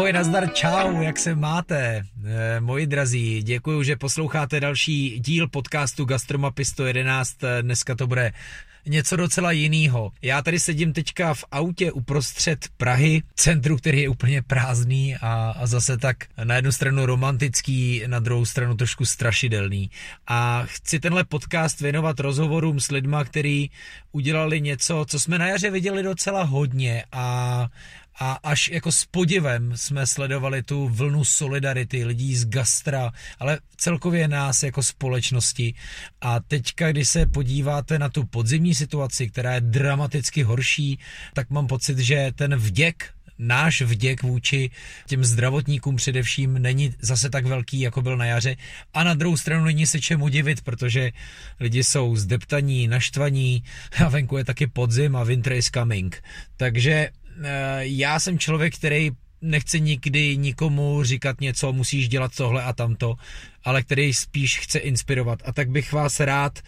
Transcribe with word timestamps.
Ahoj, 0.00 0.12
nazdar, 0.12 0.52
čau, 0.52 1.02
jak 1.02 1.18
se 1.18 1.34
máte? 1.34 2.02
E, 2.24 2.60
moji 2.60 2.86
drazí, 2.86 3.42
děkuji, 3.42 3.82
že 3.82 3.96
posloucháte 3.96 4.60
další 4.60 5.20
díl 5.20 5.48
podcastu 5.48 6.04
Gastromapy 6.04 6.64
111. 6.64 7.36
Dneska 7.62 7.94
to 7.94 8.06
bude 8.06 8.32
něco 8.86 9.16
docela 9.16 9.52
jiného. 9.52 10.12
Já 10.22 10.42
tady 10.42 10.60
sedím 10.60 10.92
teďka 10.92 11.34
v 11.34 11.44
autě 11.52 11.92
uprostřed 11.92 12.68
Prahy, 12.76 13.22
centru, 13.34 13.76
který 13.76 14.02
je 14.02 14.08
úplně 14.08 14.42
prázdný 14.42 15.16
a, 15.16 15.54
a 15.56 15.66
zase 15.66 15.98
tak 15.98 16.16
na 16.44 16.54
jednu 16.54 16.72
stranu 16.72 17.06
romantický, 17.06 18.02
na 18.06 18.18
druhou 18.18 18.44
stranu 18.44 18.76
trošku 18.76 19.04
strašidelný. 19.04 19.90
A 20.26 20.62
chci 20.66 21.00
tenhle 21.00 21.24
podcast 21.24 21.80
věnovat 21.80 22.20
rozhovorům 22.20 22.80
s 22.80 22.90
lidma, 22.90 23.24
kteří 23.24 23.70
udělali 24.12 24.60
něco, 24.60 25.04
co 25.08 25.20
jsme 25.20 25.38
na 25.38 25.46
jaře 25.46 25.70
viděli 25.70 26.02
docela 26.02 26.42
hodně 26.42 27.04
a 27.12 27.68
a 28.18 28.32
až 28.32 28.68
jako 28.68 28.92
s 28.92 29.04
podivem 29.04 29.76
jsme 29.76 30.06
sledovali 30.06 30.62
tu 30.62 30.88
vlnu 30.88 31.24
solidarity 31.24 32.04
lidí 32.04 32.36
z 32.36 32.44
gastra, 32.44 33.12
ale 33.38 33.58
celkově 33.76 34.28
nás 34.28 34.62
jako 34.62 34.82
společnosti. 34.82 35.74
A 36.20 36.40
teďka, 36.40 36.92
když 36.92 37.08
se 37.08 37.26
podíváte 37.26 37.98
na 37.98 38.08
tu 38.08 38.24
podzimní 38.26 38.74
situaci, 38.74 39.28
která 39.28 39.54
je 39.54 39.60
dramaticky 39.60 40.42
horší, 40.42 40.98
tak 41.34 41.50
mám 41.50 41.66
pocit, 41.66 41.98
že 41.98 42.32
ten 42.34 42.56
vděk 42.56 43.14
náš 43.40 43.82
vděk 43.82 44.22
vůči 44.22 44.70
těm 45.06 45.24
zdravotníkům 45.24 45.96
především 45.96 46.52
není 46.52 46.94
zase 47.00 47.30
tak 47.30 47.46
velký, 47.46 47.80
jako 47.80 48.02
byl 48.02 48.16
na 48.16 48.24
jaře. 48.24 48.56
A 48.94 49.04
na 49.04 49.14
druhou 49.14 49.36
stranu 49.36 49.64
není 49.64 49.86
se 49.86 50.00
čemu 50.00 50.28
divit, 50.28 50.60
protože 50.60 51.12
lidi 51.60 51.84
jsou 51.84 52.16
zdeptaní, 52.16 52.88
naštvaní 52.88 53.64
a 54.04 54.08
venku 54.08 54.36
je 54.36 54.44
taky 54.44 54.66
podzim 54.66 55.16
a 55.16 55.24
winter 55.24 55.52
is 55.52 55.70
coming. 55.70 56.22
Takže 56.56 57.10
já 57.80 58.20
jsem 58.20 58.38
člověk, 58.38 58.74
který 58.74 59.10
nechce 59.40 59.78
nikdy 59.78 60.36
nikomu 60.36 61.04
říkat 61.04 61.40
něco, 61.40 61.72
musíš 61.72 62.08
dělat 62.08 62.36
tohle 62.36 62.62
a 62.62 62.72
tamto, 62.72 63.14
ale 63.64 63.82
který 63.82 64.14
spíš 64.14 64.58
chce 64.58 64.78
inspirovat. 64.78 65.42
A 65.44 65.52
tak 65.52 65.70
bych 65.70 65.92
vás 65.92 66.20
rád, 66.20 66.58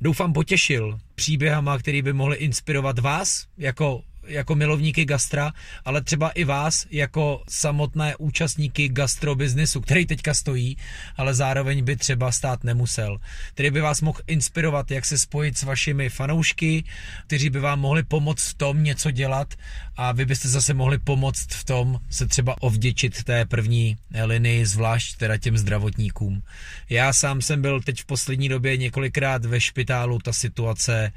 doufám, 0.00 0.32
potěšil 0.32 0.98
příběhama, 1.14 1.78
který 1.78 2.02
by 2.02 2.12
mohly 2.12 2.36
inspirovat 2.36 2.98
vás 2.98 3.46
jako 3.58 4.02
jako 4.26 4.54
milovníky 4.54 5.04
gastra, 5.04 5.52
ale 5.84 6.02
třeba 6.02 6.30
i 6.30 6.44
vás 6.44 6.86
jako 6.90 7.42
samotné 7.48 8.16
účastníky 8.16 8.88
gastrobiznesu, 8.88 9.80
který 9.80 10.06
teďka 10.06 10.34
stojí, 10.34 10.76
ale 11.16 11.34
zároveň 11.34 11.84
by 11.84 11.96
třeba 11.96 12.32
stát 12.32 12.64
nemusel. 12.64 13.18
Který 13.54 13.70
by 13.70 13.80
vás 13.80 14.00
mohl 14.00 14.20
inspirovat, 14.26 14.90
jak 14.90 15.04
se 15.04 15.18
spojit 15.18 15.58
s 15.58 15.62
vašimi 15.62 16.08
fanoušky, 16.08 16.84
kteří 17.26 17.50
by 17.50 17.60
vám 17.60 17.80
mohli 17.80 18.02
pomoct 18.02 18.48
v 18.48 18.54
tom 18.54 18.84
něco 18.84 19.10
dělat 19.10 19.54
a 19.96 20.12
vy 20.12 20.24
byste 20.24 20.48
zase 20.48 20.74
mohli 20.74 20.98
pomoct 20.98 21.54
v 21.54 21.64
tom 21.64 22.00
se 22.10 22.26
třeba 22.26 22.62
ovděčit 22.62 23.24
té 23.24 23.44
první 23.44 23.96
linii, 24.24 24.66
zvlášť 24.66 25.16
teda 25.16 25.36
těm 25.36 25.58
zdravotníkům. 25.58 26.42
Já 26.90 27.12
sám 27.12 27.42
jsem 27.42 27.62
byl 27.62 27.80
teď 27.80 28.02
v 28.02 28.04
poslední 28.04 28.48
době 28.48 28.76
několikrát 28.76 29.44
ve 29.44 29.60
špitálu, 29.60 30.18
ta 30.18 30.32
situace 30.32 31.12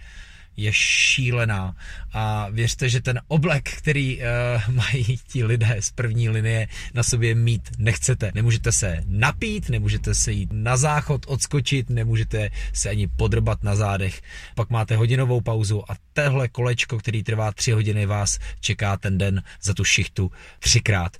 je 0.62 0.74
šílená. 0.74 1.76
A 2.14 2.50
věřte, 2.50 2.90
že 2.90 3.02
ten 3.02 3.22
oblek, 3.28 3.70
který 3.70 4.18
uh, 4.18 4.76
mají 4.76 5.18
ti 5.28 5.44
lidé 5.44 5.78
z 5.80 5.92
první 5.92 6.30
linie 6.30 6.68
na 6.94 7.04
sobě 7.04 7.36
mít, 7.36 7.70
nechcete. 7.78 8.32
Nemůžete 8.36 8.72
se 8.72 9.04
napít, 9.08 9.70
nemůžete 9.70 10.16
se 10.16 10.32
jít 10.32 10.50
na 10.54 10.78
záchod, 10.78 11.26
odskočit, 11.28 11.90
nemůžete 11.90 12.50
se 12.74 12.90
ani 12.90 13.08
podrbat 13.08 13.64
na 13.64 13.76
zádech. 13.76 14.22
Pak 14.56 14.70
máte 14.70 14.96
hodinovou 14.96 15.42
pauzu 15.42 15.92
a 15.92 15.96
tehle 16.14 16.48
kolečko, 16.48 16.98
který 16.98 17.24
trvá 17.24 17.52
tři 17.52 17.72
hodiny, 17.72 18.06
vás 18.06 18.40
čeká 18.60 18.98
ten 18.98 19.18
den 19.18 19.44
za 19.62 19.74
tu 19.74 19.84
šichtu 19.84 20.32
třikrát. 20.60 21.18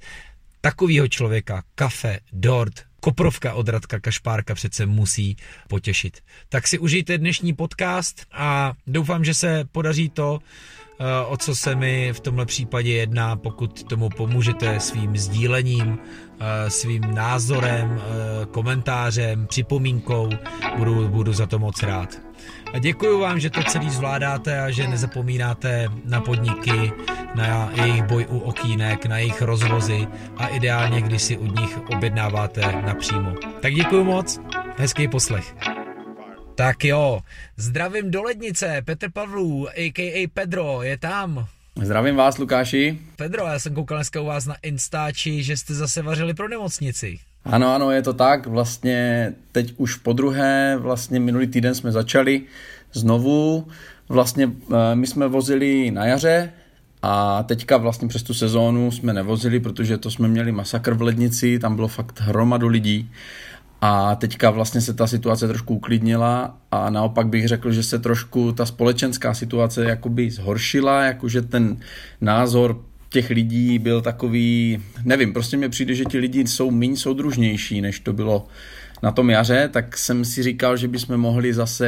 Takovýho 0.62 1.08
člověka 1.08 1.64
kafe, 1.76 2.20
dort, 2.34 2.89
Koprovka 3.00 3.54
od 3.54 3.70
Radka 3.70 4.00
Kašpárka 4.00 4.56
přece 4.56 4.86
musí 4.86 5.38
potěšit. 5.68 6.20
Tak 6.50 6.68
si 6.68 6.80
užijte 6.80 7.18
dnešní 7.18 7.54
podcast 7.54 8.26
a 8.32 8.74
doufám, 8.88 9.26
že 9.26 9.34
se 9.34 9.66
podaří 9.72 10.10
to, 10.10 10.40
o 11.28 11.38
co 11.38 11.56
se 11.56 11.76
mi 11.76 12.14
v 12.14 12.20
tomhle 12.20 12.46
případě 12.46 12.94
jedná, 12.94 13.36
pokud 13.36 13.84
tomu 13.84 14.10
pomůžete 14.10 14.80
svým 14.80 15.18
sdílením, 15.18 15.98
eh, 16.40 16.70
svým 16.70 17.16
názorem, 17.16 18.02
eh, 18.02 18.46
komentářem, 18.46 19.48
připomínkou, 19.48 20.30
budu, 20.78 21.08
budu 21.08 21.34
za 21.34 21.46
to 21.46 21.60
moc 21.60 21.84
rád. 21.84 22.22
A 22.74 22.80
děkuji 22.80 23.20
vám, 23.20 23.40
že 23.40 23.50
to 23.50 23.64
celý 23.64 23.90
zvládáte 23.90 24.62
a 24.62 24.72
že 24.72 24.88
nezapomínáte 24.88 25.88
na 26.06 26.22
podniky, 26.22 26.92
na 27.36 27.72
jejich 27.74 28.04
boj 28.04 28.26
u 28.30 28.40
okýnek, 28.40 29.06
na 29.06 29.18
jejich 29.18 29.42
rozvozy 29.42 30.08
a 30.38 30.48
ideálně, 30.48 31.02
když 31.02 31.22
si 31.22 31.38
od 31.38 31.60
nich 31.60 31.80
objednáváte 31.90 32.82
napřímo. 32.86 33.34
Tak 33.62 33.74
děkuji 33.74 34.04
moc, 34.04 34.42
hezký 34.78 35.08
poslech. 35.08 35.79
Tak 36.60 36.86
jo, 36.86 37.20
zdravím 37.58 38.12
do 38.12 38.24
lednice, 38.24 38.82
Petr 38.86 39.12
Pavlů, 39.12 39.68
a.k.a. 39.70 40.28
Pedro, 40.34 40.84
je 40.84 40.98
tam. 40.98 41.48
Zdravím 41.82 42.16
vás, 42.16 42.38
Lukáši. 42.38 43.00
Pedro, 43.16 43.46
já 43.46 43.60
jsem 43.60 43.74
koukal 43.74 43.98
dneska 43.98 44.22
u 44.22 44.26
vás 44.26 44.46
na 44.46 44.56
Instači, 44.64 45.44
že 45.44 45.58
jste 45.58 45.74
zase 45.74 46.02
vařili 46.02 46.34
pro 46.34 46.48
nemocnici. 46.48 47.20
Ano, 47.46 47.74
ano, 47.74 47.92
je 47.92 48.02
to 48.02 48.14
tak. 48.14 48.48
Vlastně 48.48 49.34
teď 49.52 49.74
už 49.78 49.96
po 49.96 50.14
druhé, 50.14 50.78
vlastně 50.80 51.20
minulý 51.20 51.48
týden 51.48 51.76
jsme 51.76 51.92
začali 51.92 52.42
znovu. 52.94 53.68
Vlastně 54.10 54.50
eh, 54.72 54.96
my 54.96 55.08
jsme 55.08 55.28
vozili 55.28 55.92
na 55.92 56.06
jaře 56.06 56.52
a 57.02 57.44
teďka 57.44 57.78
vlastně 57.78 58.08
přes 58.08 58.24
tu 58.24 58.34
sezónu 58.34 58.92
jsme 58.92 59.14
nevozili, 59.14 59.60
protože 59.60 59.98
to 59.98 60.12
jsme 60.12 60.28
měli 60.28 60.52
masakr 60.52 60.94
v 60.94 61.02
lednici, 61.02 61.60
tam 61.60 61.76
bylo 61.76 61.88
fakt 61.88 62.20
hromadu 62.20 62.68
lidí. 62.68 63.12
A 63.82 64.16
teďka 64.16 64.50
vlastně 64.50 64.82
se 64.82 64.94
ta 64.94 65.08
situace 65.08 65.48
trošku 65.48 65.76
uklidnila 65.76 66.58
a 66.72 66.90
naopak 66.90 67.28
bych 67.28 67.48
řekl, 67.48 67.72
že 67.72 67.84
se 67.84 68.00
trošku 68.00 68.52
ta 68.52 68.66
společenská 68.66 69.34
situace 69.34 69.84
jakoby 69.84 70.32
zhoršila, 70.32 71.04
jakože 71.04 71.42
ten 71.42 71.78
názor 72.22 72.82
těch 73.10 73.30
lidí 73.30 73.80
byl 73.80 74.02
takový, 74.02 74.80
nevím, 75.06 75.34
prostě 75.34 75.58
mi 75.58 75.70
přijde, 75.70 75.96
že 75.96 76.06
ti 76.06 76.18
lidi 76.18 76.48
jsou 76.48 76.72
méně 76.72 76.98
soudružnější, 76.98 77.82
než 77.82 78.00
to 78.00 78.14
bylo 78.14 78.48
na 79.04 79.12
tom 79.12 79.30
jaře, 79.30 79.70
tak 79.74 79.98
jsem 79.98 80.26
si 80.26 80.44
říkal, 80.44 80.78
že 80.78 80.88
bychom 80.88 81.18
mohli 81.18 81.54
zase 81.54 81.88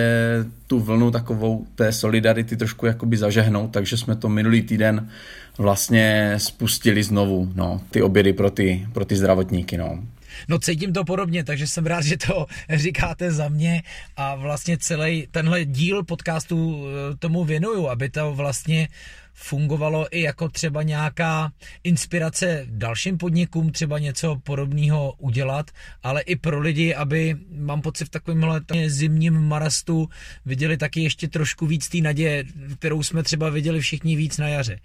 tu 0.67 0.79
vlnu 0.79 1.11
takovou 1.11 1.65
té 1.75 1.91
solidarity 1.91 2.57
trošku 2.57 2.85
jakoby 2.85 3.17
zažehnout, 3.17 3.71
takže 3.71 3.97
jsme 3.97 4.15
to 4.15 4.29
minulý 4.29 4.61
týden 4.61 5.09
vlastně 5.57 6.33
spustili 6.37 7.03
znovu, 7.03 7.51
no, 7.55 7.81
ty 7.91 8.01
obědy 8.01 8.33
pro 8.33 8.51
ty, 8.51 8.87
pro 8.93 9.05
ty 9.05 9.15
zdravotníky, 9.15 9.77
no. 9.77 9.99
No 10.47 10.59
cítím 10.59 10.93
to 10.93 11.03
podobně, 11.03 11.43
takže 11.43 11.67
jsem 11.67 11.85
rád, 11.85 12.01
že 12.01 12.17
to 12.17 12.45
říkáte 12.69 13.31
za 13.31 13.49
mě 13.49 13.83
a 14.15 14.35
vlastně 14.35 14.77
celý 14.77 15.27
tenhle 15.31 15.65
díl 15.65 16.03
podcastu 16.03 16.85
eh, 16.85 17.15
tomu 17.17 17.43
věnuju, 17.43 17.87
aby 17.87 18.09
to 18.09 18.33
vlastně 18.33 18.87
fungovalo 19.33 20.07
i 20.11 20.21
jako 20.21 20.49
třeba 20.49 20.83
nějaká 20.83 21.51
inspirace 21.83 22.65
dalším 22.69 23.17
podnikům, 23.17 23.71
třeba 23.71 23.99
něco 23.99 24.35
podobného 24.43 25.13
udělat, 25.17 25.71
ale 26.03 26.21
i 26.21 26.35
pro 26.35 26.59
lidi, 26.59 26.95
aby, 26.95 27.35
mám 27.49 27.81
pocit, 27.81 28.05
v 28.05 28.09
takovémhle 28.09 28.61
zimním 28.87 29.33
marastu 29.33 30.09
viděli 30.45 30.77
taky 30.77 31.01
ještě 31.01 31.27
trošku 31.27 31.65
víc 31.65 31.89
té 31.89 31.97
naděje, 31.97 32.43
kterou 32.79 33.03
jsme 33.03 33.23
třeba 33.23 33.49
viděli 33.49 33.79
všichni 33.79 34.15
víc 34.15 34.37
na 34.37 34.47
jaře. 34.47 34.79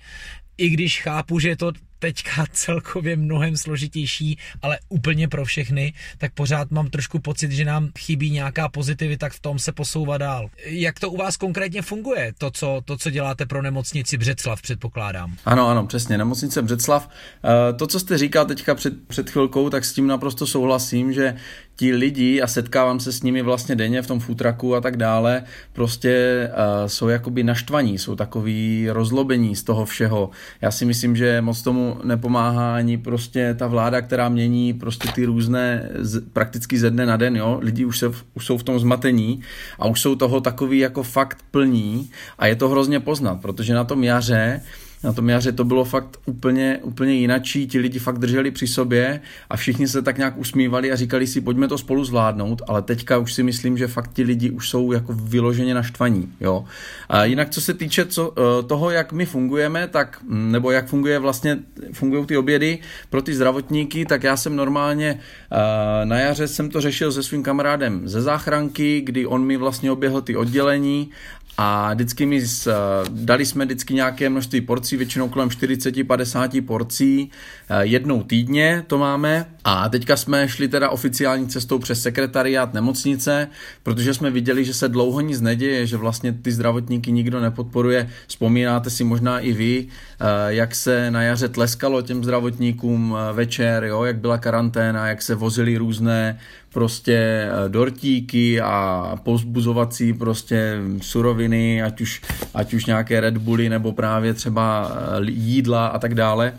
I 0.56 0.68
když 0.68 1.02
chápu, 1.02 1.38
že 1.38 1.48
je 1.48 1.56
to 1.56 1.72
teďka 1.98 2.46
celkově 2.52 3.16
mnohem 3.16 3.56
složitější, 3.56 4.38
ale 4.62 4.78
úplně 4.88 5.28
pro 5.28 5.44
všechny, 5.44 5.92
tak 6.18 6.32
pořád 6.34 6.70
mám 6.70 6.90
trošku 6.90 7.18
pocit, 7.18 7.52
že 7.52 7.64
nám 7.64 7.88
chybí 7.98 8.30
nějaká 8.30 8.68
pozitivita, 8.68 9.26
tak 9.26 9.32
v 9.32 9.40
tom 9.40 9.58
se 9.58 9.72
posouvat 9.72 10.20
dál. 10.20 10.48
Jak 10.64 11.00
to 11.00 11.10
u 11.10 11.16
vás 11.16 11.36
konkrétně 11.36 11.82
funguje, 11.82 12.32
to, 12.38 12.50
co, 12.50 12.80
to, 12.84 12.96
co 12.96 13.10
děláte 13.10 13.46
pro 13.46 13.62
nemocnici 13.62 14.18
Břeclav, 14.18 14.62
předpokládám? 14.62 15.36
Ano, 15.44 15.68
ano, 15.68 15.86
přesně, 15.86 16.18
nemocnice 16.18 16.62
Břeclav. 16.62 17.08
Eh, 17.44 17.72
to, 17.72 17.86
co 17.86 18.00
jste 18.00 18.18
říkal 18.18 18.44
teďka 18.46 18.74
před, 18.74 19.08
před 19.08 19.30
chvilkou, 19.30 19.70
tak 19.70 19.84
s 19.84 19.92
tím 19.92 20.06
naprosto 20.06 20.46
souhlasím, 20.46 21.12
že 21.12 21.36
ti 21.76 21.94
lidi, 21.94 22.42
a 22.42 22.46
setkávám 22.46 23.00
se 23.00 23.12
s 23.12 23.22
nimi 23.22 23.42
vlastně 23.42 23.76
denně 23.76 24.02
v 24.02 24.06
tom 24.06 24.20
futraku 24.20 24.74
a 24.74 24.80
tak 24.80 24.96
dále, 24.96 25.44
prostě 25.72 26.48
uh, 26.48 26.86
jsou 26.88 27.08
jakoby 27.08 27.44
naštvaní, 27.44 27.98
jsou 27.98 28.16
takový 28.16 28.86
rozlobení 28.90 29.56
z 29.56 29.62
toho 29.62 29.84
všeho. 29.84 30.30
Já 30.60 30.70
si 30.70 30.84
myslím, 30.84 31.16
že 31.16 31.40
moc 31.40 31.62
tomu 31.62 31.95
nepomáhá 32.04 32.76
ani 32.76 32.98
prostě 32.98 33.54
ta 33.58 33.66
vláda, 33.66 34.02
která 34.02 34.28
mění 34.28 34.72
prostě 34.72 35.08
ty 35.14 35.24
různé, 35.24 35.88
z, 35.98 36.20
prakticky 36.32 36.78
ze 36.78 36.90
dne 36.90 37.06
na 37.06 37.16
den, 37.16 37.36
jo. 37.36 37.58
Lidi 37.62 37.84
už, 37.84 37.98
se, 37.98 38.12
už 38.34 38.46
jsou 38.46 38.58
v 38.58 38.62
tom 38.62 38.78
zmatení 38.78 39.40
a 39.78 39.86
už 39.86 40.00
jsou 40.00 40.14
toho 40.14 40.40
takový 40.40 40.78
jako 40.78 41.02
fakt 41.02 41.38
plní 41.50 42.10
a 42.38 42.46
je 42.46 42.56
to 42.56 42.68
hrozně 42.68 43.00
poznat, 43.00 43.34
protože 43.34 43.74
na 43.74 43.84
tom 43.84 44.04
jaře 44.04 44.60
na 45.06 45.12
tom 45.12 45.28
jaře 45.28 45.52
to 45.52 45.64
bylo 45.64 45.84
fakt 45.84 46.16
úplně, 46.26 46.78
úplně 46.82 47.14
jinačí, 47.14 47.66
ti 47.66 47.78
lidi 47.78 47.98
fakt 47.98 48.18
drželi 48.18 48.50
při 48.50 48.66
sobě 48.66 49.20
a 49.50 49.56
všichni 49.56 49.88
se 49.88 50.02
tak 50.02 50.18
nějak 50.18 50.38
usmívali 50.38 50.92
a 50.92 50.96
říkali 50.96 51.26
si, 51.26 51.40
pojďme 51.40 51.68
to 51.68 51.78
spolu 51.78 52.04
zvládnout, 52.04 52.62
ale 52.68 52.82
teďka 52.82 53.18
už 53.18 53.32
si 53.32 53.42
myslím, 53.42 53.78
že 53.78 53.86
fakt 53.86 54.12
ti 54.12 54.22
lidi 54.22 54.50
už 54.50 54.70
jsou 54.70 54.92
jako 54.92 55.12
vyloženě 55.12 55.74
naštvaní, 55.74 56.32
jo. 56.40 56.64
A 57.08 57.24
jinak 57.24 57.50
co 57.50 57.60
se 57.60 57.74
týče 57.74 58.06
co, 58.06 58.32
eh, 58.36 58.62
toho, 58.62 58.90
jak 58.90 59.12
my 59.12 59.26
fungujeme, 59.26 59.88
tak, 59.88 60.18
mm, 60.28 60.52
nebo 60.52 60.70
jak 60.70 60.86
funguje 60.86 61.18
vlastně, 61.18 61.58
fungují 61.92 62.26
ty 62.26 62.36
obědy 62.36 62.78
pro 63.10 63.22
ty 63.22 63.34
zdravotníky, 63.34 64.06
tak 64.06 64.22
já 64.22 64.36
jsem 64.36 64.56
normálně 64.56 65.20
eh, 65.52 66.06
na 66.06 66.18
jaře 66.18 66.48
jsem 66.48 66.70
to 66.70 66.80
řešil 66.80 67.12
se 67.12 67.22
svým 67.22 67.42
kamarádem 67.42 68.08
ze 68.08 68.22
záchranky, 68.22 69.00
kdy 69.00 69.26
on 69.26 69.44
mi 69.44 69.56
vlastně 69.56 69.90
oběhl 69.90 70.20
ty 70.20 70.36
oddělení 70.36 71.10
a 71.58 71.94
vždycky 71.94 72.26
mi 72.26 72.40
z, 72.40 72.68
dali 73.08 73.46
jsme 73.46 73.64
vždycky 73.64 73.94
nějaké 73.94 74.28
množství 74.28 74.60
porcí, 74.60 74.96
většinou 74.96 75.28
kolem 75.28 75.48
40-50 75.48 76.66
porcí, 76.66 77.30
eh, 77.68 77.86
jednou 77.86 78.22
týdně 78.22 78.84
to 78.86 78.98
máme. 78.98 79.46
A 79.64 79.88
teďka 79.88 80.16
jsme 80.16 80.48
šli 80.48 80.68
teda 80.68 80.90
oficiální 80.90 81.46
cestou 81.48 81.78
přes 81.78 82.02
sekretariát 82.02 82.74
nemocnice, 82.74 83.48
protože 83.82 84.14
jsme 84.14 84.30
viděli, 84.30 84.64
že 84.64 84.74
se 84.74 84.88
dlouho 84.88 85.20
nic 85.20 85.40
neděje, 85.40 85.86
že 85.86 85.96
vlastně 85.96 86.32
ty 86.32 86.52
zdravotníky 86.52 87.12
nikdo 87.12 87.40
nepodporuje. 87.40 88.10
Vzpomínáte 88.26 88.90
si 88.90 89.04
možná 89.04 89.40
i 89.40 89.52
vy, 89.52 89.86
eh, 89.86 90.24
jak 90.48 90.74
se 90.74 91.10
na 91.10 91.22
jaře 91.22 91.48
tleskalo 91.48 92.02
těm 92.02 92.24
zdravotníkům 92.24 93.16
eh, 93.16 93.32
večer, 93.32 93.84
jo, 93.84 94.04
jak 94.04 94.16
byla 94.16 94.38
karanténa, 94.38 95.08
jak 95.08 95.22
se 95.22 95.34
vozili 95.34 95.76
různé 95.76 96.38
prostě 96.76 97.16
eh, 97.16 97.68
dortíky 97.68 98.60
a 98.60 99.12
pozbuzovací 99.22 100.12
prostě 100.12 100.78
suroviny, 101.02 101.82
ať 101.82 102.00
už, 102.00 102.22
ať 102.54 102.74
už 102.74 102.86
nějaké 102.86 103.20
Red 103.20 103.36
Bully 103.36 103.68
nebo 103.68 103.92
právě 103.92 104.34
třeba 104.34 104.92
eh, 104.92 105.30
jídla 105.30 105.86
a 105.86 105.98
tak 105.98 106.14
dále. 106.14 106.52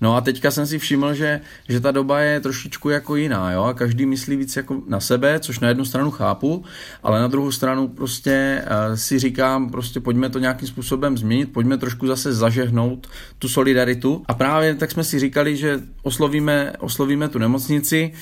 No 0.00 0.16
a 0.16 0.20
teďka 0.20 0.50
jsem 0.50 0.66
si 0.66 0.78
všiml, 0.78 1.14
že, 1.14 1.40
že 1.68 1.80
ta 1.80 1.90
doba 1.90 2.20
je 2.20 2.40
trošičku 2.40 2.90
jako 2.90 3.16
jiná, 3.16 3.52
jo, 3.52 3.64
a 3.64 3.74
každý 3.74 4.06
myslí 4.06 4.36
víc 4.36 4.56
jako 4.56 4.82
na 4.88 5.00
sebe, 5.00 5.40
což 5.40 5.60
na 5.60 5.68
jednu 5.68 5.84
stranu 5.84 6.10
chápu, 6.10 6.64
ale 7.02 7.20
na 7.20 7.28
druhou 7.28 7.52
stranu 7.52 7.88
prostě 7.88 8.62
uh, 8.62 8.94
si 8.94 9.18
říkám, 9.18 9.70
prostě 9.70 10.00
pojďme 10.00 10.30
to 10.30 10.38
nějakým 10.38 10.68
způsobem 10.68 11.18
změnit, 11.18 11.52
pojďme 11.52 11.78
trošku 11.78 12.06
zase 12.06 12.34
zažehnout 12.34 13.06
tu 13.38 13.48
solidaritu 13.48 14.22
a 14.26 14.34
právě 14.34 14.74
tak 14.74 14.90
jsme 14.90 15.04
si 15.04 15.18
říkali, 15.18 15.56
že 15.56 15.80
oslovíme, 16.02 16.72
oslovíme 16.78 17.28
tu 17.28 17.38
nemocnici, 17.38 18.12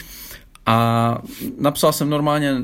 a 0.67 1.19
napsal 1.59 1.93
jsem 1.93 2.11
normálně 2.11 2.55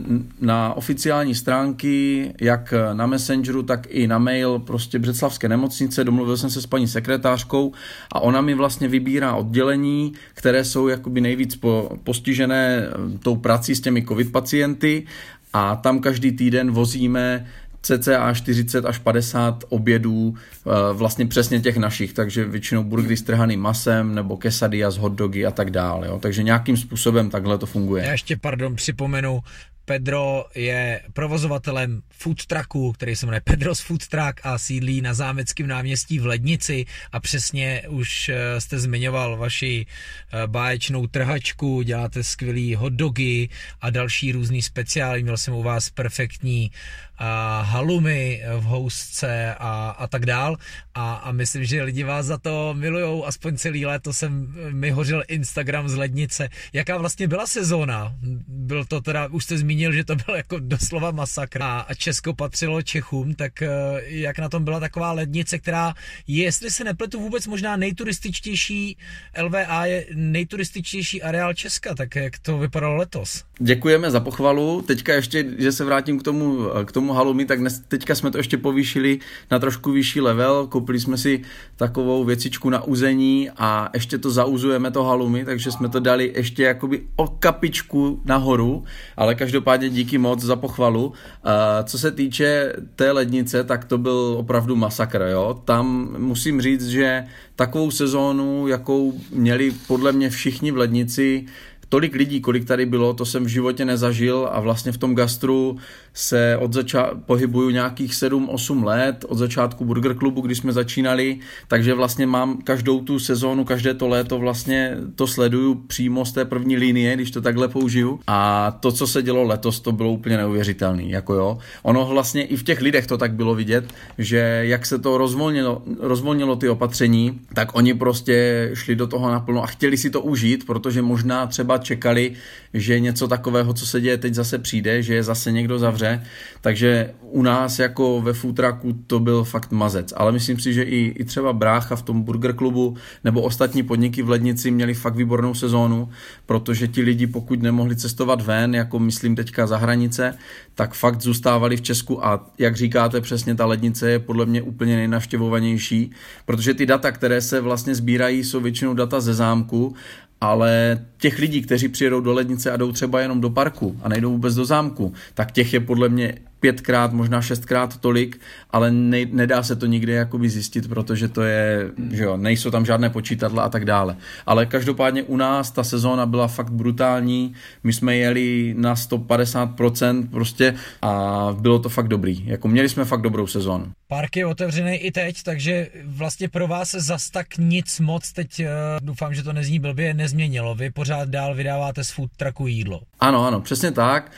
na 0.40 0.74
oficiální 0.74 1.34
stránky, 1.34 2.32
jak 2.40 2.74
na 2.92 3.06
Messengeru, 3.06 3.62
tak 3.62 3.86
i 3.90 4.06
na 4.06 4.18
mail 4.18 4.58
prostě 4.58 4.98
Břeclavské 4.98 5.48
nemocnice, 5.48 6.04
domluvil 6.04 6.36
jsem 6.36 6.50
se 6.50 6.62
s 6.62 6.66
paní 6.66 6.88
sekretářkou 6.88 7.72
a 8.12 8.20
ona 8.20 8.40
mi 8.40 8.54
vlastně 8.54 8.88
vybírá 8.88 9.34
oddělení, 9.34 10.12
které 10.34 10.64
jsou 10.64 10.88
jakoby 10.88 11.20
nejvíc 11.20 11.56
po, 11.56 11.90
postižené 12.04 12.86
tou 13.22 13.36
prací 13.36 13.74
s 13.74 13.80
těmi 13.80 14.04
covid 14.04 14.32
pacienty. 14.32 15.06
A 15.52 15.76
tam 15.76 16.00
každý 16.00 16.32
týden 16.32 16.70
vozíme 16.70 17.46
cca 17.82 18.34
40 18.34 18.84
až 18.84 18.98
50 18.98 19.64
obědů 19.68 20.34
eh, 20.36 20.70
vlastně 20.92 21.26
přesně 21.26 21.60
těch 21.60 21.76
našich, 21.76 22.12
takže 22.12 22.44
většinou 22.44 22.84
burgery 22.84 23.16
s 23.16 23.22
trhaným 23.22 23.60
masem 23.60 24.14
nebo 24.14 24.36
quesadilla 24.36 24.90
s 24.90 24.96
hotdogy 24.96 25.46
a 25.46 25.50
tak 25.50 25.70
dále. 25.70 26.06
Jo. 26.06 26.18
Takže 26.18 26.42
nějakým 26.42 26.76
způsobem 26.76 27.30
takhle 27.30 27.58
to 27.58 27.66
funguje. 27.66 28.04
Já 28.04 28.12
ještě, 28.12 28.36
pardon, 28.36 28.76
připomenu, 28.76 29.40
Pedro 29.88 30.44
je 30.54 31.00
provozovatelem 31.12 32.02
food 32.10 32.46
trucku, 32.46 32.92
který 32.92 33.16
se 33.16 33.26
jmenuje 33.26 33.40
Pedro's 33.40 33.80
Food 33.80 34.08
Truck 34.08 34.40
a 34.42 34.58
sídlí 34.58 35.00
na 35.00 35.14
Zámeckém 35.14 35.66
náměstí 35.66 36.18
v 36.18 36.26
Lednici 36.26 36.86
a 37.12 37.20
přesně 37.20 37.82
už 37.88 38.28
eh, 38.28 38.60
jste 38.60 38.78
zmiňoval 38.78 39.36
vaši 39.36 39.86
eh, 39.86 40.46
báječnou 40.46 41.06
trhačku, 41.06 41.82
děláte 41.82 42.22
skvělý 42.22 42.74
hotdogy 42.74 43.48
a 43.80 43.90
další 43.90 44.32
různý 44.32 44.62
speciály. 44.62 45.22
Měl 45.22 45.36
jsem 45.36 45.54
u 45.54 45.62
vás 45.62 45.90
perfektní 45.90 46.70
a 47.18 47.60
halumy 47.60 48.42
v 48.58 48.62
housce 48.62 49.54
a, 49.58 49.90
a 49.90 50.06
tak 50.06 50.26
dál. 50.26 50.56
A, 50.94 51.14
a 51.14 51.32
myslím, 51.32 51.64
že 51.64 51.82
lidi 51.82 52.04
vás 52.04 52.26
za 52.26 52.38
to 52.38 52.74
milujou, 52.74 53.24
aspoň 53.24 53.56
celý 53.56 53.86
léto 53.86 54.12
jsem 54.12 54.54
mi 54.70 54.90
hořil 54.90 55.22
Instagram 55.28 55.88
z 55.88 55.94
lednice. 55.94 56.48
Jaká 56.72 56.98
vlastně 56.98 57.28
byla 57.28 57.46
sezóna? 57.46 58.14
Byl 58.48 58.84
to 58.84 59.00
teda, 59.00 59.26
už 59.26 59.44
jste 59.44 59.58
zmínil, 59.58 59.92
že 59.92 60.04
to 60.04 60.16
byl 60.16 60.34
jako 60.34 60.58
doslova 60.58 61.10
masakr 61.10 61.62
a, 61.62 61.80
a 61.80 61.94
Česko 61.94 62.34
patřilo 62.34 62.82
Čechům, 62.82 63.34
tak 63.34 63.62
eh, 63.62 63.68
jak 64.06 64.38
na 64.38 64.48
tom 64.48 64.64
byla 64.64 64.80
taková 64.80 65.12
lednice, 65.12 65.58
která 65.58 65.94
je, 66.26 66.44
jestli 66.44 66.70
se 66.70 66.84
nepletu, 66.84 67.20
vůbec 67.20 67.46
možná 67.46 67.76
nejturističtější, 67.76 68.96
LVA 69.42 69.86
je 69.86 70.06
nejturističtější 70.14 71.22
areál 71.22 71.54
Česka, 71.54 71.94
tak 71.94 72.16
jak 72.16 72.38
to 72.38 72.58
vypadalo 72.58 72.96
letos? 72.96 73.44
Děkujeme 73.58 74.10
za 74.10 74.20
pochvalu. 74.20 74.82
Teďka 74.82 75.14
ještě, 75.14 75.44
že 75.58 75.72
se 75.72 75.84
vrátím 75.84 76.18
k 76.18 76.22
tomu, 76.22 76.58
k 76.84 76.92
tomu 76.92 77.07
halumi, 77.12 77.44
tak 77.44 77.60
dnes, 77.60 77.82
teďka 77.88 78.14
jsme 78.14 78.30
to 78.30 78.38
ještě 78.38 78.56
povýšili 78.56 79.18
na 79.50 79.58
trošku 79.58 79.92
vyšší 79.92 80.20
level. 80.20 80.66
Koupili 80.66 81.00
jsme 81.00 81.18
si 81.18 81.42
takovou 81.76 82.24
věcičku 82.24 82.70
na 82.70 82.82
uzení 82.82 83.50
a 83.56 83.90
ještě 83.94 84.18
to 84.18 84.30
zauzujeme 84.30 84.90
to 84.90 85.04
halumi, 85.04 85.44
takže 85.44 85.72
jsme 85.72 85.88
to 85.88 86.00
dali 86.00 86.32
ještě 86.36 86.62
jakoby 86.62 87.02
o 87.16 87.26
kapičku 87.26 88.22
nahoru, 88.24 88.84
ale 89.16 89.34
každopádně 89.34 89.90
díky 89.90 90.18
moc 90.18 90.40
za 90.40 90.56
pochvalu. 90.56 91.12
A 91.44 91.82
co 91.82 91.98
se 91.98 92.10
týče 92.10 92.72
té 92.96 93.12
lednice, 93.12 93.64
tak 93.64 93.84
to 93.84 93.98
byl 93.98 94.34
opravdu 94.38 94.76
masakr, 94.76 95.26
jo. 95.30 95.62
Tam 95.64 96.14
musím 96.18 96.60
říct, 96.60 96.88
že 96.88 97.24
takovou 97.56 97.90
sezónu, 97.90 98.66
jakou 98.68 99.12
měli 99.32 99.72
podle 99.86 100.12
mě 100.12 100.30
všichni 100.30 100.70
v 100.70 100.76
lednici, 100.76 101.46
tolik 101.88 102.14
lidí, 102.14 102.40
kolik 102.40 102.64
tady 102.64 102.86
bylo, 102.86 103.14
to 103.14 103.24
jsem 103.24 103.44
v 103.44 103.48
životě 103.48 103.84
nezažil 103.84 104.48
a 104.52 104.60
vlastně 104.60 104.92
v 104.92 104.98
tom 104.98 105.14
gastru 105.14 105.76
se 106.14 106.56
od 106.56 106.72
začátku 106.72 107.20
pohybuju 107.26 107.70
nějakých 107.70 108.12
7-8 108.12 108.84
let, 108.84 109.24
od 109.28 109.38
začátku 109.38 109.84
Burger 109.84 110.14
Klubu, 110.14 110.40
když 110.40 110.58
jsme 110.58 110.72
začínali, 110.72 111.38
takže 111.68 111.94
vlastně 111.94 112.26
mám 112.26 112.58
každou 112.62 113.00
tu 113.00 113.18
sezónu, 113.18 113.64
každé 113.64 113.94
to 113.94 114.08
léto 114.08 114.38
vlastně 114.38 114.96
to 115.14 115.26
sleduju 115.26 115.74
přímo 115.74 116.24
z 116.24 116.32
té 116.32 116.44
první 116.44 116.76
linie, 116.76 117.14
když 117.14 117.30
to 117.30 117.40
takhle 117.40 117.68
použiju. 117.68 118.20
A 118.26 118.70
to, 118.80 118.92
co 118.92 119.06
se 119.06 119.22
dělo 119.22 119.42
letos, 119.42 119.80
to 119.80 119.92
bylo 119.92 120.12
úplně 120.12 120.36
neuvěřitelné. 120.36 121.02
Jako 121.02 121.34
jo. 121.34 121.58
Ono 121.82 122.06
vlastně 122.06 122.44
i 122.44 122.56
v 122.56 122.62
těch 122.62 122.80
lidech 122.80 123.06
to 123.06 123.18
tak 123.18 123.32
bylo 123.32 123.54
vidět, 123.54 123.84
že 124.18 124.60
jak 124.62 124.86
se 124.86 124.98
to 124.98 125.18
rozvolnilo, 125.18 125.82
rozvolnilo 126.00 126.56
ty 126.56 126.68
opatření, 126.68 127.40
tak 127.54 127.76
oni 127.76 127.94
prostě 127.94 128.70
šli 128.74 128.96
do 128.96 129.06
toho 129.06 129.30
naplno 129.30 129.62
a 129.62 129.66
chtěli 129.66 129.96
si 129.96 130.10
to 130.10 130.20
užít, 130.20 130.66
protože 130.66 131.02
možná 131.02 131.46
třeba 131.46 131.77
čekali, 131.84 132.32
že 132.74 133.00
něco 133.00 133.28
takového, 133.28 133.74
co 133.74 133.86
se 133.86 134.00
děje 134.00 134.18
teď 134.18 134.34
zase 134.34 134.58
přijde, 134.58 135.02
že 135.02 135.14
je 135.14 135.22
zase 135.22 135.52
někdo 135.52 135.78
zavře, 135.78 136.22
takže 136.60 137.10
u 137.20 137.42
nás 137.42 137.78
jako 137.78 138.20
ve 138.22 138.32
futraku 138.32 138.92
to 139.06 139.20
byl 139.20 139.44
fakt 139.44 139.72
mazec, 139.72 140.12
ale 140.16 140.32
myslím 140.32 140.58
si, 140.60 140.72
že 140.72 140.82
i, 140.82 141.14
i 141.18 141.24
třeba 141.24 141.52
Brácha 141.52 141.96
v 141.96 142.02
tom 142.02 142.22
Burger 142.22 142.54
klubu 142.54 142.96
nebo 143.24 143.42
ostatní 143.42 143.82
podniky 143.82 144.22
v 144.22 144.30
Lednici 144.30 144.70
měli 144.70 144.94
fakt 144.94 145.16
výbornou 145.16 145.54
sezónu, 145.54 146.08
protože 146.46 146.88
ti 146.88 147.02
lidi 147.02 147.26
pokud 147.26 147.62
nemohli 147.62 147.96
cestovat 147.96 148.42
ven, 148.42 148.74
jako 148.74 148.98
myslím 148.98 149.36
teďka 149.36 149.66
za 149.66 149.76
hranice, 149.76 150.34
tak 150.74 150.94
fakt 150.94 151.22
zůstávali 151.22 151.76
v 151.76 151.82
Česku. 151.82 152.26
A 152.26 152.46
jak 152.58 152.76
říkáte 152.76 153.20
přesně, 153.20 153.54
ta 153.54 153.66
lednice 153.66 154.10
je 154.10 154.18
podle 154.18 154.46
mě 154.46 154.62
úplně 154.62 154.96
nejnavštěvovanější, 154.96 156.10
protože 156.46 156.74
ty 156.74 156.86
data, 156.86 157.12
které 157.12 157.40
se 157.40 157.60
vlastně 157.60 157.94
sbírají, 157.94 158.44
jsou 158.44 158.60
většinou 158.60 158.94
data 158.94 159.20
ze 159.20 159.34
zámku 159.34 159.94
ale 160.40 160.98
těch 161.18 161.38
lidí, 161.38 161.62
kteří 161.62 161.88
přijedou 161.88 162.20
do 162.20 162.32
lednice 162.32 162.70
a 162.70 162.76
jdou 162.76 162.92
třeba 162.92 163.20
jenom 163.20 163.40
do 163.40 163.50
parku 163.50 164.00
a 164.02 164.08
nejdou 164.08 164.30
vůbec 164.30 164.54
do 164.54 164.64
zámku, 164.64 165.12
tak 165.34 165.52
těch 165.52 165.72
je 165.72 165.80
podle 165.80 166.08
mě 166.08 166.34
pětkrát, 166.60 167.12
možná 167.12 167.42
šestkrát 167.42 167.96
tolik, 167.96 168.40
ale 168.70 168.90
ne, 168.90 169.24
nedá 169.32 169.62
se 169.62 169.76
to 169.76 169.86
nikdy 169.86 170.12
jakoby 170.12 170.50
zjistit, 170.50 170.88
protože 170.88 171.28
to 171.28 171.42
je, 171.42 171.90
že 172.10 172.22
jo, 172.22 172.36
nejsou 172.36 172.70
tam 172.70 172.86
žádné 172.86 173.10
počítadla 173.10 173.62
a 173.62 173.68
tak 173.68 173.84
dále. 173.84 174.16
Ale 174.46 174.66
každopádně 174.66 175.22
u 175.22 175.36
nás 175.36 175.70
ta 175.70 175.84
sezóna 175.84 176.26
byla 176.26 176.48
fakt 176.48 176.70
brutální, 176.72 177.54
my 177.84 177.92
jsme 177.92 178.16
jeli 178.16 178.74
na 178.78 178.94
150% 178.94 180.28
prostě 180.30 180.74
a 181.02 181.48
bylo 181.60 181.78
to 181.78 181.88
fakt 181.88 182.08
dobrý. 182.08 182.46
Jako 182.46 182.68
měli 182.68 182.88
jsme 182.88 183.04
fakt 183.04 183.22
dobrou 183.22 183.46
sezónu. 183.46 183.92
Park 184.08 184.36
je 184.36 184.46
otevřený 184.46 184.96
i 184.96 185.10
teď, 185.10 185.42
takže 185.42 185.88
vlastně 186.04 186.48
pro 186.48 186.68
vás 186.68 186.90
zas 186.90 187.30
tak 187.30 187.46
nic 187.58 188.00
moc 188.00 188.32
teď, 188.32 188.60
uh, 188.60 188.66
doufám, 189.00 189.34
že 189.34 189.42
to 189.42 189.52
nezní 189.52 189.78
blbě, 189.78 190.14
nezměnilo. 190.14 190.74
Vy 190.74 190.90
pořád 190.90 191.28
dál 191.28 191.54
vydáváte 191.54 192.04
z 192.04 192.10
food 192.10 192.30
trucku 192.36 192.66
jídlo. 192.66 193.00
Ano, 193.20 193.46
ano, 193.46 193.60
přesně 193.60 193.90
tak. 193.90 194.32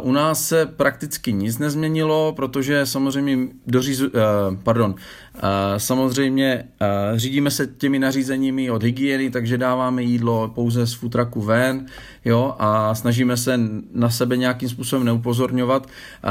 Uh, 0.00 0.08
u 0.08 0.12
nás 0.12 0.48
se 0.48 0.66
prakticky 0.66 1.32
nic 1.32 1.58
nezměnilo, 1.58 2.32
protože 2.36 2.86
samozřejmě 2.86 3.48
dořízu, 3.66 4.06
uh, 4.06 4.12
pardon, 4.62 4.90
uh, 4.90 5.40
samozřejmě 5.76 6.64
řídíme 7.14 7.50
se 7.50 7.66
těmi 7.66 7.98
nařízeními 7.98 8.70
od 8.70 8.82
hygieny, 8.82 9.30
takže 9.30 9.58
dáváme 9.58 10.02
jídlo 10.02 10.52
pouze 10.54 10.86
z 10.86 10.92
futraku 10.92 11.40
ven, 11.40 11.86
jo, 12.24 12.54
a 12.58 12.94
snažíme 12.94 13.36
se 13.36 13.60
na 13.94 14.10
sebe 14.10 14.36
nějakým 14.36 14.68
způsobem 14.68 15.06
neupozorňovat. 15.06 15.86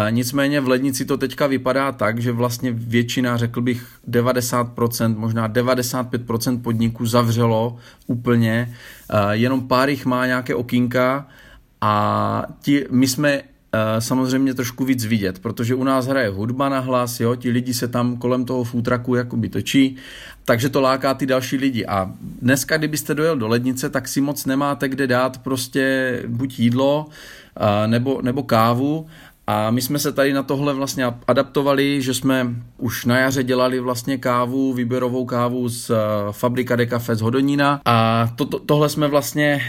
Nicméně 0.10 0.62
v 0.62 0.68
lednici 0.68 1.06
to 1.06 1.18
teďka 1.18 1.48
vypadá 1.48 1.92
tak, 1.92 2.20
že 2.20 2.32
vlastně 2.32 2.72
většina, 2.72 3.38
řekl 3.38 3.62
bych 3.62 3.88
90%, 4.10 5.18
možná 5.18 5.50
95% 5.50 6.62
podniků 6.62 7.06
zavřelo 7.06 7.78
úplně, 8.08 8.74
jenom 9.32 9.68
pár 9.68 9.90
jich 9.90 10.06
má 10.06 10.26
nějaké 10.26 10.56
okýnka, 10.56 11.28
a 11.82 12.44
ti, 12.62 12.86
my 12.92 13.08
jsme 13.08 13.42
uh, 13.42 13.46
samozřejmě 14.00 14.54
trošku 14.54 14.86
víc 14.86 15.06
vidět, 15.06 15.40
protože 15.40 15.76
u 15.76 15.84
nás 15.84 16.08
hraje 16.08 16.30
hudba 16.30 16.70
na 16.70 16.80
hlas, 16.80 17.20
jo, 17.20 17.36
ti 17.36 17.50
lidi 17.50 17.74
se 17.74 17.88
tam 17.88 18.18
kolem 18.18 18.46
toho 18.46 18.64
footraku 18.64 19.16
jakoby 19.16 19.50
točí, 19.50 19.96
takže 20.46 20.70
to 20.70 20.82
láká 20.82 21.14
ty 21.14 21.26
další 21.26 21.58
lidi. 21.58 21.86
A 21.86 22.12
dneska, 22.42 22.78
kdybyste 22.78 23.16
dojel 23.16 23.38
do 23.38 23.48
lednice, 23.48 23.90
tak 23.90 24.08
si 24.08 24.22
moc 24.22 24.46
nemáte 24.46 24.90
kde 24.90 25.08
dát 25.08 25.38
prostě 25.38 26.24
buď 26.28 26.60
jídlo, 26.60 27.06
uh, 27.06 27.88
nebo, 27.88 28.22
nebo 28.22 28.44
kávu 28.44 29.08
a 29.48 29.72
my 29.72 29.82
jsme 29.82 30.00
se 30.00 30.12
tady 30.12 30.34
na 30.34 30.44
tohle 30.44 30.74
vlastně 30.74 31.06
adaptovali, 31.28 32.02
že 32.02 32.14
jsme 32.14 32.48
už 32.78 33.06
na 33.06 33.20
jaře 33.20 33.44
dělali 33.44 33.80
vlastně 33.80 34.18
kávu, 34.18 34.74
výběrovou 34.74 35.26
kávu 35.26 35.70
z 35.70 35.90
uh, 35.90 35.98
Fabrika 36.32 36.76
de 36.76 36.86
Café 36.86 37.16
z 37.16 37.22
Hodonína 37.22 37.82
a 37.86 38.28
to, 38.36 38.46
to, 38.46 38.60
tohle 38.60 38.90
jsme 38.90 39.08
vlastně 39.08 39.62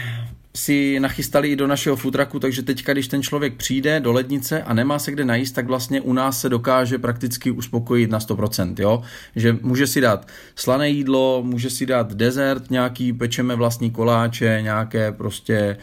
si 0.55 0.99
nachystali 0.99 1.51
i 1.51 1.55
do 1.55 1.67
našeho 1.67 1.95
futraku, 1.95 2.39
takže 2.39 2.61
teďka, 2.61 2.93
když 2.93 3.07
ten 3.07 3.23
člověk 3.23 3.53
přijde 3.53 3.99
do 3.99 4.11
lednice 4.11 4.63
a 4.63 4.73
nemá 4.73 4.99
se 4.99 5.11
kde 5.11 5.25
najíst, 5.25 5.55
tak 5.55 5.67
vlastně 5.67 6.01
u 6.01 6.13
nás 6.13 6.41
se 6.41 6.49
dokáže 6.49 6.97
prakticky 6.97 7.51
uspokojit 7.51 8.09
na 8.09 8.19
100%, 8.19 8.75
jo? 8.79 9.01
Že 9.35 9.57
může 9.61 9.87
si 9.87 10.01
dát 10.01 10.27
slané 10.55 10.89
jídlo, 10.89 11.43
může 11.45 11.69
si 11.69 11.85
dát 11.85 12.13
dezert 12.13 12.71
nějaký, 12.71 13.13
pečeme 13.13 13.55
vlastní 13.55 13.91
koláče, 13.91 14.59
nějaké 14.61 15.11
prostě 15.11 15.77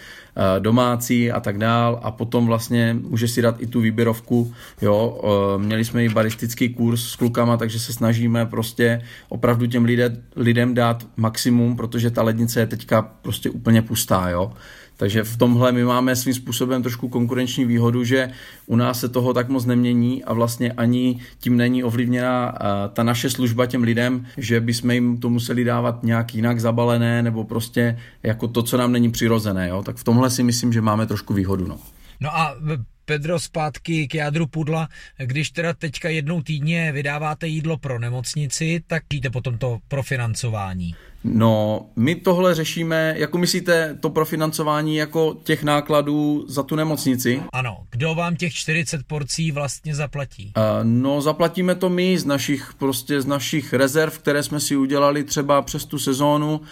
domácí 0.58 1.32
a 1.32 1.40
tak 1.40 1.58
dál 1.58 2.00
a 2.02 2.10
potom 2.10 2.46
vlastně 2.46 2.96
může 3.00 3.28
si 3.28 3.42
dát 3.42 3.62
i 3.62 3.66
tu 3.66 3.80
výběrovku, 3.80 4.54
jo, 4.82 5.20
eh, 5.24 5.58
měli 5.58 5.84
jsme 5.84 6.04
i 6.04 6.08
baristický 6.08 6.68
kurz 6.68 7.02
s 7.02 7.16
klukama, 7.16 7.56
takže 7.56 7.78
se 7.78 7.92
snažíme 7.92 8.46
prostě 8.46 9.02
opravdu 9.28 9.66
těm 9.66 9.84
lidem, 9.84 10.22
lidem 10.36 10.74
dát 10.74 11.06
maximum, 11.16 11.76
protože 11.76 12.10
ta 12.10 12.22
lednice 12.22 12.60
je 12.60 12.66
teďka 12.66 13.02
prostě 13.02 13.50
úplně 13.50 13.82
pustá, 13.82 14.28
jo. 14.28 14.52
Takže 15.00 15.24
v 15.24 15.36
tomhle 15.36 15.72
my 15.72 15.84
máme 15.84 16.16
svým 16.16 16.34
způsobem 16.34 16.82
trošku 16.82 17.08
konkurenční 17.08 17.64
výhodu, 17.64 18.04
že 18.04 18.30
u 18.66 18.76
nás 18.76 19.00
se 19.00 19.08
toho 19.08 19.34
tak 19.34 19.48
moc 19.48 19.64
nemění 19.64 20.24
a 20.24 20.32
vlastně 20.32 20.72
ani 20.72 21.20
tím 21.38 21.56
není 21.56 21.84
ovlivněna 21.84 22.58
ta 22.92 23.02
naše 23.02 23.30
služba 23.30 23.66
těm 23.66 23.82
lidem, 23.82 24.26
že 24.36 24.60
bychom 24.60 24.90
jim 24.90 25.18
to 25.18 25.30
museli 25.30 25.64
dávat 25.64 26.02
nějak 26.02 26.34
jinak 26.34 26.60
zabalené 26.60 27.22
nebo 27.22 27.44
prostě 27.44 27.98
jako 28.22 28.48
to, 28.48 28.62
co 28.62 28.76
nám 28.76 28.92
není 28.92 29.10
přirozené. 29.10 29.68
Jo? 29.68 29.82
Tak 29.82 29.96
v 29.96 30.04
tomhle 30.04 30.30
si 30.30 30.42
myslím, 30.42 30.72
že 30.72 30.80
máme 30.80 31.06
trošku 31.06 31.34
výhodu. 31.34 31.66
No. 31.66 31.78
No 32.20 32.36
a 32.36 32.56
Pedro 33.04 33.40
zpátky 33.40 34.08
k 34.08 34.14
jádru 34.14 34.46
pudla. 34.46 34.88
Když 35.18 35.50
teda 35.50 35.72
teďka 35.72 36.08
jednou 36.08 36.42
týdně 36.42 36.92
vydáváte 36.92 37.46
jídlo 37.46 37.76
pro 37.76 37.98
nemocnici, 37.98 38.82
tak 38.86 39.02
jde 39.12 39.30
potom 39.30 39.58
to 39.58 39.78
profinancování. 39.88 40.94
No, 41.24 41.86
my 41.96 42.14
tohle 42.14 42.54
řešíme, 42.54 43.14
jako 43.16 43.38
myslíte 43.38 43.96
to 44.00 44.10
profinancování 44.10 44.96
jako 44.96 45.36
těch 45.42 45.62
nákladů 45.62 46.44
za 46.48 46.62
tu 46.62 46.76
nemocnici? 46.76 47.42
Ano, 47.52 47.76
kdo 47.90 48.14
vám 48.14 48.36
těch 48.36 48.54
40 48.54 49.00
porcí 49.06 49.52
vlastně 49.52 49.94
zaplatí? 49.94 50.52
Uh, 50.56 50.62
no, 50.82 51.20
zaplatíme 51.20 51.74
to 51.74 51.88
my 51.88 52.18
z 52.18 52.24
našich, 52.24 52.70
prostě 52.78 53.20
z 53.20 53.26
našich 53.26 53.72
rezerv, 53.72 54.18
které 54.18 54.42
jsme 54.42 54.60
si 54.60 54.76
udělali 54.76 55.24
třeba 55.24 55.62
přes 55.62 55.84
tu 55.84 55.98
sezónu. 55.98 56.60
Uh, 56.60 56.66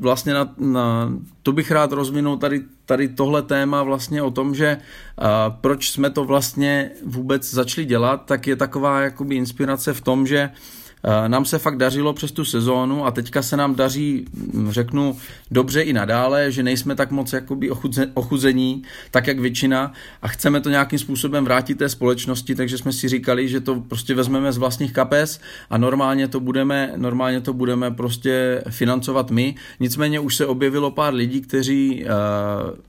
vlastně 0.00 0.34
na, 0.34 0.54
na, 0.58 1.12
to 1.42 1.52
bych 1.52 1.70
rád 1.70 1.92
rozvinul 1.92 2.36
tady, 2.36 2.60
tady 2.86 3.08
tohle 3.08 3.42
téma 3.42 3.82
vlastně 3.82 4.22
o 4.22 4.30
tom, 4.30 4.54
že 4.54 4.76
uh, 4.76 5.26
proč 5.60 5.90
jsme 5.90 6.10
to 6.10 6.24
vlastně 6.24 6.90
vůbec 7.06 7.50
začali 7.50 7.84
dělat, 7.84 8.26
tak 8.26 8.46
je 8.46 8.56
taková 8.56 9.00
jakoby 9.00 9.36
inspirace 9.36 9.92
v 9.92 10.00
tom, 10.00 10.26
že 10.26 10.50
uh, 10.52 10.83
nám 11.28 11.44
se 11.44 11.58
fakt 11.58 11.76
dařilo 11.76 12.12
přes 12.12 12.32
tu 12.32 12.44
sezónu 12.44 13.06
a 13.06 13.10
teďka 13.10 13.42
se 13.42 13.56
nám 13.56 13.74
daří, 13.74 14.24
hm, 14.34 14.70
řeknu, 14.70 15.16
dobře 15.50 15.82
i 15.82 15.92
nadále, 15.92 16.52
že 16.52 16.62
nejsme 16.62 16.94
tak 16.94 17.10
moc 17.10 17.32
jakoby 17.32 17.70
ochuzení, 18.14 18.82
tak 19.10 19.26
jak 19.26 19.38
většina 19.38 19.92
a 20.22 20.28
chceme 20.28 20.60
to 20.60 20.70
nějakým 20.70 20.98
způsobem 20.98 21.44
vrátit 21.44 21.78
té 21.78 21.88
společnosti, 21.88 22.54
takže 22.54 22.78
jsme 22.78 22.92
si 22.92 23.08
říkali, 23.08 23.48
že 23.48 23.60
to 23.60 23.80
prostě 23.80 24.14
vezmeme 24.14 24.52
z 24.52 24.58
vlastních 24.58 24.92
kapes 24.92 25.40
a 25.70 25.78
normálně 25.78 26.28
to 26.28 26.40
budeme, 26.40 26.92
normálně 26.96 27.40
to 27.40 27.52
budeme 27.52 27.90
prostě 27.90 28.62
financovat 28.70 29.30
my. 29.30 29.54
Nicméně 29.80 30.20
už 30.20 30.36
se 30.36 30.46
objevilo 30.46 30.90
pár 30.90 31.14
lidí, 31.14 31.40
kteří 31.40 32.04
uh, 32.04 32.10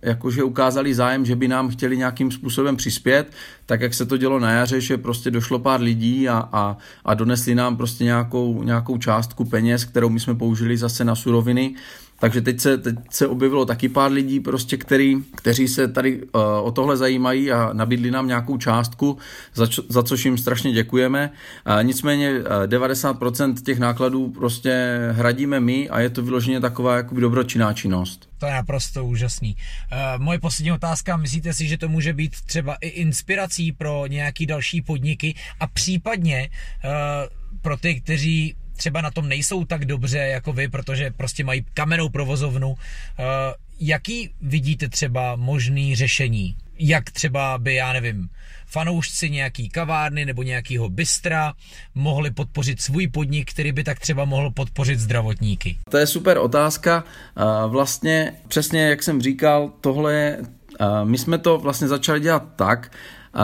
jakože 0.01 0.43
ukázali 0.43 0.93
zájem, 0.93 1.25
že 1.25 1.35
by 1.35 1.47
nám 1.47 1.69
chtěli 1.69 1.97
nějakým 1.97 2.31
způsobem 2.31 2.75
přispět, 2.75 3.27
tak 3.65 3.81
jak 3.81 3.93
se 3.93 4.05
to 4.05 4.17
dělo 4.17 4.39
na 4.39 4.51
jaře, 4.51 4.81
že 4.81 4.97
prostě 4.97 5.31
došlo 5.31 5.59
pár 5.59 5.81
lidí 5.81 6.29
a, 6.29 6.49
a, 6.51 6.77
a 7.05 7.13
donesli 7.13 7.55
nám 7.55 7.77
prostě 7.77 8.03
nějakou, 8.03 8.63
nějakou 8.63 8.97
částku 8.97 9.45
peněz, 9.45 9.85
kterou 9.85 10.09
my 10.09 10.19
jsme 10.19 10.35
použili 10.35 10.77
zase 10.77 11.05
na 11.05 11.15
suroviny. 11.15 11.75
Takže 12.19 12.41
teď 12.41 12.59
se, 12.59 12.77
teď 12.77 12.95
se 13.09 13.27
objevilo 13.27 13.65
taky 13.65 13.89
pár 13.89 14.11
lidí, 14.11 14.39
prostě, 14.39 14.77
který, 14.77 15.15
kteří 15.35 15.67
se 15.67 15.87
tady 15.87 16.23
uh, 16.23 16.41
o 16.63 16.71
tohle 16.71 16.97
zajímají 16.97 17.51
a 17.51 17.69
nabídli 17.73 18.11
nám 18.11 18.27
nějakou 18.27 18.57
částku, 18.57 19.17
za, 19.53 19.67
čo, 19.67 19.83
za 19.89 20.03
což 20.03 20.25
jim 20.25 20.37
strašně 20.37 20.71
děkujeme. 20.71 21.31
Uh, 21.67 21.83
nicméně 21.83 22.31
uh, 22.31 22.45
90% 22.45 23.53
těch 23.65 23.79
nákladů 23.79 24.29
prostě 24.29 24.97
hradíme 25.11 25.59
my 25.59 25.89
a 25.89 25.99
je 25.99 26.09
to 26.09 26.23
vyloženě 26.23 26.59
taková 26.59 26.97
jakoby 26.97 27.21
dobročinná 27.21 27.73
činnost. 27.73 28.29
To 28.37 28.45
je 28.45 28.53
naprosto 28.53 29.05
úžasný. 29.05 29.55
Uh, 29.55 30.23
moje 30.23 30.39
poslední 30.39 30.71
otázka, 30.71 31.17
myslíte 31.17 31.53
si, 31.53 31.67
že 31.67 31.77
to 31.77 31.89
může 31.89 32.13
být 32.13 32.35
třeba 32.45 32.75
i 32.81 32.87
inspirací 32.87 33.71
pro 33.71 34.07
nějaký 34.07 34.45
další 34.45 34.81
podniky 34.81 35.35
a 35.59 35.67
případně 35.67 36.49
uh, 36.49 36.91
pro 37.61 37.77
ty, 37.77 38.01
kteří 38.01 38.55
třeba 38.75 39.01
na 39.01 39.11
tom 39.11 39.29
nejsou 39.29 39.65
tak 39.65 39.85
dobře 39.85 40.17
jako 40.17 40.53
vy, 40.53 40.67
protože 40.67 41.11
prostě 41.11 41.43
mají 41.43 41.65
kamenou 41.73 42.09
provozovnu. 42.09 42.75
Eh, 43.19 43.23
jaký 43.79 44.29
vidíte 44.41 44.89
třeba 44.89 45.35
možný 45.35 45.95
řešení? 45.95 46.55
Jak 46.79 47.11
třeba 47.11 47.57
by, 47.57 47.75
já 47.75 47.93
nevím, 47.93 48.29
fanoušci 48.65 49.29
nějaký 49.29 49.69
kavárny 49.69 50.25
nebo 50.25 50.43
nějakého 50.43 50.89
bystra 50.89 51.53
mohli 51.95 52.31
podpořit 52.31 52.81
svůj 52.81 53.07
podnik, 53.07 53.51
který 53.51 53.71
by 53.71 53.83
tak 53.83 53.99
třeba 53.99 54.25
mohl 54.25 54.51
podpořit 54.51 54.99
zdravotníky? 54.99 55.77
To 55.89 55.97
je 55.97 56.07
super 56.07 56.37
otázka. 56.37 57.03
Vlastně 57.67 58.33
přesně 58.47 58.81
jak 58.81 59.03
jsem 59.03 59.21
říkal, 59.21 59.71
tohle 59.81 60.37
my 61.03 61.17
jsme 61.17 61.37
to 61.37 61.57
vlastně 61.57 61.87
začali 61.87 62.19
dělat 62.19 62.43
tak, 62.55 62.91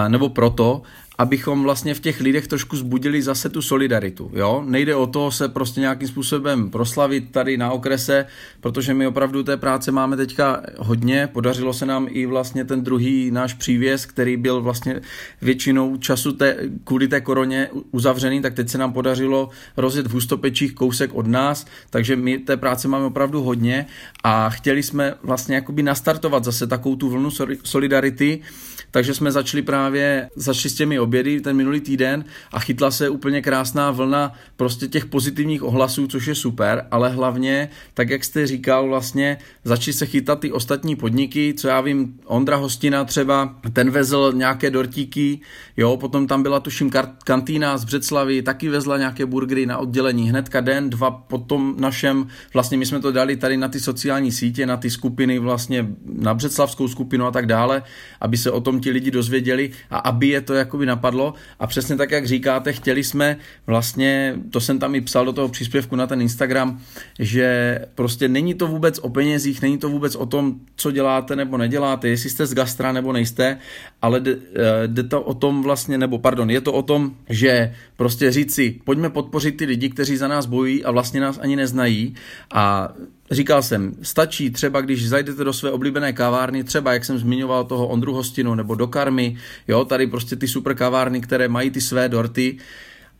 nebo 0.07 0.29
proto, 0.29 0.81
abychom 1.21 1.63
vlastně 1.63 1.93
v 1.93 1.99
těch 1.99 2.19
lidech 2.21 2.47
trošku 2.47 2.77
zbudili 2.77 3.21
zase 3.21 3.49
tu 3.49 3.61
solidaritu. 3.61 4.31
Jo? 4.33 4.63
Nejde 4.65 4.95
o 4.95 5.07
to 5.07 5.31
se 5.31 5.49
prostě 5.49 5.79
nějakým 5.81 6.07
způsobem 6.07 6.69
proslavit 6.69 7.31
tady 7.31 7.57
na 7.57 7.71
okrese, 7.71 8.25
protože 8.61 8.93
my 8.93 9.07
opravdu 9.07 9.43
té 9.43 9.57
práce 9.57 9.91
máme 9.91 10.17
teďka 10.17 10.61
hodně. 10.77 11.29
Podařilo 11.33 11.73
se 11.73 11.85
nám 11.85 12.07
i 12.09 12.25
vlastně 12.25 12.65
ten 12.65 12.83
druhý 12.83 13.31
náš 13.31 13.53
přívěs, 13.53 14.05
který 14.05 14.37
byl 14.37 14.61
vlastně 14.61 15.01
většinou 15.41 15.97
času 15.97 16.31
té, 16.31 16.57
kvůli 16.83 17.07
té 17.07 17.21
koroně 17.21 17.69
uzavřený, 17.91 18.41
tak 18.41 18.53
teď 18.53 18.69
se 18.69 18.77
nám 18.77 18.93
podařilo 18.93 19.49
rozjet 19.77 20.07
v 20.07 20.13
hustopečích 20.13 20.73
kousek 20.73 21.13
od 21.13 21.27
nás, 21.27 21.65
takže 21.89 22.15
my 22.15 22.37
té 22.37 22.57
práce 22.57 22.87
máme 22.87 23.05
opravdu 23.05 23.43
hodně 23.43 23.85
a 24.23 24.49
chtěli 24.49 24.83
jsme 24.83 25.13
vlastně 25.23 25.55
jakoby 25.55 25.83
nastartovat 25.83 26.43
zase 26.43 26.67
takovou 26.67 26.95
tu 26.95 27.09
vlnu 27.09 27.29
solidarity, 27.63 28.41
takže 28.91 29.13
jsme 29.13 29.31
začali 29.31 29.61
právě, 29.61 30.29
začali 30.35 30.69
s 30.69 30.75
těmi 30.75 30.99
obědy 30.99 31.41
ten 31.41 31.55
minulý 31.55 31.79
týden 31.79 32.25
a 32.51 32.59
chytla 32.59 32.91
se 32.91 33.09
úplně 33.09 33.41
krásná 33.41 33.91
vlna 33.91 34.33
prostě 34.55 34.87
těch 34.87 35.05
pozitivních 35.05 35.63
ohlasů, 35.63 36.07
což 36.07 36.25
je 36.25 36.35
super, 36.35 36.87
ale 36.91 37.09
hlavně, 37.09 37.69
tak 37.93 38.09
jak 38.09 38.23
jste 38.23 38.47
říkal, 38.47 38.87
vlastně 38.87 39.37
začali 39.63 39.93
se 39.93 40.05
chytat 40.05 40.39
ty 40.39 40.51
ostatní 40.51 40.95
podniky, 40.95 41.53
co 41.57 41.67
já 41.67 41.81
vím, 41.81 42.19
Ondra 42.25 42.55
Hostina 42.55 43.05
třeba, 43.05 43.55
ten 43.73 43.89
vezl 43.89 44.31
nějaké 44.35 44.69
dortíky, 44.69 45.39
jo, 45.77 45.97
potom 45.97 46.27
tam 46.27 46.43
byla 46.43 46.59
tuším 46.59 46.91
kantýna 47.23 47.77
z 47.77 47.85
Břeclavy, 47.85 48.41
taky 48.41 48.69
vezla 48.69 48.97
nějaké 48.97 49.25
burgery 49.25 49.65
na 49.65 49.77
oddělení, 49.77 50.29
hnedka 50.29 50.61
den, 50.61 50.89
dva 50.89 51.11
po 51.11 51.37
tom 51.37 51.75
našem, 51.79 52.27
vlastně 52.53 52.77
my 52.77 52.85
jsme 52.85 52.99
to 52.99 53.11
dali 53.11 53.37
tady 53.37 53.57
na 53.57 53.67
ty 53.67 53.79
sociální 53.79 54.31
sítě, 54.31 54.65
na 54.65 54.77
ty 54.77 54.89
skupiny 54.89 55.39
vlastně, 55.39 55.87
na 56.05 56.33
Břeclavskou 56.33 56.87
skupinu 56.87 57.25
a 57.25 57.31
tak 57.31 57.45
dále, 57.45 57.83
aby 58.21 58.37
se 58.37 58.51
o 58.51 58.61
tom 58.61 58.80
ti 58.81 58.91
lidi 58.91 59.11
dozvěděli 59.11 59.71
a 59.89 59.97
aby 59.97 60.27
je 60.27 60.41
to 60.41 60.53
jakoby 60.53 60.85
napadlo. 60.85 61.33
A 61.59 61.67
přesně 61.67 61.95
tak, 61.95 62.11
jak 62.11 62.27
říkáte, 62.27 62.73
chtěli 62.73 63.03
jsme 63.03 63.37
vlastně, 63.67 64.35
to 64.49 64.59
jsem 64.59 64.79
tam 64.79 64.95
i 64.95 65.01
psal 65.01 65.25
do 65.25 65.33
toho 65.33 65.49
příspěvku 65.49 65.95
na 65.95 66.07
ten 66.07 66.21
Instagram, 66.21 66.81
že 67.19 67.79
prostě 67.95 68.27
není 68.27 68.53
to 68.53 68.67
vůbec 68.67 68.99
o 68.99 69.09
penězích, 69.09 69.61
není 69.61 69.77
to 69.77 69.89
vůbec 69.89 70.15
o 70.15 70.25
tom, 70.25 70.55
co 70.75 70.91
děláte 70.91 71.35
nebo 71.35 71.57
neděláte, 71.57 72.07
jestli 72.07 72.29
jste 72.29 72.45
z 72.45 72.53
gastra 72.53 72.91
nebo 72.91 73.13
nejste, 73.13 73.57
ale 74.01 74.19
jde, 74.19 74.31
eh, 74.31 74.87
jde 74.87 75.03
to 75.03 75.21
o 75.21 75.33
tom 75.33 75.63
vlastně, 75.63 75.97
nebo 75.97 76.19
pardon, 76.19 76.49
je 76.49 76.61
to 76.61 76.73
o 76.73 76.81
tom, 76.81 77.15
že 77.29 77.75
prostě 77.97 78.31
říct 78.31 78.55
si, 78.55 78.79
pojďme 78.83 79.09
podpořit 79.09 79.57
ty 79.57 79.65
lidi, 79.65 79.89
kteří 79.89 80.17
za 80.17 80.27
nás 80.27 80.45
bojují 80.45 80.83
a 80.85 80.91
vlastně 80.91 81.21
nás 81.21 81.39
ani 81.41 81.55
neznají 81.55 82.15
a 82.53 82.93
Říkal 83.31 83.63
jsem, 83.63 83.93
stačí 84.01 84.49
třeba, 84.49 84.81
když 84.81 85.09
zajdete 85.09 85.43
do 85.43 85.53
své 85.53 85.71
oblíbené 85.71 86.13
kavárny, 86.13 86.63
třeba 86.63 86.93
jak 86.93 87.05
jsem 87.05 87.17
zmiňoval 87.17 87.63
toho 87.63 87.87
Ondru 87.87 88.13
Hostinu 88.13 88.55
nebo 88.55 88.75
do 88.75 88.87
Karmy, 88.87 89.37
jo, 89.67 89.85
tady 89.85 90.07
prostě 90.07 90.35
ty 90.35 90.47
super 90.47 90.75
kavárny, 90.75 91.21
které 91.21 91.47
mají 91.47 91.69
ty 91.69 91.81
své 91.81 92.09
dorty, 92.09 92.57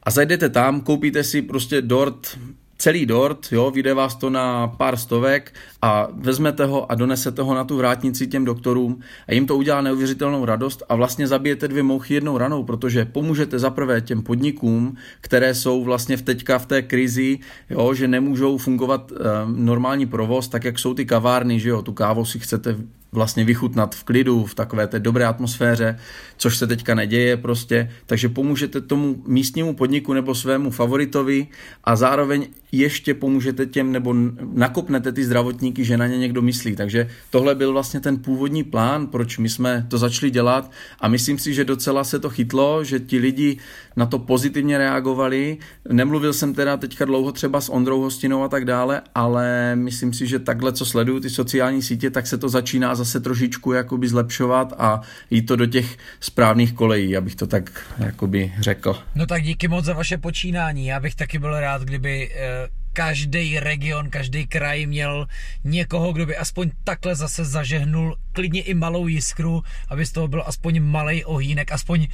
a 0.03 0.11
zajdete 0.11 0.49
tam, 0.49 0.81
koupíte 0.81 1.23
si 1.23 1.41
prostě 1.41 1.81
dort 1.81 2.37
celý 2.77 3.05
dort, 3.05 3.47
jo, 3.51 3.71
vyjde 3.71 3.93
vás 3.93 4.15
to 4.15 4.29
na 4.29 4.67
pár 4.67 4.97
stovek 4.97 5.53
a 5.81 6.07
vezmete 6.13 6.65
ho 6.65 6.91
a 6.91 6.95
donesete 6.95 7.41
ho 7.41 7.55
na 7.55 7.63
tu 7.63 7.77
vrátnici 7.77 8.27
těm 8.27 8.45
doktorům 8.45 9.00
a 9.27 9.33
jim 9.33 9.47
to 9.47 9.57
udělá 9.57 9.81
neuvěřitelnou 9.81 10.45
radost 10.45 10.83
a 10.89 10.95
vlastně 10.95 11.27
zabijete 11.27 11.67
dvě 11.67 11.83
mouchy 11.83 12.13
jednou 12.13 12.38
ranou, 12.38 12.63
protože 12.63 13.05
pomůžete 13.05 13.59
zaprvé 13.59 14.01
těm 14.01 14.21
podnikům, 14.21 14.95
které 15.21 15.53
jsou 15.53 15.83
vlastně 15.83 16.17
v 16.17 16.21
teďka 16.21 16.59
v 16.59 16.65
té 16.65 16.81
krizi, 16.81 17.39
jo, 17.69 17.93
že 17.93 18.07
nemůžou 18.07 18.57
fungovat 18.57 19.11
e, 19.11 19.15
normální 19.45 20.05
provoz, 20.05 20.47
tak 20.47 20.63
jak 20.63 20.79
jsou 20.79 20.93
ty 20.93 21.05
kavárny, 21.05 21.59
že 21.59 21.69
jo, 21.69 21.81
tu 21.81 21.93
kávu 21.93 22.25
si 22.25 22.39
chcete 22.39 22.75
vlastně 23.11 23.45
vychutnat 23.45 23.95
v 23.95 24.03
klidu, 24.03 24.45
v 24.45 24.55
takové 24.55 24.88
té 24.88 25.00
dobré 25.00 25.25
atmosféře, 25.25 26.00
což 26.38 26.57
se 26.57 26.67
teďka 26.67 26.95
neděje 26.95 27.38
prostě, 27.38 27.91
takže 28.05 28.29
pomůžete 28.29 28.81
tomu 28.81 29.23
místnímu 29.27 29.75
podniku 29.75 30.13
nebo 30.13 30.35
svému 30.35 30.71
favoritovi 30.71 31.47
a 31.83 31.95
zároveň 31.95 32.47
ještě 32.71 33.13
pomůžete 33.13 33.65
těm 33.65 33.91
nebo 33.91 34.15
nakopnete 34.53 35.11
ty 35.11 35.25
zdravotníky, 35.71 35.85
že 35.85 35.97
na 35.97 36.07
ně 36.07 36.17
někdo 36.17 36.41
myslí. 36.41 36.75
Takže 36.75 37.07
tohle 37.29 37.55
byl 37.55 37.73
vlastně 37.73 37.99
ten 37.99 38.17
původní 38.17 38.63
plán, 38.63 39.07
proč 39.07 39.37
my 39.37 39.49
jsme 39.49 39.85
to 39.89 39.97
začali 39.97 40.31
dělat 40.31 40.71
a 40.99 41.07
myslím 41.07 41.39
si, 41.39 41.53
že 41.53 41.65
docela 41.65 42.03
se 42.03 42.19
to 42.19 42.29
chytlo, 42.29 42.83
že 42.83 42.99
ti 42.99 43.19
lidi 43.19 43.57
na 43.95 44.05
to 44.05 44.19
pozitivně 44.19 44.77
reagovali. 44.77 45.57
Nemluvil 45.89 46.33
jsem 46.33 46.53
teda 46.53 46.77
teďka 46.77 47.05
dlouho 47.05 47.31
třeba 47.31 47.61
s 47.61 47.69
Ondrou 47.69 48.01
Hostinou 48.01 48.43
a 48.43 48.47
tak 48.47 48.65
dále, 48.65 49.01
ale 49.15 49.75
myslím 49.75 50.13
si, 50.13 50.27
že 50.27 50.39
takhle, 50.39 50.73
co 50.73 50.85
sleduju 50.85 51.19
ty 51.19 51.29
sociální 51.29 51.81
sítě, 51.81 52.09
tak 52.09 52.27
se 52.27 52.37
to 52.37 52.49
začíná 52.49 52.95
zase 52.95 53.19
trošičku 53.19 53.73
jakoby 53.73 54.07
zlepšovat 54.07 54.73
a 54.77 55.01
jít 55.29 55.45
to 55.45 55.55
do 55.55 55.65
těch 55.65 55.97
správných 56.19 56.73
kolejí, 56.73 57.17
abych 57.17 57.35
to 57.35 57.47
tak 57.47 57.71
jakoby 57.97 58.53
řekl. 58.59 58.95
No 59.15 59.25
tak 59.25 59.43
díky 59.43 59.67
moc 59.67 59.85
za 59.85 59.93
vaše 59.93 60.17
počínání. 60.17 60.85
Já 60.85 60.99
bych 60.99 61.15
taky 61.15 61.39
byl 61.39 61.59
rád, 61.59 61.81
kdyby 61.81 62.29
eh, 62.33 62.80
každý 62.93 63.60
region, 63.60 64.10
každý 64.10 64.48
kraj 64.48 64.86
měl 64.86 65.27
někoho, 65.63 66.13
kdo 66.13 66.25
by 66.25 66.38
aspoň 66.38 66.71
takhle 66.83 67.15
zase 67.15 67.45
zažehnul 67.45 68.17
klidně 68.31 68.62
i 68.62 68.74
malou 68.74 69.07
jiskru, 69.07 69.63
aby 69.88 70.05
z 70.05 70.12
toho 70.12 70.27
byl 70.27 70.43
aspoň 70.45 70.79
malý 70.79 71.25
ohýnek, 71.25 71.71
aspoň 71.71 72.07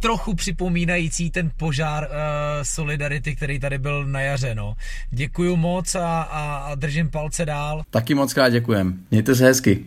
trochu 0.00 0.34
připomínající 0.34 1.30
ten 1.30 1.50
požár 1.56 2.04
uh, 2.04 2.08
solidarity, 2.62 3.36
který 3.36 3.60
tady 3.60 3.78
byl 3.78 4.06
na 4.06 4.20
jaře. 4.20 4.54
No. 4.54 4.74
Děkuju 5.10 5.56
moc 5.56 5.94
a, 5.94 6.22
a, 6.22 6.56
a 6.56 6.74
držím 6.74 7.10
palce 7.10 7.46
dál. 7.46 7.82
Taky 7.90 8.14
moc 8.14 8.34
krát 8.34 8.48
děkujem. 8.48 9.04
Mějte 9.10 9.34
se 9.34 9.44
hezky. 9.44 9.84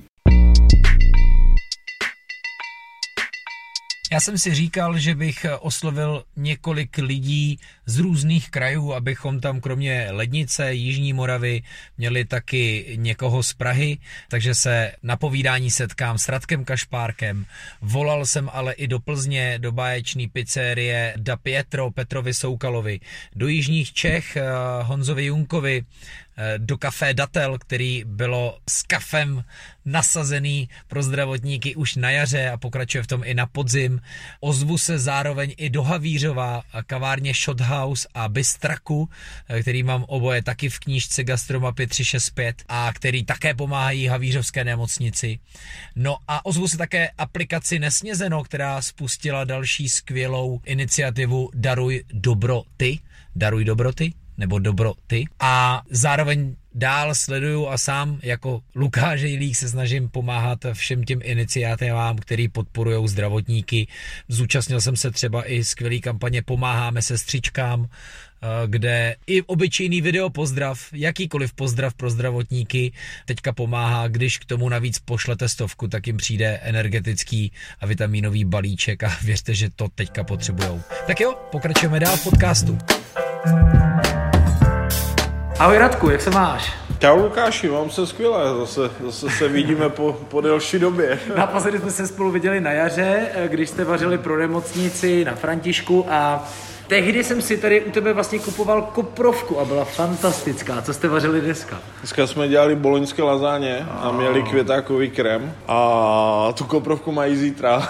Já 4.14 4.20
jsem 4.20 4.38
si 4.38 4.54
říkal, 4.54 4.98
že 4.98 5.16
bych 5.16 5.46
oslovil 5.60 6.24
několik 6.36 6.98
lidí 6.98 7.60
z 7.86 8.00
různých 8.00 8.50
krajů, 8.50 8.94
abychom 8.94 9.40
tam 9.40 9.62
kromě 9.62 10.08
Lednice, 10.12 10.74
Jižní 10.74 11.14
Moravy 11.14 11.62
měli 11.98 12.26
taky 12.26 12.86
někoho 12.96 13.44
z 13.44 13.54
Prahy, 13.54 13.98
takže 14.30 14.56
se 14.56 14.92
na 15.04 15.18
povídání 15.18 15.72
setkám 15.72 16.18
s 16.18 16.30
Radkem 16.30 16.66
Kašpárkem. 16.66 17.46
Volal 17.82 18.26
jsem 18.26 18.50
ale 18.54 18.74
i 18.74 18.88
do 18.88 19.00
Plzně, 19.00 19.60
do 19.60 19.72
báječné 19.72 20.24
pizzerie 20.34 21.14
Da 21.18 21.38
Pietro 21.38 21.92
Petrovi 21.92 22.34
Soukalovi, 22.34 23.00
do 23.36 23.48
Jižních 23.48 23.94
Čech 23.94 24.36
eh, 24.36 24.44
Honzovi 24.84 25.26
Junkovi, 25.26 25.86
Eh, 26.38 26.54
do 26.58 26.78
kafé 26.78 27.14
Datel, 27.14 27.58
který 27.58 28.04
bylo 28.06 28.58
s 28.70 28.84
kafem 28.84 29.44
nasazený 29.86 30.70
pro 30.88 31.04
zdravotníky 31.04 31.76
už 31.76 31.96
na 31.96 32.12
jaře 32.12 32.50
a 32.50 32.58
pokračuje 32.58 33.04
v 33.04 33.08
tom 33.08 33.22
i 33.26 33.34
na 33.34 33.46
podzim. 33.46 34.02
Ozvu 34.40 34.78
se 34.78 35.00
zároveň 35.00 35.54
i 35.58 35.70
do 35.70 35.84
Havířova, 35.84 36.64
kavárně 36.88 37.34
Shothouse 37.74 38.08
a 38.14 38.30
Bystraku, 38.30 39.10
eh, 39.50 39.62
který 39.62 39.84
mám 39.84 40.06
oboje 40.08 40.44
taky 40.44 40.70
v 40.70 40.80
knížce 40.80 41.24
Gastromapy 41.24 41.88
365 41.88 42.64
a 42.68 42.94
který 42.94 43.26
také 43.26 43.54
pomáhají 43.54 44.08
Havířovské 44.08 44.64
nemocnici. 44.64 45.40
No 45.96 46.18
a 46.28 46.46
ozvu 46.46 46.68
se 46.68 46.78
také 46.78 47.10
aplikaci 47.18 47.80
Nesnězeno, 47.80 48.44
která 48.44 48.82
spustila 48.82 49.44
další 49.44 49.90
skvělou 49.90 50.62
iniciativu 50.66 51.50
Daruj 51.54 52.04
dobro 52.14 52.64
ty, 52.78 53.00
Daruj 53.36 53.66
dobroty, 53.66 54.14
nebo 54.38 54.60
dobroty. 54.60 55.26
A 55.40 55.84
zároveň 55.90 56.56
dál 56.76 57.16
sleduju 57.16 57.68
a 57.68 57.78
sám 57.78 58.20
jako 58.24 58.62
Lukáš 58.76 59.22
Jilík 59.22 59.56
se 59.56 59.70
snažím 59.70 60.10
pomáhat 60.10 60.60
všem 60.74 61.04
těm 61.04 61.20
iniciativám, 61.24 62.16
který 62.16 62.48
podporují 62.48 63.08
zdravotníky. 63.08 63.88
Zúčastnil 64.28 64.82
jsem 64.82 64.96
se 64.96 65.12
třeba 65.12 65.50
i 65.50 65.64
skvělý 65.64 66.02
kampaně 66.02 66.42
Pomáháme 66.42 67.02
sestřičkám, 67.02 67.86
eh, 67.86 68.48
kde 68.68 69.16
i 69.28 69.42
obyčejný 69.42 70.02
video 70.02 70.30
pozdrav, 70.30 70.80
jakýkoliv 70.94 71.54
pozdrav 71.54 71.94
pro 71.94 72.10
zdravotníky 72.10 72.92
teďka 73.26 73.54
pomáhá, 73.54 74.08
když 74.08 74.38
k 74.38 74.46
tomu 74.46 74.70
navíc 74.70 75.00
pošlete 75.00 75.50
stovku, 75.50 75.88
tak 75.88 76.08
jim 76.08 76.18
přijde 76.18 76.60
energetický 76.64 77.52
a 77.80 77.86
vitaminový 77.86 78.46
balíček 78.46 79.04
a 79.04 79.18
věřte, 79.24 79.54
že 79.56 79.70
to 79.76 79.88
teďka 79.96 80.24
potřebujou. 80.24 80.82
Tak 81.08 81.20
jo, 81.20 81.38
pokračujeme 81.52 82.00
dál 82.00 82.18
v 82.18 82.24
podcastu. 82.24 82.78
Ahoj 85.60 85.78
Radku, 85.78 86.10
jak 86.10 86.22
se 86.22 86.30
máš? 86.30 86.74
Čau 87.00 87.18
Lukáši, 87.18 87.70
mám 87.70 87.90
se 87.90 88.08
skvěle, 88.08 88.58
zase, 88.60 88.92
zase 89.06 89.30
se 89.30 89.48
vidíme 89.48 89.90
po, 89.90 90.14
po 90.30 90.42
delší 90.42 90.80
době. 90.80 91.20
Naposledy 91.38 91.80
jsme 91.80 91.92
se 91.92 92.08
spolu 92.08 92.32
viděli 92.32 92.62
na 92.62 92.72
jaře, 92.72 93.30
když 93.48 93.70
jste 93.70 93.84
vařili 93.84 94.18
pro 94.18 94.38
nemocnici 94.38 95.26
na 95.26 95.36
Františku 95.36 96.06
a 96.10 96.48
Tehdy 96.94 97.24
jsem 97.24 97.42
si 97.42 97.58
tady 97.58 97.82
u 97.82 97.92
tebe 97.92 98.14
vlastně 98.14 98.40
kupoval 98.40 98.82
koprovku 98.82 99.60
a 99.60 99.66
byla 99.66 99.86
fantastická. 99.86 100.82
Co 100.82 100.94
jste 100.94 101.08
vařili 101.08 101.42
dneska? 101.42 101.80
Dneska 102.00 102.28
jsme 102.28 102.48
dělali 102.48 102.76
boloňské 102.76 103.24
lazáně 103.24 103.86
a 103.90 104.12
měli 104.12 104.44
květákový 104.44 105.10
krem 105.10 105.54
a 105.68 106.54
tu 106.58 106.64
koprovku 106.64 107.12
mají 107.12 107.36
zítra. 107.36 107.88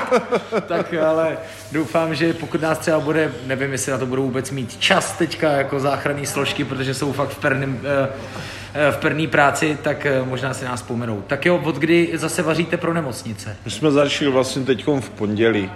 tak 0.66 0.94
ale 0.94 1.38
doufám, 1.72 2.14
že 2.14 2.34
pokud 2.34 2.60
nás 2.62 2.78
třeba 2.78 3.00
bude, 3.00 3.32
nevím, 3.46 3.72
jestli 3.72 3.92
na 3.92 3.98
to 3.98 4.06
budou 4.06 4.22
vůbec 4.22 4.50
mít 4.50 4.76
čas 4.76 5.12
teďka 5.12 5.52
jako 5.52 5.80
záchranné 5.80 6.26
složky, 6.26 6.64
protože 6.64 6.94
jsou 6.94 7.12
fakt 7.12 7.30
v 7.30 7.38
perném 7.38 7.80
eh, 7.84 8.08
eh, 8.74 8.92
v 8.92 8.96
perný 8.96 9.26
práci, 9.26 9.78
tak 9.82 10.06
eh, 10.06 10.22
možná 10.24 10.54
si 10.54 10.64
nás 10.64 10.80
vzpomenou. 10.80 11.22
Tak 11.26 11.46
jo, 11.46 11.60
od 11.64 11.76
kdy 11.76 12.10
zase 12.14 12.42
vaříte 12.42 12.76
pro 12.76 12.94
nemocnice? 12.94 13.56
My 13.64 13.70
jsme 13.70 13.90
začali 13.90 14.30
vlastně 14.30 14.62
teď 14.64 14.86
v 15.00 15.10
pondělí 15.10 15.70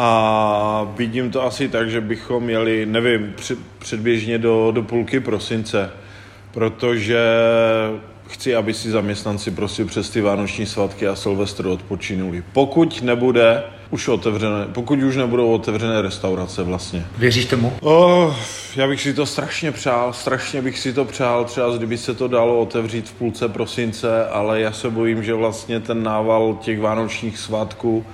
a 0.00 0.92
vidím 0.96 1.30
to 1.30 1.44
asi 1.44 1.68
tak, 1.68 1.90
že 1.90 2.00
bychom 2.00 2.42
měli, 2.44 2.86
nevím, 2.86 3.34
předběžně 3.78 4.38
do, 4.38 4.70
do 4.70 4.82
půlky 4.82 5.20
prosince, 5.20 5.90
protože 6.52 7.18
chci, 8.28 8.54
aby 8.56 8.74
si 8.74 8.90
zaměstnanci 8.90 9.50
prostě 9.50 9.84
přes 9.84 10.10
ty 10.10 10.20
vánoční 10.20 10.66
svatky 10.66 11.08
a 11.08 11.16
Silvestr 11.16 11.66
odpočinuli. 11.66 12.42
Pokud 12.52 13.02
nebude 13.02 13.62
už 13.90 14.08
otevřené, 14.08 14.66
pokud 14.72 14.98
už 14.98 15.16
nebudou 15.16 15.52
otevřené 15.52 16.02
restaurace 16.02 16.62
vlastně. 16.62 17.06
Věříš 17.18 17.46
tomu? 17.46 17.72
Oh, 17.80 18.34
já 18.76 18.88
bych 18.88 19.00
si 19.00 19.14
to 19.14 19.26
strašně 19.26 19.72
přál, 19.72 20.12
strašně 20.12 20.62
bych 20.62 20.78
si 20.78 20.92
to 20.92 21.04
přál, 21.04 21.44
třeba 21.44 21.76
kdyby 21.76 21.98
se 21.98 22.14
to 22.14 22.28
dalo 22.28 22.58
otevřít 22.58 23.08
v 23.08 23.12
půlce 23.12 23.48
prosince, 23.48 24.26
ale 24.26 24.60
já 24.60 24.72
se 24.72 24.90
bojím, 24.90 25.22
že 25.22 25.34
vlastně 25.34 25.80
ten 25.80 26.02
nával 26.02 26.58
těch 26.60 26.80
vánočních 26.80 27.38
svátků 27.38 28.06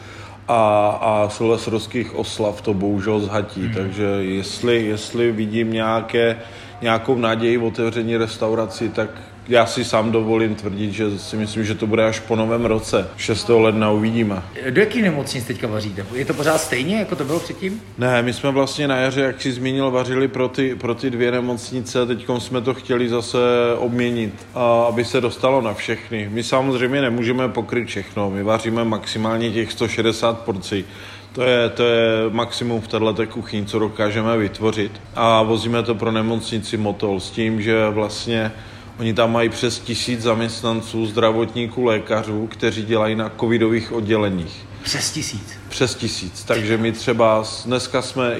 a, 0.48 0.88
a 1.00 1.28
silvestrovských 1.28 2.14
oslav 2.14 2.62
to 2.62 2.74
bohužel 2.74 3.20
zhatí. 3.20 3.62
Hmm. 3.62 3.74
Takže 3.74 4.04
jestli, 4.20 4.87
jestli 4.87 5.33
vidím 5.33 5.72
nějaké, 5.72 6.38
nějakou 6.83 7.18
naději 7.18 7.57
v 7.57 7.64
otevření 7.64 8.16
restauraci, 8.16 8.88
tak 8.88 9.11
já 9.48 9.66
si 9.66 9.85
sám 9.85 10.12
dovolím 10.12 10.54
tvrdit, 10.54 10.92
že 10.92 11.18
si 11.18 11.37
myslím, 11.37 11.64
že 11.64 11.74
to 11.74 11.87
bude 11.87 12.04
až 12.04 12.20
po 12.20 12.37
novém 12.37 12.64
roce. 12.64 13.09
6. 13.16 13.48
ledna 13.48 13.90
uvidíme. 13.90 14.42
Do 14.70 14.80
jaký 14.80 15.02
nemocnic 15.02 15.44
teďka 15.44 15.66
vaříte? 15.66 16.07
Je 16.14 16.24
to 16.24 16.35
pořád 16.35 16.59
stejně, 16.59 16.96
jako 16.96 17.16
to 17.16 17.24
bylo 17.24 17.40
předtím? 17.40 17.83
Ne, 17.98 18.22
my 18.22 18.33
jsme 18.33 18.50
vlastně 18.50 18.88
na 18.88 18.96
jaře, 18.96 19.20
jak 19.20 19.42
si 19.42 19.52
zmínil, 19.52 19.90
vařili 19.90 20.28
pro 20.28 20.48
ty, 20.48 20.74
pro 20.74 20.94
ty 20.94 21.11
dvě 21.11 21.30
nemocnice. 21.30 22.07
Teď 22.07 22.26
jsme 22.38 22.61
to 22.61 22.74
chtěli 22.74 23.09
zase 23.09 23.38
obměnit, 23.78 24.46
a 24.54 24.85
aby 24.88 25.04
se 25.04 25.20
dostalo 25.20 25.61
na 25.61 25.74
všechny. 25.74 26.28
My 26.33 26.42
samozřejmě 26.42 27.00
nemůžeme 27.00 27.48
pokryt 27.48 27.88
všechno. 27.88 28.30
My 28.30 28.42
vaříme 28.42 28.85
maximálně 28.85 29.50
těch 29.50 29.72
160 29.72 30.40
porcí. 30.40 30.85
To 31.33 31.42
je, 31.42 31.68
to 31.68 31.83
je 31.83 32.07
maximum 32.30 32.80
v 32.80 32.88
této 32.88 33.26
kuchyni, 33.26 33.66
co 33.66 33.78
dokážeme 33.78 34.37
vytvořit. 34.37 35.00
A 35.14 35.42
vozíme 35.42 35.83
to 35.83 35.94
pro 35.94 36.12
nemocnici 36.12 36.76
Motol 36.76 37.20
s 37.20 37.30
tím, 37.30 37.62
že 37.62 37.88
vlastně 37.88 38.52
Oni 38.98 39.14
tam 39.14 39.33
mají 39.33 39.48
přes 39.48 39.78
tisíc 39.78 40.20
zaměstnanců, 40.20 41.07
zdravotníků, 41.07 41.85
lékařů, 41.85 42.46
kteří 42.46 42.83
dělají 42.83 43.14
na 43.14 43.33
covidových 43.40 43.92
odděleních. 43.92 44.66
Přes 44.83 45.12
tisíc? 45.12 45.52
Přes 45.68 45.94
tisíc. 45.94 46.44
Takže 46.44 46.76
my 46.76 46.92
třeba 46.92 47.44
dneska 47.64 48.02
jsme 48.02 48.37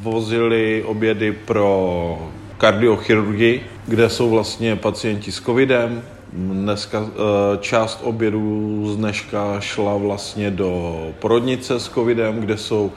vozili 0.00 0.82
obědy 0.82 1.32
pro 1.32 2.30
kardiochirurgii, 2.58 3.66
kde 3.86 4.08
jsou 4.08 4.30
vlastně 4.30 4.76
pacienti 4.76 5.32
s 5.32 5.40
covidem. 5.40 6.02
Dneska 6.32 7.06
eh, 7.06 7.12
část 7.60 8.00
obědů 8.02 8.82
z 8.92 8.96
dneška 8.96 9.60
šla 9.60 9.96
vlastně 9.96 10.50
do 10.50 10.96
porodnice 11.18 11.80
s 11.80 11.88
covidem, 11.88 12.40
kde 12.40 12.56
jsou 12.56 12.92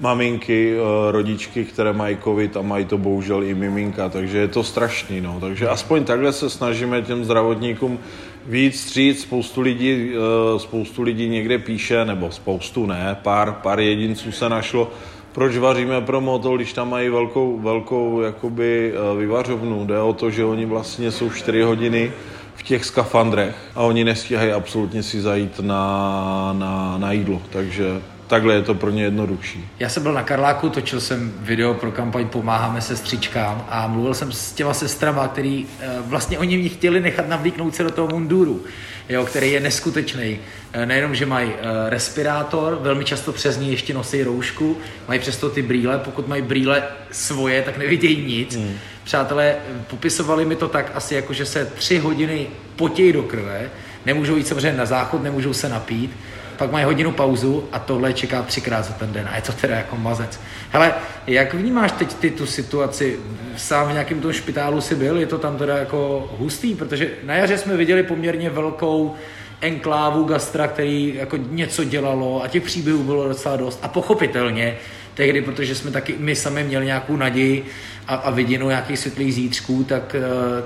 maminky, 0.00 0.76
eh, 0.76 1.12
rodičky, 1.12 1.64
které 1.64 1.92
mají 1.92 2.18
covid 2.24 2.56
a 2.56 2.62
mají 2.62 2.84
to 2.84 2.98
bohužel 2.98 3.42
i 3.42 3.54
miminka, 3.54 4.08
takže 4.08 4.38
je 4.38 4.48
to 4.48 4.64
strašný. 4.64 5.20
No. 5.20 5.38
Takže 5.40 5.68
aspoň 5.68 6.04
takhle 6.04 6.32
se 6.32 6.50
snažíme 6.50 7.02
těm 7.02 7.24
zdravotníkům 7.24 7.98
víc 8.46 8.80
stříct. 8.80 9.20
Spoustu 9.20 9.60
lidí, 9.60 10.10
eh, 10.10 10.58
spoustu 10.58 11.02
lidí 11.02 11.28
někde 11.28 11.58
píše, 11.58 12.04
nebo 12.04 12.30
spoustu 12.30 12.86
ne, 12.86 13.16
pár, 13.22 13.52
pár 13.52 13.80
jedinců 13.80 14.32
se 14.32 14.48
našlo, 14.48 14.90
proč 15.32 15.56
vaříme 15.56 16.00
pro 16.00 16.20
moto, 16.20 16.56
když 16.56 16.72
tam 16.72 16.90
mají 16.90 17.08
velkou, 17.08 17.58
velkou 17.58 18.20
jakoby 18.20 18.92
eh, 18.92 19.18
vyvařovnu. 19.18 19.86
Jde 19.86 19.98
o 19.98 20.12
to, 20.12 20.30
že 20.30 20.44
oni 20.44 20.66
vlastně 20.66 21.10
jsou 21.10 21.30
4 21.30 21.62
hodiny 21.62 22.12
v 22.54 22.62
těch 22.62 22.84
skafandrech 22.84 23.56
a 23.74 23.82
oni 23.82 24.04
nestíhají 24.04 24.52
absolutně 24.52 25.02
si 25.02 25.20
zajít 25.20 25.60
na, 25.60 26.54
na, 26.58 26.98
na 26.98 27.12
jídlo. 27.12 27.42
Takže 27.50 28.00
takhle 28.26 28.54
je 28.54 28.62
to 28.62 28.74
pro 28.74 28.90
ně 28.90 29.02
jednodušší. 29.02 29.68
Já 29.78 29.88
jsem 29.88 30.02
byl 30.02 30.12
na 30.12 30.22
Karláku, 30.22 30.68
točil 30.68 31.00
jsem 31.00 31.32
video 31.38 31.74
pro 31.74 31.92
kampaň 31.92 32.28
Pomáháme 32.28 32.80
sestřičkám 32.80 33.66
a 33.68 33.86
mluvil 33.86 34.14
jsem 34.14 34.32
s 34.32 34.52
těma 34.52 34.74
sestrama, 34.74 35.28
který 35.28 35.66
eh, 35.80 35.88
vlastně 36.00 36.38
oni 36.38 36.58
mě 36.58 36.68
chtěli 36.68 37.00
nechat 37.00 37.28
navlíknout 37.28 37.74
se 37.74 37.82
do 37.82 37.90
toho 37.90 38.08
munduru, 38.08 38.64
jo, 39.08 39.24
který 39.24 39.52
je 39.52 39.60
neskutečný. 39.60 40.38
Eh, 40.72 40.86
nejenom, 40.86 41.14
že 41.14 41.26
mají 41.26 41.52
eh, 41.52 41.90
respirátor, 41.90 42.78
velmi 42.82 43.04
často 43.04 43.32
přes 43.32 43.58
ní 43.58 43.70
ještě 43.70 43.94
nosí 43.94 44.22
roušku, 44.22 44.76
mají 45.08 45.20
přesto 45.20 45.50
ty 45.50 45.62
brýle, 45.62 45.98
pokud 45.98 46.28
mají 46.28 46.42
brýle 46.42 46.82
svoje, 47.10 47.62
tak 47.62 47.78
nevidějí 47.78 48.26
nic. 48.26 48.56
Hmm. 48.56 48.78
Přátelé, 49.04 49.56
popisovali 49.90 50.44
mi 50.44 50.56
to 50.56 50.68
tak 50.68 50.92
asi 50.94 51.14
jako, 51.14 51.32
že 51.32 51.46
se 51.46 51.66
tři 51.66 51.98
hodiny 51.98 52.46
potějí 52.76 53.12
do 53.12 53.22
krve, 53.22 53.70
nemůžou 54.06 54.36
jít 54.36 54.46
samozřejmě 54.46 54.78
na 54.78 54.86
záchod, 54.86 55.22
nemůžou 55.22 55.52
se 55.52 55.68
napít, 55.68 56.10
pak 56.56 56.72
mají 56.72 56.84
hodinu 56.84 57.12
pauzu 57.12 57.68
a 57.72 57.78
tohle 57.78 58.12
čeká 58.12 58.42
třikrát 58.42 58.82
za 58.82 58.92
ten 58.92 59.12
den 59.12 59.28
a 59.32 59.36
je 59.36 59.42
to 59.42 59.52
teda 59.52 59.76
jako 59.76 59.96
mazec. 59.96 60.40
Hele, 60.70 60.94
jak 61.26 61.54
vnímáš 61.54 61.92
teď 61.92 62.14
ty 62.14 62.30
tu 62.30 62.46
situaci? 62.46 63.18
Sám 63.56 63.88
v 63.88 63.92
nějakém 63.92 64.20
tom 64.20 64.32
špitálu 64.32 64.80
si 64.80 64.94
byl, 64.94 65.18
je 65.18 65.26
to 65.26 65.38
tam 65.38 65.56
teda 65.56 65.78
jako 65.78 66.30
hustý, 66.38 66.74
protože 66.74 67.10
na 67.22 67.34
jaře 67.34 67.58
jsme 67.58 67.76
viděli 67.76 68.02
poměrně 68.02 68.50
velkou 68.50 69.14
enklávu 69.60 70.24
gastra, 70.24 70.68
který 70.68 71.14
jako 71.14 71.36
něco 71.36 71.84
dělalo 71.84 72.42
a 72.44 72.48
těch 72.48 72.62
příběhů 72.62 73.02
bylo 73.02 73.28
docela 73.28 73.56
dost 73.56 73.78
a 73.82 73.88
pochopitelně 73.88 74.76
tehdy, 75.14 75.42
protože 75.42 75.74
jsme 75.74 75.90
taky 75.90 76.14
my 76.18 76.36
sami 76.36 76.64
měli 76.64 76.86
nějakou 76.86 77.16
naději 77.16 77.64
a, 78.08 78.14
a 78.14 78.30
vidinu 78.30 78.68
nějakých 78.68 78.98
světlých 78.98 79.34
zítřků, 79.34 79.84
tak, 79.84 80.16
eh, 80.18 80.22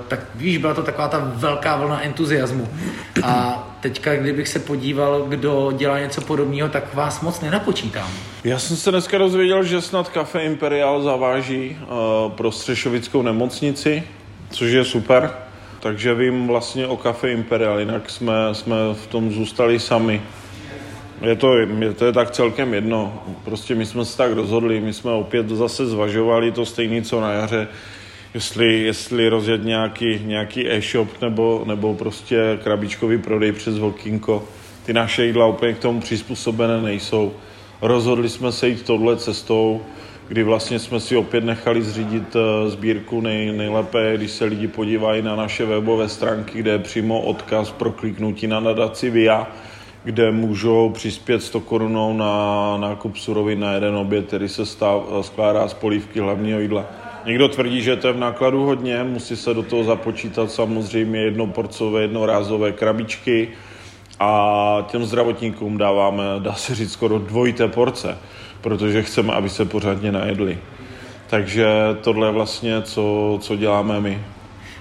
tak 0.07 0.19
víš, 0.35 0.57
byla 0.57 0.73
to 0.73 0.83
taková 0.83 1.07
ta 1.07 1.31
velká 1.35 1.75
vlna 1.75 2.03
entuziasmu. 2.03 2.69
A 3.23 3.68
teďka, 3.81 4.15
kdybych 4.15 4.47
se 4.47 4.59
podíval, 4.59 5.25
kdo 5.27 5.71
dělá 5.77 5.99
něco 5.99 6.21
podobného, 6.21 6.69
tak 6.69 6.93
vás 6.93 7.21
moc 7.21 7.41
nenapočítám. 7.41 8.09
Já 8.43 8.59
jsem 8.59 8.77
se 8.77 8.91
dneska 8.91 9.17
dozvěděl, 9.17 9.63
že 9.63 9.81
snad 9.81 10.09
kafe 10.09 10.41
Imperial 10.41 11.01
zaváží 11.01 11.77
uh, 11.81 12.31
pro 12.31 12.51
Střešovickou 12.51 13.21
nemocnici, 13.21 14.03
což 14.49 14.71
je 14.71 14.85
super. 14.85 15.31
Takže 15.79 16.13
vím 16.13 16.47
vlastně 16.47 16.87
o 16.87 16.97
kafe 16.97 17.31
Imperial, 17.31 17.79
jinak 17.79 18.09
jsme, 18.09 18.33
jsme 18.53 18.75
v 18.93 19.07
tom 19.07 19.31
zůstali 19.31 19.79
sami. 19.79 20.21
Je 21.21 21.35
to, 21.35 21.57
je, 21.57 21.93
to 21.93 22.05
je 22.05 22.13
tak 22.13 22.31
celkem 22.31 22.73
jedno. 22.73 23.23
Prostě 23.43 23.75
my 23.75 23.85
jsme 23.85 24.05
se 24.05 24.17
tak 24.17 24.31
rozhodli, 24.31 24.79
my 24.81 24.93
jsme 24.93 25.11
opět 25.11 25.49
zase 25.49 25.85
zvažovali 25.85 26.51
to 26.51 26.65
stejné, 26.65 27.01
co 27.01 27.21
na 27.21 27.31
jaře, 27.31 27.67
jestli, 28.33 28.79
jestli 28.79 29.29
rozjet 29.29 29.63
nějaký, 29.63 30.19
nějaký 30.25 30.71
e-shop 30.71 31.21
nebo, 31.21 31.63
nebo 31.67 31.95
prostě 31.95 32.59
krabičkový 32.63 33.17
prodej 33.17 33.51
přes 33.51 33.77
Vokinko. 33.77 34.43
Ty 34.85 34.93
naše 34.93 35.25
jídla 35.25 35.47
úplně 35.47 35.73
k 35.73 35.79
tomu 35.79 36.01
přizpůsobené 36.01 36.81
nejsou. 36.81 37.33
Rozhodli 37.81 38.29
jsme 38.29 38.51
se 38.51 38.67
jít 38.67 38.85
touhle 38.85 39.17
cestou, 39.17 39.81
kdy 40.27 40.43
vlastně 40.43 40.79
jsme 40.79 40.99
si 40.99 41.17
opět 41.17 41.43
nechali 41.43 41.81
zřídit 41.81 42.35
eh, 42.35 42.69
sbírku 42.69 43.21
nej, 43.21 43.51
nejlépe, 43.51 44.13
když 44.17 44.31
se 44.31 44.45
lidi 44.45 44.67
podívají 44.67 45.21
na 45.21 45.35
naše 45.35 45.65
webové 45.65 46.09
stránky, 46.09 46.59
kde 46.59 46.71
je 46.71 46.79
přímo 46.79 47.21
odkaz 47.21 47.71
pro 47.71 47.91
kliknutí 47.91 48.47
na 48.47 48.59
nadaci 48.59 49.09
VIA, 49.09 49.47
kde 50.03 50.31
můžou 50.31 50.89
přispět 50.89 51.43
100 51.43 51.59
korunou 51.59 52.17
na 52.17 52.77
nákup 52.77 53.17
surovin 53.17 53.59
na 53.59 53.73
jeden 53.73 53.95
oběd, 53.95 54.27
který 54.27 54.49
se 54.49 54.65
stav, 54.65 55.03
skládá 55.21 55.67
z 55.67 55.73
polívky 55.73 56.19
hlavního 56.19 56.59
jídla. 56.59 57.08
Někdo 57.25 57.47
tvrdí, 57.47 57.81
že 57.81 57.95
to 57.95 58.07
je 58.07 58.13
v 58.13 58.17
nákladu 58.17 58.65
hodně, 58.65 59.03
musí 59.03 59.35
se 59.35 59.53
do 59.53 59.63
toho 59.63 59.83
započítat 59.83 60.51
samozřejmě 60.51 61.19
jednoporcové, 61.19 62.01
jednorázové 62.01 62.71
krabičky 62.71 63.47
a 64.19 64.87
těm 64.91 65.05
zdravotníkům 65.05 65.77
dáváme, 65.77 66.23
dá 66.39 66.53
se 66.53 66.75
říct, 66.75 66.91
skoro 66.91 67.19
dvojité 67.19 67.67
porce, 67.67 68.17
protože 68.61 69.03
chceme, 69.03 69.33
aby 69.33 69.49
se 69.49 69.65
pořádně 69.65 70.11
najedli. 70.11 70.57
Takže 71.27 71.67
tohle 72.01 72.27
je 72.27 72.31
vlastně, 72.31 72.81
co, 72.81 73.37
co 73.41 73.55
děláme 73.55 74.01
my. 74.01 74.21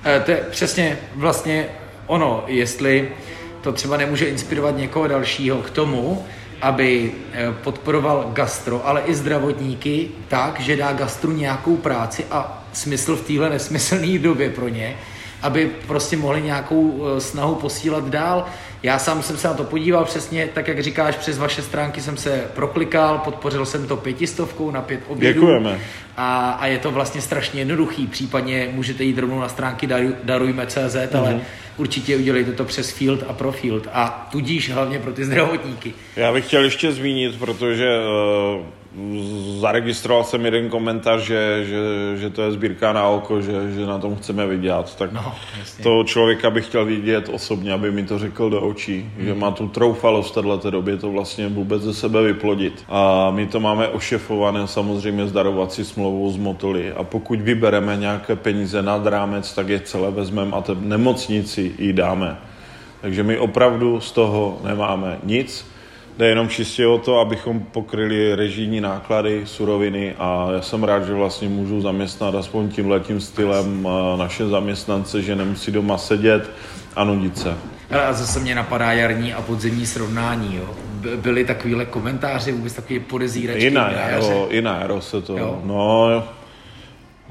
E, 0.06 0.20
to 0.20 0.30
je 0.30 0.46
přesně 0.50 0.98
vlastně 1.16 1.66
ono, 2.06 2.44
jestli 2.46 3.12
to 3.60 3.72
třeba 3.72 3.96
nemůže 3.96 4.26
inspirovat 4.26 4.76
někoho 4.76 5.06
dalšího 5.06 5.58
k 5.58 5.70
tomu, 5.70 6.24
aby 6.62 7.12
eh, 7.32 7.52
podporoval 7.62 8.30
gastro, 8.32 8.86
ale 8.86 9.00
i 9.00 9.14
zdravotníky 9.14 10.08
tak, 10.28 10.60
že 10.60 10.76
dá 10.76 10.92
gastru 10.92 11.32
nějakou 11.32 11.76
práci 11.76 12.24
a 12.30 12.64
smysl 12.72 13.16
v 13.16 13.26
téhle 13.26 13.50
nesmyslné 13.50 14.18
době 14.18 14.50
pro 14.50 14.68
ně, 14.68 14.96
aby 15.42 15.70
prostě 15.86 16.16
mohli 16.16 16.42
nějakou 16.42 17.02
eh, 17.02 17.20
snahu 17.20 17.54
posílat 17.54 18.08
dál. 18.08 18.46
Já 18.82 18.98
sám 18.98 19.22
jsem 19.22 19.36
se 19.36 19.48
na 19.48 19.54
to 19.54 19.64
podíval 19.64 20.04
přesně, 20.04 20.48
tak 20.54 20.68
jak 20.68 20.82
říkáš, 20.82 21.16
přes 21.16 21.38
vaše 21.38 21.62
stránky 21.62 22.00
jsem 22.00 22.16
se 22.16 22.44
proklikal, 22.54 23.18
podpořil 23.18 23.66
jsem 23.66 23.86
to 23.86 23.96
pětistovkou 23.96 24.70
na 24.70 24.82
pět 24.82 25.00
obědů. 25.08 25.40
Děkujeme. 25.40 25.80
A, 26.16 26.50
a 26.50 26.66
je 26.66 26.78
to 26.78 26.90
vlastně 26.90 27.20
strašně 27.20 27.60
jednoduchý, 27.60 28.06
případně 28.06 28.68
můžete 28.72 29.04
jít 29.04 29.18
rovnou 29.18 29.40
na 29.40 29.48
stránky 29.48 29.86
darujme.cz, 30.24 30.76
mm-hmm. 30.76 31.18
ale 31.18 31.40
určitě 31.76 32.16
udělejte 32.16 32.52
to 32.52 32.64
přes 32.64 32.90
Field 32.90 33.24
a 33.28 33.32
pro 33.32 33.52
Field 33.52 33.88
a 33.92 34.28
tudíž 34.32 34.70
hlavně 34.70 34.98
pro 34.98 35.12
ty 35.12 35.24
zdravotníky. 35.24 35.92
Já 36.16 36.32
bych 36.32 36.46
chtěl 36.46 36.64
ještě 36.64 36.92
zmínit, 36.92 37.38
protože 37.38 37.86
uh 38.56 38.77
zaregistroval 39.60 40.24
jsem 40.24 40.44
jeden 40.44 40.68
komentář, 40.68 41.20
že, 41.20 41.64
že, 41.64 41.76
že 42.16 42.30
to 42.30 42.42
je 42.42 42.52
sbírka 42.52 42.92
na 42.92 43.08
oko, 43.08 43.42
že, 43.42 43.72
že 43.74 43.86
na 43.86 43.98
tom 43.98 44.16
chceme 44.16 44.46
vydělat. 44.46 44.96
Tak 44.96 45.12
no, 45.12 45.34
to 45.82 46.04
člověka 46.04 46.50
bych 46.50 46.66
chtěl 46.66 46.84
vidět 46.84 47.28
osobně, 47.32 47.72
aby 47.72 47.92
mi 47.92 48.04
to 48.04 48.18
řekl 48.18 48.50
do 48.50 48.60
očí, 48.60 49.10
mm. 49.18 49.24
že 49.24 49.34
má 49.34 49.50
tu 49.50 49.68
troufalost 49.68 50.30
v 50.30 50.34
této 50.34 50.70
době 50.70 50.96
to 50.96 51.10
vlastně 51.10 51.48
vůbec 51.48 51.82
ze 51.82 51.94
sebe 51.94 52.22
vyplodit. 52.22 52.84
A 52.88 53.30
my 53.30 53.46
to 53.46 53.60
máme 53.60 53.88
ošefované 53.88 54.66
samozřejmě 54.66 55.26
s 55.26 55.32
darovací 55.32 55.84
smlouvou 55.84 56.30
z 56.30 56.36
Motoly 56.36 56.92
a 56.92 57.04
pokud 57.04 57.40
vybereme 57.40 57.96
nějaké 57.96 58.36
peníze 58.36 58.82
nad 58.82 59.06
rámec, 59.06 59.54
tak 59.54 59.68
je 59.68 59.80
celé 59.80 60.10
vezmeme 60.10 60.56
a 60.56 60.60
té 60.60 60.72
nemocnici 60.80 61.72
jí 61.78 61.92
dáme. 61.92 62.38
Takže 63.00 63.22
my 63.22 63.38
opravdu 63.38 64.00
z 64.00 64.12
toho 64.12 64.60
nemáme 64.64 65.18
nic 65.22 65.77
Jde 66.18 66.28
jenom 66.28 66.48
čistě 66.48 66.86
o 66.86 66.98
to, 66.98 67.18
abychom 67.18 67.60
pokryli 67.60 68.34
režijní 68.34 68.80
náklady, 68.80 69.42
suroviny 69.44 70.14
a 70.18 70.48
já 70.54 70.62
jsem 70.62 70.84
rád, 70.84 71.06
že 71.06 71.12
vlastně 71.14 71.48
můžu 71.48 71.80
zaměstnat 71.80 72.34
aspoň 72.34 72.68
tím 72.68 72.90
letím 72.90 73.20
stylem 73.20 73.88
naše 74.16 74.48
zaměstnance, 74.48 75.22
že 75.22 75.36
nemusí 75.36 75.72
doma 75.72 75.98
sedět 75.98 76.50
a 76.96 77.04
nudit 77.04 77.38
se. 77.38 77.54
a 77.90 78.12
zase 78.12 78.40
mě 78.40 78.54
napadá 78.54 78.92
jarní 78.92 79.34
a 79.34 79.42
podzimní 79.42 79.86
srovnání, 79.86 80.56
jo. 80.56 80.74
Byly 81.16 81.44
takovýhle 81.44 81.84
komentáře, 81.84 82.52
vůbec 82.52 82.72
takové 82.72 83.00
podezíračky? 83.00 83.66
I 83.66 83.70
na 83.70 83.90
jaro, 83.90 84.48
i 84.50 84.62
na 84.62 84.80
jaro 84.80 85.00
se 85.00 85.22
to, 85.22 85.38
jo. 85.38 85.60
no 85.64 86.08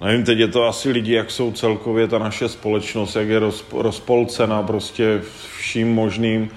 nevím, 0.02 0.23
teď 0.23 0.39
je 0.39 0.47
to 0.47 0.65
asi 0.65 0.91
lidi, 0.91 1.13
jak 1.13 1.32
jsou 1.32 1.52
celkově 1.52 2.08
ta 2.08 2.19
naše 2.19 2.50
společnost, 2.50 3.15
jak 3.15 3.28
je 3.28 3.39
roz, 3.39 3.65
rozpolcena 3.73 4.63
prostě 4.63 5.21
vším 5.58 5.93
možným, 5.93 6.50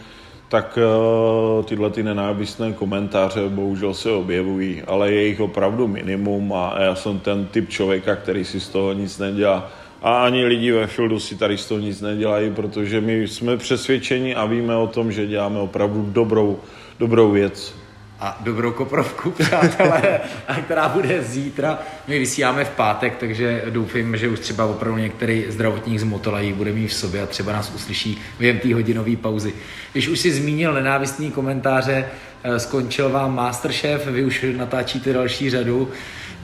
tak 0.50 0.78
uh, 0.78 1.64
tyhle 1.64 1.90
ty 1.90 2.02
nenávistné 2.02 2.72
komentáře 2.72 3.48
bohužel 3.48 3.94
se 3.94 4.10
objevují, 4.10 4.82
ale 4.86 5.12
je 5.12 5.26
jich 5.26 5.40
opravdu 5.40 5.88
minimum 5.88 6.52
a 6.52 6.74
já 6.78 6.94
jsem 6.94 7.18
ten 7.18 7.46
typ 7.46 7.68
člověka, 7.68 8.16
který 8.16 8.44
si 8.44 8.60
z 8.60 8.68
toho 8.68 8.92
nic 8.92 9.18
nedělá. 9.18 9.70
A 10.02 10.24
ani 10.24 10.44
lidi 10.44 10.72
ve 10.72 10.86
Fieldu 10.86 11.20
si 11.20 11.36
tady 11.36 11.58
z 11.58 11.66
toho 11.66 11.80
nic 11.80 12.00
nedělají, 12.00 12.50
protože 12.50 13.00
my 13.00 13.28
jsme 13.28 13.56
přesvědčeni 13.56 14.34
a 14.34 14.44
víme 14.46 14.76
o 14.76 14.86
tom, 14.86 15.12
že 15.12 15.26
děláme 15.26 15.58
opravdu 15.58 16.08
dobrou, 16.12 16.58
dobrou 16.98 17.30
věc 17.30 17.79
a 18.20 18.38
dobrou 18.40 18.72
koprovku, 18.72 19.30
přátelé, 19.38 20.20
a 20.48 20.54
která 20.54 20.88
bude 20.88 21.22
zítra. 21.22 21.78
My 22.08 22.18
vysíláme 22.18 22.64
v 22.64 22.70
pátek, 22.70 23.16
takže 23.16 23.62
doufám, 23.70 24.16
že 24.16 24.28
už 24.28 24.40
třeba 24.40 24.64
opravdu 24.64 24.98
některý 24.98 25.44
zdravotník 25.48 25.98
z 25.98 26.04
Motolají 26.04 26.52
bude 26.52 26.72
mít 26.72 26.88
v 26.88 26.94
sobě 26.94 27.22
a 27.22 27.26
třeba 27.26 27.52
nás 27.52 27.72
uslyší 27.74 28.18
během 28.38 28.58
té 28.58 28.74
hodinové 28.74 29.16
pauzy. 29.16 29.52
Když 29.92 30.08
už 30.08 30.20
si 30.20 30.32
zmínil 30.32 30.72
nenávistný 30.72 31.30
komentáře, 31.30 32.06
eh, 32.42 32.58
skončil 32.58 33.10
vám 33.10 33.34
Masterchef, 33.34 34.06
vy 34.06 34.24
už 34.24 34.44
natáčíte 34.56 35.12
další 35.12 35.50
řadu, 35.50 35.90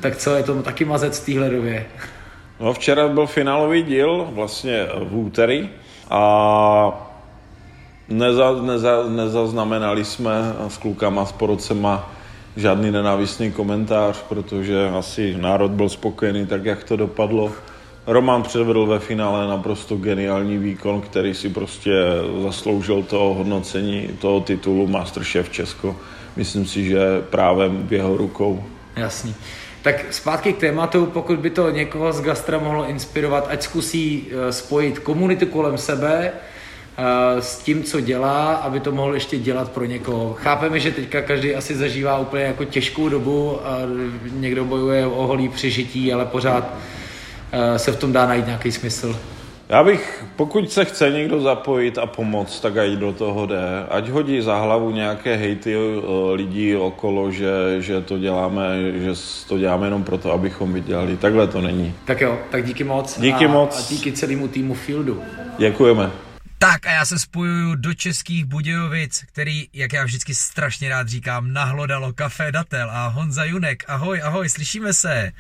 tak 0.00 0.16
co, 0.16 0.34
je 0.34 0.42
to 0.42 0.62
taky 0.62 0.84
mazec 0.84 1.20
v 1.20 1.26
téhle 1.26 1.50
době? 1.50 1.86
No 2.60 2.72
včera 2.72 3.08
byl 3.08 3.26
finálový 3.26 3.82
díl, 3.82 4.28
vlastně 4.32 4.86
v 5.04 5.16
úterý 5.16 5.70
a 6.10 7.05
Neza, 8.08 8.52
neza, 8.62 9.04
nezaznamenali 9.08 10.04
jsme 10.04 10.30
s 10.68 10.78
klukama, 10.78 11.26
s 11.26 11.32
porodcema 11.32 12.12
žádný 12.56 12.90
nenávistný 12.90 13.52
komentář, 13.52 14.22
protože 14.28 14.88
asi 14.88 15.36
národ 15.40 15.70
byl 15.70 15.88
spokojený 15.88 16.46
tak, 16.46 16.64
jak 16.64 16.84
to 16.84 16.96
dopadlo. 16.96 17.52
Roman 18.06 18.42
předvedl 18.42 18.86
ve 18.86 18.98
finále 18.98 19.46
naprosto 19.46 19.96
geniální 19.96 20.58
výkon, 20.58 21.00
který 21.00 21.34
si 21.34 21.48
prostě 21.48 21.92
zasloužil 22.42 23.02
to 23.02 23.18
hodnocení 23.18 24.08
toho 24.18 24.40
titulu 24.40 24.86
Masterchef 24.86 25.50
Česko. 25.50 25.96
Myslím 26.36 26.66
si, 26.66 26.84
že 26.84 26.98
právem 27.30 27.86
v 27.88 27.92
jeho 27.92 28.16
rukou. 28.16 28.64
Jasný. 28.96 29.34
Tak 29.82 30.12
zpátky 30.14 30.52
k 30.52 30.58
tématu, 30.58 31.06
pokud 31.06 31.38
by 31.38 31.50
to 31.50 31.70
někoho 31.70 32.12
z 32.12 32.20
gastra 32.20 32.58
mohlo 32.58 32.88
inspirovat, 32.88 33.46
ať 33.50 33.62
zkusí 33.62 34.26
eh, 34.30 34.52
spojit 34.52 34.98
komunitu 34.98 35.46
kolem 35.46 35.78
sebe, 35.78 36.32
s 37.40 37.58
tím, 37.58 37.82
co 37.82 38.00
dělá, 38.00 38.54
aby 38.54 38.80
to 38.80 38.92
mohl 38.92 39.14
ještě 39.14 39.38
dělat 39.38 39.70
pro 39.70 39.84
někoho. 39.84 40.34
Chápeme, 40.34 40.80
že 40.80 40.90
teďka 40.90 41.22
každý 41.22 41.54
asi 41.54 41.74
zažívá 41.74 42.18
úplně 42.18 42.44
jako 42.44 42.64
těžkou 42.64 43.08
dobu, 43.08 43.58
a 43.66 43.78
někdo 44.32 44.64
bojuje 44.64 45.06
o 45.06 45.26
holý 45.26 45.48
přežití, 45.48 46.12
ale 46.12 46.24
pořád 46.24 46.74
eh, 47.52 47.78
se 47.78 47.92
v 47.92 47.98
tom 47.98 48.12
dá 48.12 48.26
najít 48.26 48.46
nějaký 48.46 48.72
smysl. 48.72 49.16
Já 49.68 49.84
bych, 49.84 50.24
pokud 50.36 50.72
se 50.72 50.84
chce 50.84 51.10
někdo 51.10 51.40
zapojit 51.40 51.98
a 51.98 52.06
pomoct, 52.06 52.60
tak 52.60 52.76
ať 52.76 52.90
do 52.90 53.12
toho 53.12 53.46
jde. 53.46 53.86
Ať 53.90 54.08
hodí 54.08 54.40
za 54.40 54.58
hlavu 54.58 54.90
nějaké 54.90 55.36
hejty 55.36 55.74
eh, 55.74 56.00
lidí 56.32 56.76
okolo, 56.76 57.30
že, 57.30 57.50
že 57.78 58.00
to 58.00 58.18
děláme, 58.18 58.62
že 58.92 59.10
to 59.48 59.58
děláme 59.58 59.86
jenom 59.86 60.04
proto, 60.04 60.32
abychom 60.32 60.72
vydělali. 60.72 61.16
Takhle 61.16 61.46
to 61.46 61.60
není. 61.60 61.94
Tak 62.04 62.20
jo, 62.20 62.38
tak 62.50 62.64
díky 62.64 62.84
moc. 62.84 63.20
Díky 63.20 63.44
a, 63.44 63.48
moc. 63.48 63.78
A 63.78 63.94
díky 63.94 64.12
celému 64.12 64.48
týmu 64.48 64.74
Fieldu. 64.74 65.22
Děkujeme. 65.58 66.25
Tak 66.58 66.86
a 66.86 66.92
já 66.92 67.04
se 67.04 67.18
spojuju 67.18 67.74
do 67.74 67.94
českých 67.94 68.44
Budějovic, 68.44 69.24
který, 69.32 69.68
jak 69.72 69.92
já 69.92 70.04
vždycky 70.04 70.34
strašně 70.34 70.88
rád 70.88 71.08
říkám, 71.08 71.52
nahlodalo 71.52 72.12
kafe 72.12 72.52
Datel 72.52 72.90
a 72.90 73.06
Honza 73.06 73.44
Junek. 73.44 73.84
Ahoj, 73.88 74.22
ahoj, 74.24 74.48
slyšíme 74.48 74.92
se. 74.92 75.32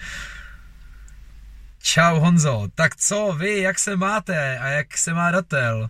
Čau 1.82 2.20
Honzo, 2.20 2.68
tak 2.74 2.96
co 2.96 3.34
vy, 3.38 3.60
jak 3.60 3.78
se 3.78 3.96
máte 3.96 4.58
a 4.58 4.68
jak 4.68 4.98
se 4.98 5.14
má 5.14 5.30
Datel? 5.30 5.88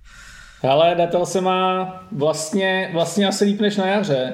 Ale 0.69 0.95
Datel 0.95 1.27
se 1.27 1.41
má 1.41 1.95
vlastně, 2.13 2.91
vlastně 2.93 3.27
asi 3.29 3.45
líp 3.45 3.61
než 3.61 3.77
na 3.77 3.87
jaře. 3.87 4.33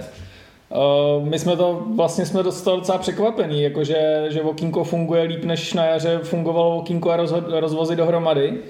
Uh, 0.68 1.28
my 1.28 1.38
jsme 1.38 1.56
to 1.56 1.86
vlastně 1.96 2.26
jsme 2.26 2.42
dostali 2.42 2.80
docela 2.80 2.98
překvapení, 2.98 3.62
jakože, 3.62 4.26
že 4.28 4.42
Vokínko 4.42 4.84
funguje 4.84 5.22
líp 5.22 5.44
než 5.44 5.72
na 5.72 5.84
jaře 5.84 6.18
fungovalo 6.18 6.74
Vokínko 6.74 7.10
a 7.10 7.16
rozvozy 7.60 7.96
dohromady. 7.96 8.62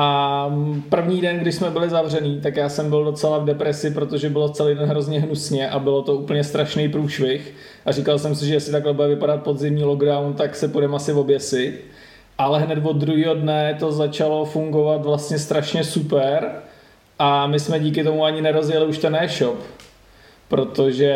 A 0.00 0.50
první 0.88 1.20
den, 1.20 1.38
když 1.38 1.54
jsme 1.54 1.70
byli 1.70 1.90
zavřený, 1.90 2.40
tak 2.40 2.56
já 2.56 2.68
jsem 2.68 2.90
byl 2.90 3.04
docela 3.04 3.38
v 3.38 3.44
depresi, 3.44 3.90
protože 3.90 4.30
bylo 4.30 4.48
celý 4.48 4.74
den 4.74 4.88
hrozně 4.88 5.20
hnusně 5.20 5.70
a 5.70 5.78
bylo 5.78 6.02
to 6.02 6.14
úplně 6.14 6.44
strašný 6.44 6.88
průšvih. 6.88 7.54
A 7.86 7.92
říkal 7.92 8.18
jsem 8.18 8.34
si, 8.34 8.46
že 8.46 8.54
jestli 8.54 8.72
takhle 8.72 8.92
bude 8.92 9.08
vypadat 9.08 9.42
podzimní 9.42 9.84
lockdown, 9.84 10.34
tak 10.34 10.56
se 10.56 10.68
půjdeme 10.68 10.96
asi 10.96 11.12
oběsit. 11.12 11.84
Ale 12.38 12.60
hned 12.60 12.78
od 12.82 12.96
druhého 12.96 13.34
dne 13.34 13.76
to 13.80 13.92
začalo 13.92 14.44
fungovat 14.44 15.02
vlastně 15.02 15.38
strašně 15.38 15.84
super 15.84 16.50
a 17.18 17.46
my 17.46 17.60
jsme 17.60 17.80
díky 17.80 18.04
tomu 18.04 18.24
ani 18.24 18.42
nerozjeli 18.42 18.86
už 18.86 18.98
ten 18.98 19.16
e-shop. 19.16 19.58
Protože 20.48 21.14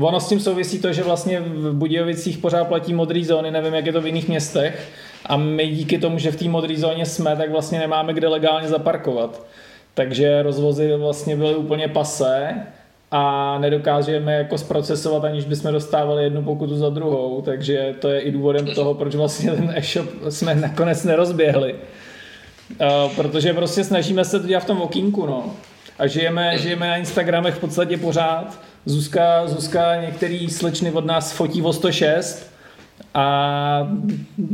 ono 0.00 0.20
s 0.20 0.28
tím 0.28 0.40
souvisí 0.40 0.78
to, 0.78 0.92
že 0.92 1.02
vlastně 1.02 1.40
v 1.40 1.72
Budějovicích 1.74 2.38
pořád 2.38 2.68
platí 2.68 2.94
modré 2.94 3.24
zóny, 3.24 3.50
nevím, 3.50 3.74
jak 3.74 3.86
je 3.86 3.92
to 3.92 4.00
v 4.00 4.06
jiných 4.06 4.28
městech, 4.28 4.88
a 5.30 5.36
my 5.36 5.68
díky 5.68 5.98
tomu, 5.98 6.18
že 6.18 6.32
v 6.32 6.36
té 6.36 6.48
modré 6.48 6.76
zóně 6.76 7.06
jsme, 7.06 7.36
tak 7.36 7.50
vlastně 7.50 7.78
nemáme 7.78 8.14
kde 8.14 8.28
legálně 8.28 8.68
zaparkovat. 8.68 9.46
Takže 9.94 10.42
rozvozy 10.42 10.96
vlastně 10.96 11.36
byly 11.36 11.54
úplně 11.54 11.88
pasé 11.88 12.54
a 13.10 13.58
nedokážeme 13.58 14.34
jako 14.34 14.58
zprocesovat, 14.58 15.24
aniž 15.24 15.44
bychom 15.44 15.72
dostávali 15.72 16.24
jednu 16.24 16.42
pokutu 16.42 16.76
za 16.76 16.90
druhou, 16.90 17.42
takže 17.42 17.94
to 17.98 18.08
je 18.08 18.20
i 18.20 18.30
důvodem 18.32 18.66
toho, 18.66 18.94
proč 18.94 19.14
vlastně 19.14 19.50
ten 19.50 19.72
e-shop 19.76 20.08
jsme 20.28 20.54
nakonec 20.54 21.04
nerozběhli. 21.04 21.74
Uh, 21.74 23.14
protože 23.16 23.54
prostě 23.54 23.84
snažíme 23.84 24.24
se 24.24 24.40
to 24.40 24.46
dělat 24.46 24.60
v 24.60 24.66
tom 24.66 24.82
okýnku, 24.82 25.26
no. 25.26 25.44
A 25.98 26.06
žijeme, 26.06 26.58
žijeme 26.58 26.88
na 26.88 26.96
Instagramech 26.96 27.54
v 27.54 27.60
podstatě 27.60 27.96
pořád. 27.96 28.58
Zuzka, 28.86 29.46
Zuzka 29.46 30.00
některý 30.00 30.50
slečny 30.50 30.90
od 30.92 31.04
nás 31.04 31.32
fotí 31.32 31.62
o 31.62 31.72
106, 31.72 32.49
a 33.14 33.88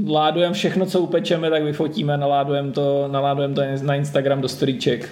ládujeme 0.06 0.54
všechno, 0.54 0.86
co 0.86 1.00
upečeme, 1.00 1.50
tak 1.50 1.62
vyfotíme, 1.62 2.16
naládujeme 2.16 2.72
to, 2.72 3.08
naládujeme 3.08 3.54
to 3.54 3.62
na 3.82 3.94
Instagram 3.94 4.40
do 4.40 4.48
storíček. 4.48 5.08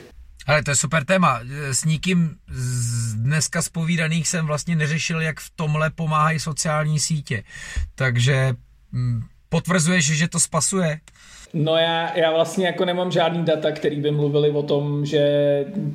Ale 0.47 0.63
to 0.63 0.71
je 0.71 0.77
super 0.77 1.05
téma. 1.05 1.41
S 1.71 1.85
nikým 1.85 2.37
z 2.49 3.15
dneska 3.15 3.63
spovídaných 3.63 4.29
jsem 4.29 4.47
vlastně 4.47 4.77
neřešil, 4.77 5.21
jak 5.21 5.41
v 5.41 5.51
tomhle 5.57 5.91
pomáhají 5.91 6.41
sociální 6.41 7.01
sítě. 7.01 7.43
Takže 7.95 8.55
mm, 8.93 9.23
potvrzuješ, 9.49 10.05
že 10.07 10.29
to 10.29 10.41
spasuje? 10.41 11.01
No 11.55 11.77
já, 11.77 12.19
já 12.19 12.33
vlastně 12.33 12.67
jako 12.67 12.85
nemám 12.85 13.11
žádný 13.11 13.45
data, 13.45 13.73
který 13.73 14.01
by 14.01 14.11
mluvili 14.11 14.51
o 14.51 14.63
tom, 14.63 15.07
že 15.07 15.21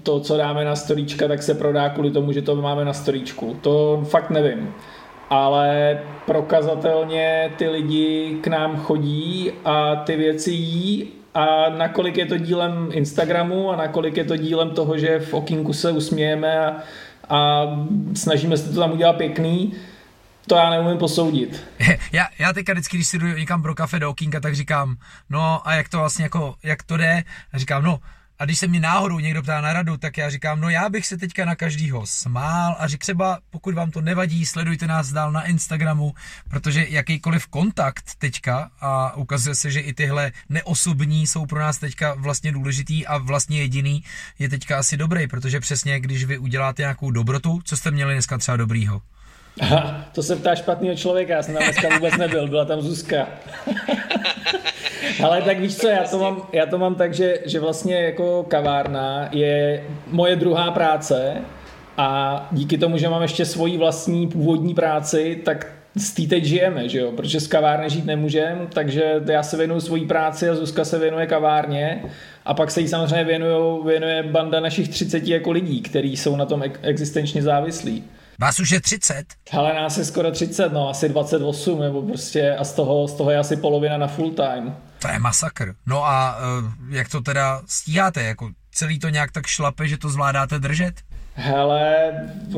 to, 0.03 0.19
co 0.19 0.37
dáme 0.37 0.65
na 0.65 0.75
storíčka, 0.75 1.27
tak 1.27 1.43
se 1.43 1.53
prodá 1.53 1.89
kvůli 1.89 2.11
tomu, 2.11 2.31
že 2.31 2.41
to 2.41 2.55
máme 2.55 2.85
na 2.85 2.93
storíčku. 2.93 3.59
To 3.61 4.03
fakt 4.09 4.29
nevím 4.29 4.73
ale 5.29 5.99
prokazatelně 6.25 7.51
ty 7.57 7.69
lidi 7.69 8.37
k 8.41 8.47
nám 8.47 8.77
chodí 8.77 9.51
a 9.65 9.95
ty 9.95 10.15
věci 10.15 10.51
jí 10.51 11.07
a 11.33 11.69
nakolik 11.69 12.17
je 12.17 12.25
to 12.25 12.37
dílem 12.37 12.89
Instagramu 12.91 13.71
a 13.71 13.75
nakolik 13.75 14.17
je 14.17 14.23
to 14.23 14.37
dílem 14.37 14.69
toho, 14.69 14.97
že 14.97 15.19
v 15.19 15.33
okinku 15.33 15.73
se 15.73 15.91
usmějeme 15.91 16.59
a, 16.59 16.77
a 17.29 17.65
snažíme 18.15 18.57
se 18.57 18.73
to 18.73 18.79
tam 18.79 18.91
udělat 18.91 19.13
pěkný, 19.13 19.73
to 20.47 20.55
já 20.55 20.69
neumím 20.69 20.97
posoudit. 20.97 21.63
Já, 22.11 22.27
já 22.39 22.53
teďka 22.53 22.73
vždycky, 22.73 22.97
když 22.97 23.07
si 23.07 23.19
jdu 23.19 23.27
někam 23.27 23.61
pro 23.61 23.75
kafe 23.75 23.99
do 23.99 24.09
okýnka, 24.09 24.39
tak 24.39 24.55
říkám, 24.55 24.95
no 25.29 25.67
a 25.67 25.73
jak 25.73 25.89
to 25.89 25.97
vlastně 25.97 26.23
jako, 26.23 26.55
jak 26.63 26.83
to 26.83 26.97
jde? 26.97 27.23
A 27.53 27.57
říkám, 27.57 27.83
no 27.83 27.99
a 28.39 28.45
když 28.45 28.59
se 28.59 28.67
mě 28.67 28.79
náhodou 28.79 29.19
někdo 29.19 29.43
ptá 29.43 29.61
na 29.61 29.73
radu, 29.73 29.97
tak 29.97 30.17
já 30.17 30.29
říkám, 30.29 30.61
no 30.61 30.69
já 30.69 30.89
bych 30.89 31.05
se 31.05 31.17
teďka 31.17 31.45
na 31.45 31.55
každýho 31.55 32.05
smál 32.05 32.75
a 32.79 32.87
řík 32.87 32.99
třeba, 32.99 33.39
pokud 33.49 33.73
vám 33.73 33.91
to 33.91 34.01
nevadí, 34.01 34.45
sledujte 34.45 34.87
nás 34.87 35.11
dál 35.11 35.31
na 35.31 35.45
Instagramu, 35.45 36.13
protože 36.49 36.85
jakýkoliv 36.89 37.47
kontakt 37.47 38.05
teďka 38.17 38.71
a 38.81 39.15
ukazuje 39.15 39.55
se, 39.55 39.71
že 39.71 39.79
i 39.79 39.93
tyhle 39.93 40.31
neosobní 40.49 41.27
jsou 41.27 41.45
pro 41.45 41.59
nás 41.59 41.77
teďka 41.77 42.13
vlastně 42.13 42.51
důležitý 42.51 43.07
a 43.07 43.17
vlastně 43.17 43.59
jediný 43.59 44.03
je 44.39 44.49
teďka 44.49 44.79
asi 44.79 44.97
dobrý, 44.97 45.27
protože 45.27 45.59
přesně 45.59 45.99
když 45.99 46.25
vy 46.25 46.37
uděláte 46.37 46.81
nějakou 46.81 47.11
dobrotu, 47.11 47.59
co 47.63 47.77
jste 47.77 47.91
měli 47.91 48.13
dneska 48.13 48.37
třeba 48.37 48.57
dobrýho? 48.57 49.01
Aha, 49.61 50.05
to 50.11 50.23
se 50.23 50.35
ptá 50.35 50.55
špatného 50.55 50.95
člověka, 50.95 51.33
já 51.33 51.43
jsem 51.43 51.53
tam 51.53 51.63
dneska 51.63 51.89
vůbec 51.95 52.17
nebyl, 52.17 52.47
byla 52.47 52.65
tam 52.65 52.81
Zuzka. 52.81 53.27
Ale 55.23 55.41
tak 55.41 55.59
víš 55.59 55.75
co, 55.75 55.87
já 55.87 56.03
to 56.03 56.19
mám, 56.19 56.41
já 56.53 56.65
to 56.65 56.77
mám 56.77 56.95
tak, 56.95 57.13
že, 57.13 57.39
že 57.45 57.59
vlastně 57.59 57.95
jako 57.95 58.45
kavárna 58.47 59.29
je 59.31 59.83
moje 60.07 60.35
druhá 60.35 60.71
práce 60.71 61.35
a 61.97 62.47
díky 62.51 62.77
tomu, 62.77 62.97
že 62.97 63.09
mám 63.09 63.21
ještě 63.21 63.45
svoji 63.45 63.77
vlastní 63.77 64.27
původní 64.27 64.73
práci, 64.73 65.41
tak 65.45 65.67
z 65.95 66.11
té 66.11 66.21
teď 66.21 66.45
žijeme, 66.45 66.89
že 66.89 66.99
jo? 66.99 67.11
protože 67.11 67.39
z 67.39 67.47
kavárny 67.47 67.89
žít 67.89 68.05
nemůžeme, 68.05 68.67
takže 68.73 69.23
já 69.29 69.43
se 69.43 69.57
věnuju 69.57 69.81
svojí 69.81 70.05
práci 70.05 70.49
a 70.49 70.55
Zuzka 70.55 70.85
se 70.85 70.99
věnuje 70.99 71.27
kavárně 71.27 72.03
a 72.45 72.53
pak 72.53 72.71
se 72.71 72.81
jí 72.81 72.87
samozřejmě 72.87 73.23
věnuje, 73.23 73.83
věnuje 73.85 74.23
banda 74.23 74.59
našich 74.59 74.89
30 74.89 75.27
jako 75.27 75.51
lidí, 75.51 75.81
kteří 75.81 76.17
jsou 76.17 76.35
na 76.35 76.45
tom 76.45 76.63
existenčně 76.81 77.41
závislí. 77.41 78.03
Vás 78.39 78.59
už 78.59 78.71
je 78.71 78.81
30? 78.81 79.23
Ale 79.51 79.73
nás 79.73 79.97
je 79.97 80.05
skoro 80.05 80.31
30, 80.31 80.73
no 80.73 80.89
asi 80.89 81.09
28, 81.09 81.79
nebo 81.79 82.01
prostě 82.01 82.51
a 82.51 82.63
z 82.63 82.73
toho, 82.73 83.07
z 83.07 83.13
toho 83.13 83.31
je 83.31 83.37
asi 83.37 83.57
polovina 83.57 83.97
na 83.97 84.07
full 84.07 84.31
time. 84.31 84.75
To 84.99 85.07
je 85.07 85.19
masakr. 85.19 85.75
No 85.85 86.05
a 86.05 86.37
uh, 86.37 86.93
jak 86.93 87.09
to 87.09 87.21
teda 87.21 87.61
stíháte? 87.65 88.23
Jako 88.23 88.49
celý 88.71 88.99
to 88.99 89.09
nějak 89.09 89.31
tak 89.31 89.45
šlape, 89.47 89.87
že 89.87 89.97
to 89.97 90.09
zvládáte 90.09 90.59
držet? 90.59 90.93
Hele, 91.33 92.11
v, 92.49 92.57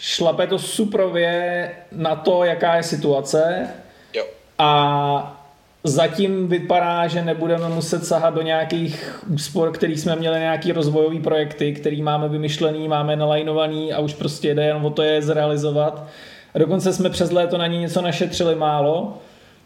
šlape 0.00 0.46
to 0.46 0.58
suprově 0.58 1.70
na 1.92 2.16
to, 2.16 2.44
jaká 2.44 2.76
je 2.76 2.82
situace. 2.82 3.68
Jo. 4.14 4.24
A 4.58 5.36
zatím 5.84 6.48
vypadá, 6.48 7.06
že 7.06 7.22
nebudeme 7.22 7.68
muset 7.68 8.06
sahat 8.06 8.34
do 8.34 8.42
nějakých 8.42 9.24
úspor, 9.28 9.72
který 9.72 9.98
jsme 9.98 10.16
měli 10.16 10.40
nějaký 10.40 10.72
rozvojový 10.72 11.20
projekty, 11.20 11.72
který 11.72 12.02
máme 12.02 12.28
vymyšlený, 12.28 12.88
máme 12.88 13.16
nalajnovaný 13.16 13.92
a 13.92 13.98
už 13.98 14.14
prostě 14.14 14.54
jde 14.54 14.64
jen 14.64 14.86
o 14.86 14.90
to 14.90 15.02
je 15.02 15.22
zrealizovat. 15.22 16.06
A 16.54 16.58
dokonce 16.58 16.92
jsme 16.92 17.10
přes 17.10 17.30
léto 17.30 17.58
na 17.58 17.66
ně 17.66 17.78
něco 17.78 18.02
našetřili 18.02 18.54
málo. 18.54 19.18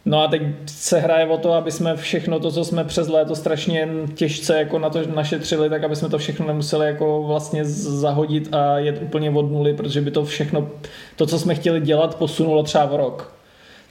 No 0.06 0.22
a 0.22 0.28
teď 0.28 0.42
se 0.66 1.00
hraje 1.00 1.26
o 1.26 1.38
to, 1.38 1.52
aby 1.52 1.70
jsme 1.70 1.96
všechno 1.96 2.40
to, 2.40 2.50
co 2.50 2.64
jsme 2.64 2.84
přes 2.84 3.08
léto 3.08 3.34
strašně 3.34 3.88
těžce 4.14 4.58
jako 4.58 4.78
na 4.78 4.90
to 4.90 4.98
našetřili, 5.14 5.70
tak 5.70 5.84
aby 5.84 5.96
jsme 5.96 6.08
to 6.08 6.18
všechno 6.18 6.46
nemuseli 6.46 6.86
jako 6.86 7.22
vlastně 7.22 7.64
zahodit 7.64 8.54
a 8.54 8.78
jet 8.78 9.02
úplně 9.02 9.30
od 9.30 9.52
nuly, 9.52 9.74
protože 9.74 10.00
by 10.00 10.10
to 10.10 10.24
všechno, 10.24 10.68
to, 11.16 11.26
co 11.26 11.38
jsme 11.38 11.54
chtěli 11.54 11.80
dělat, 11.80 12.14
posunulo 12.14 12.62
třeba 12.62 12.84
v 12.84 12.94
rok. 12.94 13.34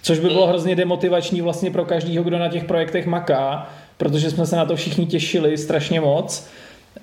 Což 0.01 0.19
by 0.19 0.27
bylo 0.27 0.47
hrozně 0.47 0.75
demotivační 0.75 1.41
vlastně 1.41 1.71
pro 1.71 1.85
každýho, 1.85 2.23
kdo 2.23 2.39
na 2.39 2.47
těch 2.47 2.63
projektech 2.63 3.07
maká, 3.07 3.69
protože 3.97 4.31
jsme 4.31 4.45
se 4.45 4.55
na 4.55 4.65
to 4.65 4.75
všichni 4.75 5.05
těšili 5.05 5.57
strašně 5.57 6.01
moc 6.01 6.47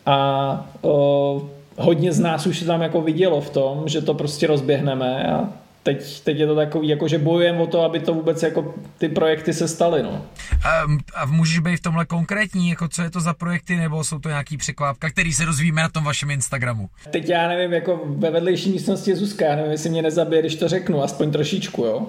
a 0.06 0.70
o, 0.82 1.42
hodně 1.76 2.12
z 2.12 2.20
nás 2.20 2.46
už 2.46 2.58
se 2.58 2.64
tam 2.64 2.82
jako 2.82 3.00
vidělo 3.00 3.40
v 3.40 3.50
tom, 3.50 3.82
že 3.86 4.00
to 4.00 4.14
prostě 4.14 4.46
rozběhneme 4.46 5.32
a 5.32 5.48
teď, 5.82 6.20
teď 6.20 6.38
je 6.38 6.46
to 6.46 6.56
takový, 6.56 6.88
jako 6.88 7.08
že 7.08 7.18
bojujeme 7.18 7.58
o 7.58 7.66
to, 7.66 7.82
aby 7.82 8.00
to 8.00 8.14
vůbec 8.14 8.42
jako 8.42 8.74
ty 8.98 9.08
projekty 9.08 9.52
se 9.52 9.68
staly, 9.68 10.02
no. 10.02 10.24
A, 10.64 10.82
a 11.14 11.26
můžeš 11.26 11.58
být 11.58 11.76
v 11.76 11.82
tomhle 11.82 12.06
konkrétní, 12.06 12.68
jako 12.68 12.88
co 12.88 13.02
je 13.02 13.10
to 13.10 13.20
za 13.20 13.34
projekty, 13.34 13.76
nebo 13.76 14.04
jsou 14.04 14.18
to 14.18 14.28
nějaký 14.28 14.56
překvápka, 14.56 15.10
který 15.10 15.32
se 15.32 15.44
rozvíjíme 15.44 15.82
na 15.82 15.88
tom 15.88 16.04
vašem 16.04 16.30
Instagramu? 16.30 16.88
Teď 17.10 17.28
já 17.28 17.48
nevím, 17.48 17.72
jako 17.72 18.00
ve 18.04 18.30
vedlejší 18.30 18.70
místnosti 18.70 19.10
je 19.10 19.16
Zuzka, 19.16 19.44
já 19.44 19.56
nevím, 19.56 19.72
jestli 19.72 19.90
mě 19.90 20.02
nezabije, 20.02 20.42
když 20.42 20.56
to 20.56 20.68
řeknu, 20.68 21.02
aspoň 21.02 21.30
trošičku, 21.30 21.84
jo. 21.84 22.06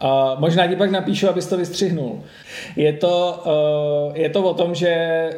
A 0.00 0.36
možná 0.38 0.66
ti 0.66 0.76
pak 0.76 0.90
napíšu, 0.90 1.28
abys 1.28 1.46
to 1.46 1.56
vystřihnul. 1.56 2.22
Je 2.76 2.92
to, 2.92 3.42
uh, 4.10 4.16
je 4.16 4.28
to 4.28 4.42
o 4.42 4.54
tom, 4.54 4.74
že 4.74 5.30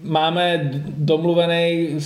máme 0.00 0.70
domluvený, 0.86 1.96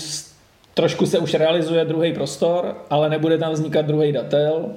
trošku 0.74 1.06
se 1.06 1.18
už 1.18 1.34
realizuje 1.34 1.84
druhý 1.84 2.12
prostor, 2.12 2.76
ale 2.90 3.10
nebude 3.10 3.38
tam 3.38 3.52
vznikat 3.52 3.86
druhý 3.86 4.12
datel. 4.12 4.70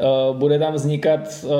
Uh, 0.00 0.36
bude 0.36 0.58
tam 0.58 0.74
vznikat 0.74 1.20
uh, 1.44 1.50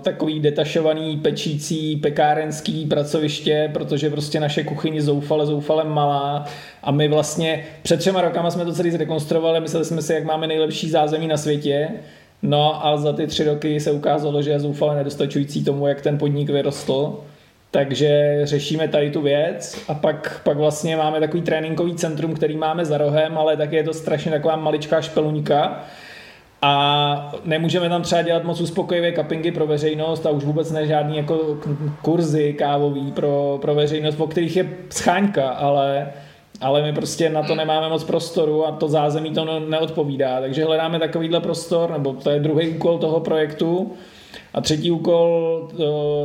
takový 0.00 0.40
detašovaný 0.40 1.16
pečící 1.16 1.96
pekárenský 1.96 2.86
pracoviště, 2.86 3.70
protože 3.72 4.10
prostě 4.10 4.40
naše 4.40 4.64
kuchyně 4.64 5.02
zoufale, 5.02 5.46
zoufale 5.46 5.84
malá. 5.84 6.44
A 6.82 6.90
my 6.90 7.08
vlastně 7.08 7.64
před 7.82 7.96
třema 7.96 8.20
rokama 8.20 8.50
jsme 8.50 8.64
to 8.64 8.72
celý 8.72 8.90
zrekonstruovali, 8.90 9.60
mysleli 9.60 9.84
jsme 9.84 10.02
si, 10.02 10.12
jak 10.12 10.24
máme 10.24 10.46
nejlepší 10.46 10.90
zázemí 10.90 11.26
na 11.26 11.36
světě. 11.36 11.88
No 12.42 12.86
a 12.86 12.96
za 12.96 13.12
ty 13.12 13.26
tři 13.26 13.44
roky 13.44 13.80
se 13.80 13.92
ukázalo, 13.92 14.42
že 14.42 14.50
je 14.50 14.60
zoufale 14.60 14.96
nedostačující 14.96 15.64
tomu, 15.64 15.86
jak 15.86 16.00
ten 16.00 16.18
podnik 16.18 16.50
vyrostl. 16.50 17.20
Takže 17.70 18.40
řešíme 18.44 18.88
tady 18.88 19.10
tu 19.10 19.22
věc 19.22 19.80
a 19.88 19.94
pak, 19.94 20.40
pak 20.44 20.56
vlastně 20.56 20.96
máme 20.96 21.20
takový 21.20 21.42
tréninkový 21.42 21.94
centrum, 21.94 22.34
který 22.34 22.56
máme 22.56 22.84
za 22.84 22.98
rohem, 22.98 23.38
ale 23.38 23.56
taky 23.56 23.76
je 23.76 23.84
to 23.84 23.94
strašně 23.94 24.30
taková 24.30 24.56
maličká 24.56 25.00
špeluňka 25.00 25.84
a 26.66 27.32
nemůžeme 27.44 27.88
tam 27.88 28.02
třeba 28.02 28.22
dělat 28.22 28.44
moc 28.44 28.60
uspokojivé 28.60 29.12
kapingy 29.12 29.50
pro 29.52 29.66
veřejnost 29.66 30.26
a 30.26 30.30
už 30.30 30.44
vůbec 30.44 30.72
ne 30.72 30.86
žádný 30.86 31.16
jako 31.16 31.58
kurzy 32.02 32.52
kávový 32.52 33.12
pro, 33.12 33.58
pro 33.62 33.74
veřejnost, 33.74 34.20
o 34.20 34.26
kterých 34.26 34.56
je 34.56 34.68
scháňka, 34.90 35.48
ale 35.48 36.12
ale 36.60 36.82
my 36.82 36.92
prostě 36.92 37.30
na 37.30 37.42
to 37.42 37.54
nemáme 37.54 37.88
moc 37.88 38.04
prostoru 38.04 38.66
a 38.66 38.72
to 38.72 38.88
zázemí 38.88 39.30
to 39.30 39.60
neodpovídá. 39.60 40.40
Takže 40.40 40.64
hledáme 40.64 40.98
takovýhle 40.98 41.40
prostor, 41.40 41.90
nebo 41.90 42.12
to 42.12 42.30
je 42.30 42.40
druhý 42.40 42.68
úkol 42.68 42.98
toho 42.98 43.20
projektu. 43.20 43.92
A 44.54 44.60
třetí 44.60 44.90
úkol, 44.90 45.68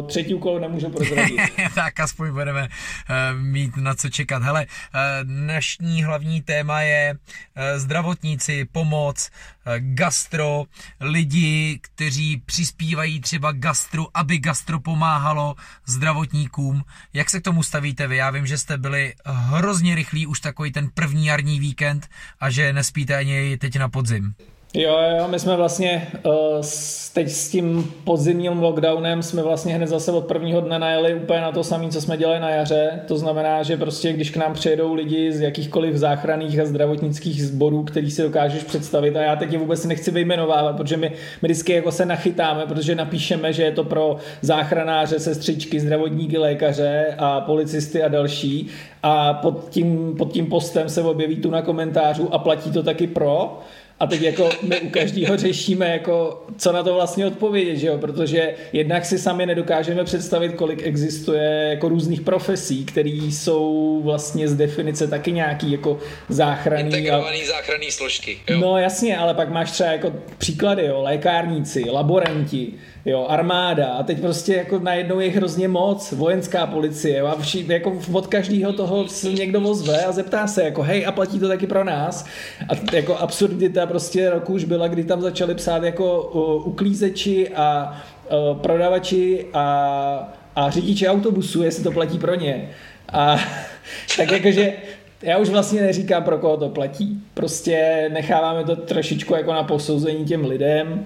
třetí 0.08 0.34
úkol 0.34 0.60
nemůžu 0.60 0.90
prozradit. 0.90 1.40
tak 1.76 2.00
aspoň 2.00 2.32
budeme 2.32 2.70
eh, 3.10 3.34
mít 3.34 3.78
na 3.78 3.96
co 3.96 4.10
čekat. 4.10 4.44
Hele, 4.44 4.66
eh, 4.66 5.00
dnešní 5.24 6.04
hlavní 6.04 6.42
téma 6.42 6.82
je 6.82 7.18
eh, 7.56 7.80
zdravotníci, 7.80 8.66
pomoc, 8.72 9.30
gastro, 9.78 10.66
lidi, 11.00 11.80
kteří 11.82 12.42
přispívají 12.46 13.22
třeba 13.22 13.52
gastru, 13.52 14.08
aby 14.14 14.38
gastro 14.38 14.80
pomáhalo 14.80 15.56
zdravotníkům. 15.86 16.84
Jak 17.14 17.30
se 17.30 17.40
k 17.40 17.44
tomu 17.44 17.64
stavíte 17.64 18.08
vy? 18.08 18.18
Já 18.18 18.32
vím, 18.32 18.46
že 18.46 18.58
jste 18.58 18.78
byli 18.78 19.14
hrozně 19.26 19.96
rychlí 19.96 20.28
už 20.28 20.40
takový 20.40 20.72
ten 20.72 20.90
první 20.94 21.26
jarní 21.26 21.60
víkend 21.60 22.08
a 22.40 22.50
že 22.50 22.74
nespíte 22.74 23.16
ani 23.16 23.58
teď 23.58 23.80
na 23.80 23.90
podzim. 23.90 24.34
Jo, 24.74 24.98
jo, 25.18 25.28
my 25.28 25.40
jsme 25.40 25.56
vlastně 25.56 26.08
uh, 26.26 26.32
teď 27.14 27.30
s 27.30 27.50
tím 27.50 27.94
podzimním 28.04 28.62
lockdownem 28.62 29.24
jsme 29.24 29.44
vlastně 29.44 29.76
hned 29.76 29.88
zase 29.88 30.12
od 30.12 30.26
prvního 30.26 30.62
dne 30.62 30.80
najeli 30.80 31.16
úplně 31.16 31.42
na 31.42 31.52
to 31.52 31.64
samé, 31.64 31.90
co 31.90 32.02
jsme 32.02 32.18
dělali 32.18 32.40
na 32.40 32.50
jaře. 32.50 33.00
To 33.08 33.18
znamená, 33.18 33.64
že 33.64 33.78
prostě 33.78 34.14
když 34.14 34.30
k 34.30 34.38
nám 34.38 34.54
přijedou 34.54 34.94
lidi 34.94 35.32
z 35.32 35.42
jakýchkoliv 35.42 35.96
záchranných 35.96 36.60
a 36.60 36.66
zdravotnických 36.66 37.44
sborů, 37.44 37.84
který 37.84 38.12
si 38.12 38.22
dokážeš 38.22 38.64
představit 38.64 39.16
a 39.16 39.22
já 39.22 39.36
teď 39.36 39.54
je 39.54 39.60
vůbec 39.60 39.86
nechci 39.86 40.12
vyjmenovávat, 40.12 40.76
protože 40.76 40.98
my, 40.98 41.12
my 41.42 41.48
vždycky 41.48 41.74
jako 41.74 41.92
se 41.92 42.06
nachytáme, 42.06 42.66
protože 42.66 42.96
napíšeme, 42.96 43.54
že 43.54 43.64
je 43.64 43.72
to 43.72 43.84
pro 43.84 44.18
záchranáře, 44.42 45.20
sestřičky, 45.20 45.80
zdravotníky, 45.80 46.38
lékaře 46.38 47.16
a 47.18 47.42
policisty 47.42 48.04
a 48.04 48.08
další 48.08 48.68
a 49.04 49.34
pod 49.34 49.70
tím, 49.70 50.16
pod 50.18 50.32
tím 50.32 50.46
postem 50.46 50.90
se 50.90 51.02
objeví 51.02 51.36
tu 51.36 51.52
na 51.52 51.62
komentářů 51.62 52.34
a 52.34 52.38
platí 52.38 52.72
to 52.72 52.84
taky 52.84 53.08
pro 53.08 53.60
a 54.00 54.08
teď 54.08 54.22
jako 54.22 54.50
my 54.62 54.80
u 54.80 54.90
každého 54.90 55.38
řešíme, 55.38 55.90
jako, 55.90 56.44
co 56.58 56.72
na 56.72 56.84
to 56.84 56.94
vlastně 56.94 57.26
odpovědět, 57.26 57.76
že 57.76 57.88
jo? 57.88 57.98
protože 57.98 58.54
jednak 58.74 59.06
si 59.06 59.20
sami 59.20 59.46
nedokážeme 59.46 60.04
představit, 60.04 60.54
kolik 60.54 60.82
existuje 60.84 61.68
jako 61.70 61.90
různých 61.90 62.22
profesí, 62.22 62.86
které 62.86 63.10
jsou 63.10 64.02
vlastně 64.04 64.48
z 64.48 64.56
definice 64.56 65.08
taky 65.08 65.32
nějaký 65.32 65.72
jako 65.72 66.00
záchranný. 66.30 66.98
Integrovaný 66.98 67.42
a... 67.42 67.48
záchranný 67.48 67.92
složky. 67.92 68.40
Jo. 68.50 68.60
No 68.60 68.78
jasně, 68.78 69.18
ale 69.18 69.34
pak 69.34 69.50
máš 69.50 69.72
třeba 69.72 69.92
jako 69.92 70.14
příklady, 70.38 70.86
jo? 70.86 71.02
lékárníci, 71.02 71.90
laboranti, 71.90 72.74
jo, 73.06 73.26
armáda. 73.30 73.88
A 73.88 74.04
teď 74.04 74.22
prostě 74.22 74.54
jako 74.54 74.80
najednou 74.80 75.20
je 75.20 75.32
hrozně 75.32 75.68
moc, 75.68 76.12
vojenská 76.12 76.68
policie. 76.68 77.22
A 77.22 77.36
vši, 77.40 77.66
jako 77.68 78.00
od 78.12 78.28
každého 78.28 78.74
toho 78.74 79.08
se 79.08 79.32
někdo 79.32 79.62
ozve 79.62 80.06
a 80.06 80.12
zeptá 80.12 80.48
se 80.48 80.64
jako 80.64 80.82
hej 80.82 81.06
a 81.08 81.12
platí 81.12 81.40
to 81.40 81.48
taky 81.48 81.68
pro 81.68 81.84
nás? 81.84 82.26
A 82.70 82.96
jako 82.96 83.18
absurdita 83.18 83.86
prostě 83.86 84.30
roku 84.30 84.54
už 84.54 84.64
byla, 84.64 84.88
kdy 84.88 85.04
tam 85.04 85.22
začali 85.22 85.56
psát 85.56 85.84
jako 85.84 86.22
uh, 86.22 86.68
uklízeči 86.68 87.50
a 87.50 87.98
uh, 88.52 88.58
prodavači 88.58 89.46
a, 89.54 90.34
a 90.56 90.70
řidiči 90.70 91.08
autobusu, 91.08 91.64
jestli 91.64 91.84
to 91.84 91.92
platí 91.92 92.20
pro 92.20 92.36
ně. 92.36 92.70
A 93.14 93.38
tak 94.18 94.32
jakože 94.32 94.74
já 95.22 95.38
už 95.38 95.50
vlastně 95.50 95.82
neříkám, 95.82 96.24
pro 96.24 96.38
koho 96.38 96.58
to 96.58 96.70
platí. 96.70 97.22
Prostě 97.34 98.10
necháváme 98.14 98.64
to 98.64 98.76
trošičku 98.76 99.36
jako 99.36 99.54
na 99.54 99.64
posouzení 99.64 100.26
těm 100.26 100.46
lidem 100.46 101.06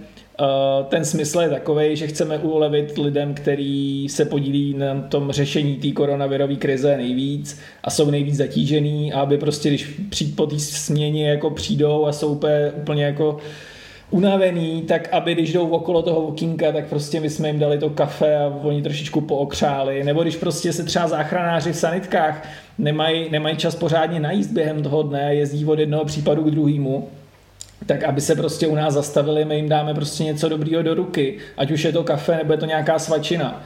ten 0.89 1.05
smysl 1.05 1.39
je 1.39 1.49
takový, 1.49 1.95
že 1.95 2.07
chceme 2.07 2.37
ulevit 2.37 2.97
lidem, 2.97 3.33
kteří 3.33 4.07
se 4.09 4.25
podílí 4.25 4.73
na 4.73 5.01
tom 5.01 5.31
řešení 5.31 5.75
té 5.75 5.91
koronavirové 5.91 6.55
krize 6.55 6.97
nejvíc 6.97 7.59
a 7.83 7.89
jsou 7.89 8.11
nejvíc 8.11 8.35
zatížený, 8.35 9.13
aby 9.13 9.37
prostě, 9.37 9.69
když 9.69 9.99
přijít 10.09 10.35
po 10.35 10.45
té 10.45 10.59
směně 10.59 11.29
jako 11.29 11.49
přijdou 11.49 12.05
a 12.05 12.11
jsou 12.11 12.27
úplně, 12.27 12.71
úplně 12.75 13.05
jako 13.05 13.37
unavený, 14.11 14.81
tak 14.81 15.09
aby 15.11 15.33
když 15.33 15.53
jdou 15.53 15.69
okolo 15.69 16.01
toho 16.01 16.21
okýnka, 16.21 16.71
tak 16.71 16.87
prostě 16.87 17.19
my 17.19 17.29
jsme 17.29 17.47
jim 17.47 17.59
dali 17.59 17.77
to 17.77 17.89
kafe 17.89 18.37
a 18.37 18.59
oni 18.63 18.81
trošičku 18.81 19.21
pookřáli. 19.21 20.03
Nebo 20.03 20.23
když 20.23 20.35
prostě 20.35 20.73
se 20.73 20.83
třeba 20.83 21.07
záchranáři 21.07 21.71
v 21.71 21.77
sanitkách 21.77 22.47
nemají, 22.77 23.31
nemají 23.31 23.57
čas 23.57 23.75
pořádně 23.75 24.19
najíst 24.19 24.51
během 24.51 24.83
toho 24.83 25.03
dne, 25.03 25.35
jezdí 25.35 25.65
od 25.65 25.79
jednoho 25.79 26.05
případu 26.05 26.43
k 26.43 26.51
druhému, 26.51 27.07
tak 27.85 28.03
aby 28.03 28.21
se 28.21 28.35
prostě 28.35 28.67
u 28.67 28.75
nás 28.75 28.93
zastavili, 28.93 29.45
my 29.45 29.55
jim 29.55 29.69
dáme 29.69 29.93
prostě 29.93 30.23
něco 30.23 30.49
dobrýho 30.49 30.83
do 30.83 30.93
ruky, 30.93 31.37
ať 31.57 31.71
už 31.71 31.83
je 31.83 31.91
to 31.91 32.03
kafe 32.03 32.37
nebo 32.37 32.53
je 32.53 32.57
to 32.57 32.65
nějaká 32.65 32.99
svačina. 32.99 33.63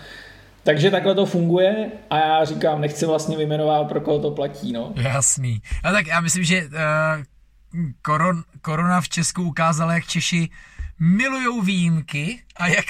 Takže 0.64 0.92
takhle 0.92 1.16
to 1.16 1.26
funguje 1.26 1.92
a 2.10 2.18
já 2.18 2.46
říkám, 2.46 2.82
nechci 2.82 3.06
vlastně 3.06 3.38
vyjmenovat, 3.38 3.88
pro 3.88 4.02
koho 4.02 4.20
to 4.20 4.32
platí. 4.32 4.72
No. 4.74 4.94
Jasný. 4.96 5.62
A 5.84 5.92
tak 5.92 6.08
já 6.08 6.22
myslím, 6.22 6.44
že 6.44 6.64
uh, 6.64 6.72
koron, 8.02 8.44
korona 8.62 9.02
v 9.02 9.10
Česku 9.10 9.44
ukázala, 9.44 9.94
jak 9.94 10.06
Češi 10.06 10.50
milujou 11.00 11.62
výjimky 11.62 12.40
a 12.56 12.68
jak, 12.68 12.86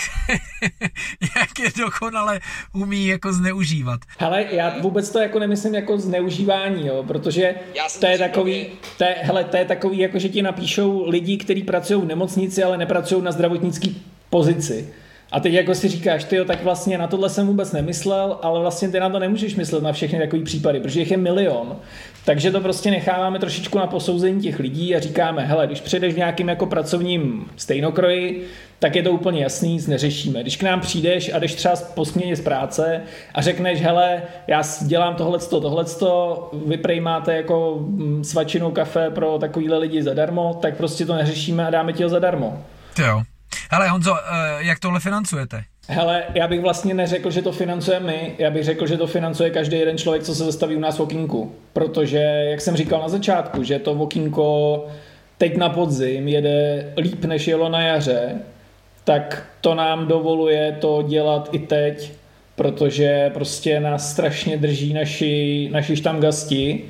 jak 1.38 1.60
je 1.60 1.70
dokonale 1.78 2.40
umí 2.74 3.08
jako 3.08 3.34
zneužívat. 3.34 4.00
Hele, 4.20 4.46
já 4.52 4.80
vůbec 4.82 5.10
to 5.10 5.20
jako 5.20 5.40
nemyslím 5.40 5.76
jako 5.76 5.98
zneužívání, 5.98 6.88
jo, 6.88 7.04
protože 7.08 7.56
to 8.00 8.06
je 8.06 8.18
takový, 8.18 8.68
to 8.98 9.04
je, 9.04 9.16
hele, 9.22 9.44
to 9.44 9.58
je 9.58 9.66
takový, 9.66 9.98
jako 10.00 10.20
že 10.20 10.30
ti 10.30 10.42
napíšou 10.42 11.10
lidi, 11.10 11.38
kteří 11.38 11.64
pracují 11.64 12.02
v 12.02 12.06
nemocnici, 12.06 12.64
ale 12.64 12.78
nepracují 12.78 13.22
na 13.22 13.32
zdravotnické 13.32 13.88
pozici. 14.30 14.94
A 15.32 15.40
teď 15.40 15.54
jako 15.54 15.76
si 15.76 15.88
říkáš, 15.88 16.24
ty 16.24 16.46
tak 16.46 16.64
vlastně 16.64 16.98
na 16.98 17.08
tohle 17.08 17.30
jsem 17.30 17.48
vůbec 17.48 17.72
nemyslel, 17.72 18.40
ale 18.42 18.60
vlastně 18.60 18.90
ty 18.90 19.00
na 19.00 19.10
to 19.10 19.20
nemůžeš 19.20 19.56
myslet 19.56 19.84
na 19.84 19.92
všechny 19.92 20.20
takové 20.20 20.44
případy, 20.44 20.80
protože 20.80 21.00
jich 21.00 21.12
je 21.12 21.18
milion. 21.18 21.76
Takže 22.26 22.52
to 22.52 22.62
prostě 22.62 22.92
necháváme 22.92 23.40
trošičku 23.40 23.78
na 23.78 23.88
posouzení 23.88 24.42
těch 24.42 24.60
lidí 24.60 24.96
a 24.96 25.00
říkáme, 25.00 25.46
hele, 25.46 25.68
když 25.68 25.82
přijdeš 25.82 26.14
v 26.14 26.18
nějakým 26.18 26.50
jako 26.50 26.66
pracovním 26.66 27.46
stejnokroji, 27.56 28.48
tak 28.80 28.96
je 28.96 29.04
to 29.04 29.12
úplně 29.12 29.44
jasný, 29.44 29.74
nic 29.74 29.88
neřešíme. 29.88 30.42
Když 30.42 30.58
k 30.58 30.64
nám 30.64 30.82
přijdeš 30.82 31.34
a 31.34 31.40
jdeš 31.40 31.56
třeba 31.56 31.76
po 31.94 32.06
směně 32.06 32.36
z 32.36 32.42
práce 32.42 33.02
a 33.34 33.42
řekneš, 33.42 33.82
hele, 33.82 34.22
já 34.48 34.62
dělám 34.82 35.16
tohleto, 35.16 35.62
tohleto, 35.62 36.52
vy 36.66 37.00
máte 37.00 37.36
jako 37.36 37.78
mm, 37.80 38.24
svačinou 38.24 38.72
kafe 38.72 39.10
pro 39.10 39.38
takovýhle 39.40 39.78
lidi 39.78 40.04
zadarmo, 40.04 40.60
tak 40.62 40.78
prostě 40.78 41.06
to 41.06 41.16
neřešíme 41.16 41.68
a 41.68 41.70
dáme 41.70 41.94
ti 41.94 42.04
ho 42.04 42.10
zadarmo. 42.10 42.64
Jo. 43.00 43.22
Hele 43.72 43.90
Honzo, 43.90 44.16
eh, 44.18 44.58
jak 44.60 44.80
tohle 44.80 45.00
financujete? 45.00 45.64
Hele, 45.90 46.24
já 46.34 46.48
bych 46.48 46.62
vlastně 46.62 46.94
neřekl, 46.94 47.32
že 47.32 47.42
to 47.42 47.52
financuje 47.52 48.00
my, 48.00 48.36
já 48.38 48.52
bych 48.52 48.64
řekl, 48.64 48.88
že 48.88 48.98
to 48.98 49.08
financuje 49.08 49.50
každý 49.50 49.80
jeden 49.80 49.98
člověk, 49.98 50.24
co 50.24 50.36
se 50.36 50.44
zastaví 50.44 50.76
u 50.76 50.80
nás 50.80 50.98
v 50.98 51.02
okinku. 51.02 51.56
Protože, 51.74 52.18
jak 52.50 52.62
jsem 52.62 52.76
říkal 52.76 53.02
na 53.02 53.10
začátku, 53.10 53.64
že 53.64 53.80
to 53.80 53.92
okínko 53.92 54.86
teď 55.38 55.58
na 55.58 55.70
podzim 55.70 56.28
jede 56.28 56.94
líp, 56.98 57.26
než 57.26 57.48
jelo 57.48 57.70
na 57.70 57.82
jaře, 57.82 58.36
tak 59.04 59.48
to 59.62 59.76
nám 59.76 60.08
dovoluje 60.08 60.78
to 60.82 61.02
dělat 61.08 61.50
i 61.52 61.60
teď, 61.60 62.12
protože 62.56 63.30
prostě 63.34 63.80
nás 63.80 64.12
strašně 64.12 64.58
drží 64.58 64.94
naši, 64.94 65.70
naši 65.72 65.96
štamgasti 65.96 66.84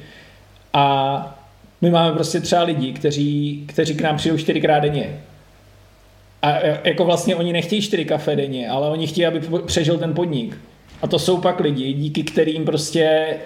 a 0.74 1.38
my 1.82 1.90
máme 1.92 2.12
prostě 2.14 2.40
třeba 2.40 2.64
lidi, 2.64 2.94
kteří, 2.94 3.64
kteří 3.68 3.96
k 3.96 4.02
nám 4.02 4.18
přijdou 4.18 4.38
čtyřikrát 4.38 4.80
denně 4.80 5.20
a 6.42 6.50
jako 6.84 7.06
vlastně 7.06 7.36
oni 7.36 7.54
nechtějí 7.54 7.82
čtyři 7.82 8.06
kafe 8.06 8.36
denně, 8.36 8.70
ale 8.70 8.90
oni 8.90 9.08
chtějí, 9.08 9.26
aby 9.26 9.42
přežil 9.66 9.98
ten 9.98 10.14
podnik. 10.14 10.58
A 11.02 11.08
to 11.08 11.20
jsou 11.20 11.38
pak 11.38 11.60
lidi, 11.60 11.94
díky 11.94 12.24
kterým 12.24 12.66
prostě 12.66 13.38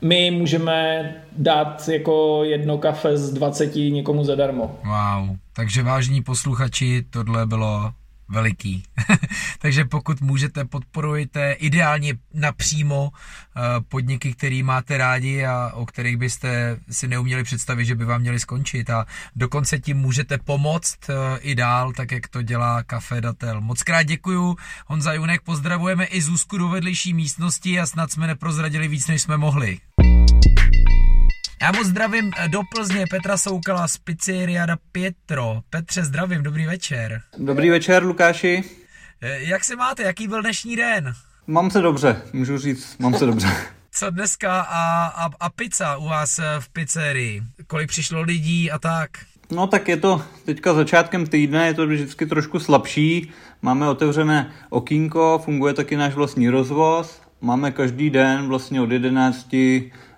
my 0.00 0.30
můžeme 0.30 1.12
dát 1.32 1.88
jako 1.88 2.44
jedno 2.44 2.78
kafe 2.78 3.16
z 3.16 3.32
20 3.32 3.74
někomu 3.74 4.24
zadarmo. 4.24 4.78
Wow, 4.84 5.36
takže 5.56 5.82
vážní 5.82 6.22
posluchači, 6.22 7.04
tohle 7.10 7.46
bylo 7.46 7.92
veliký. 8.28 8.82
Takže 9.58 9.84
pokud 9.84 10.20
můžete, 10.20 10.64
podporujte 10.64 11.52
ideálně 11.52 12.14
napřímo 12.34 13.10
eh, 13.12 13.60
podniky, 13.88 14.34
který 14.34 14.62
máte 14.62 14.98
rádi 14.98 15.44
a 15.44 15.70
o 15.74 15.86
kterých 15.86 16.16
byste 16.16 16.76
si 16.90 17.08
neuměli 17.08 17.44
představit, 17.44 17.84
že 17.84 17.94
by 17.94 18.04
vám 18.04 18.20
měli 18.20 18.40
skončit 18.40 18.90
a 18.90 19.06
dokonce 19.36 19.78
tím 19.78 19.96
můžete 19.96 20.38
pomoct 20.38 20.98
eh, 21.08 21.38
i 21.38 21.54
dál, 21.54 21.92
tak 21.92 22.12
jak 22.12 22.28
to 22.28 22.42
dělá 22.42 22.82
Café 22.82 23.20
Datel. 23.20 23.60
Moc 23.60 23.82
krát 23.82 24.02
děkuju, 24.02 24.56
Honza 24.86 25.12
Junek, 25.12 25.42
pozdravujeme 25.42 26.04
i 26.04 26.22
Zuzku 26.22 26.58
do 26.58 26.68
vedlejší 26.68 27.14
místnosti 27.14 27.80
a 27.80 27.86
snad 27.86 28.12
jsme 28.12 28.26
neprozradili 28.26 28.88
víc, 28.88 29.06
než 29.08 29.22
jsme 29.22 29.36
mohli. 29.36 29.78
Já 31.62 31.72
moc 31.72 31.86
zdravím 31.86 32.30
eh, 32.36 32.48
do 32.48 32.60
Plzně 32.74 33.04
Petra 33.10 33.36
Soukala 33.36 33.88
z 33.88 33.96
pizzeria 33.96 34.66
da 34.66 34.76
Pietro. 34.92 35.60
Petře, 35.70 36.04
zdravím, 36.04 36.42
dobrý 36.42 36.66
večer. 36.66 37.22
Dobrý 37.38 37.70
večer, 37.70 38.04
Lukáši. 38.04 38.64
Eh, 39.20 39.38
jak 39.42 39.64
se 39.64 39.76
máte, 39.76 40.02
jaký 40.02 40.28
byl 40.28 40.42
dnešní 40.42 40.76
den? 40.76 41.14
Mám 41.46 41.70
se 41.70 41.80
dobře, 41.80 42.22
můžu 42.32 42.58
říct, 42.58 42.98
mám 42.98 43.14
se 43.14 43.26
dobře. 43.26 43.48
Co 43.90 44.10
dneska 44.10 44.60
a, 44.60 45.06
a, 45.06 45.30
a 45.40 45.50
pizza 45.50 45.96
u 45.96 46.04
vás 46.04 46.38
eh, 46.38 46.42
v 46.58 46.68
pizzerii? 46.68 47.42
Kolik 47.66 47.88
přišlo 47.88 48.22
lidí 48.22 48.70
a 48.70 48.78
tak? 48.78 49.10
No 49.50 49.66
tak 49.66 49.88
je 49.88 49.96
to 49.96 50.22
teďka 50.44 50.74
začátkem 50.74 51.26
týdne, 51.26 51.66
je 51.66 51.74
to 51.74 51.86
vždycky 51.86 52.26
trošku 52.26 52.60
slabší. 52.60 53.30
Máme 53.62 53.88
otevřené 53.88 54.52
okýnko, 54.70 55.40
funguje 55.44 55.74
taky 55.74 55.96
náš 55.96 56.14
vlastní 56.14 56.48
rozvoz. 56.48 57.20
Máme 57.40 57.70
každý 57.70 58.10
den 58.10 58.48
vlastně 58.48 58.80
od 58.80 58.90
11 58.90 59.56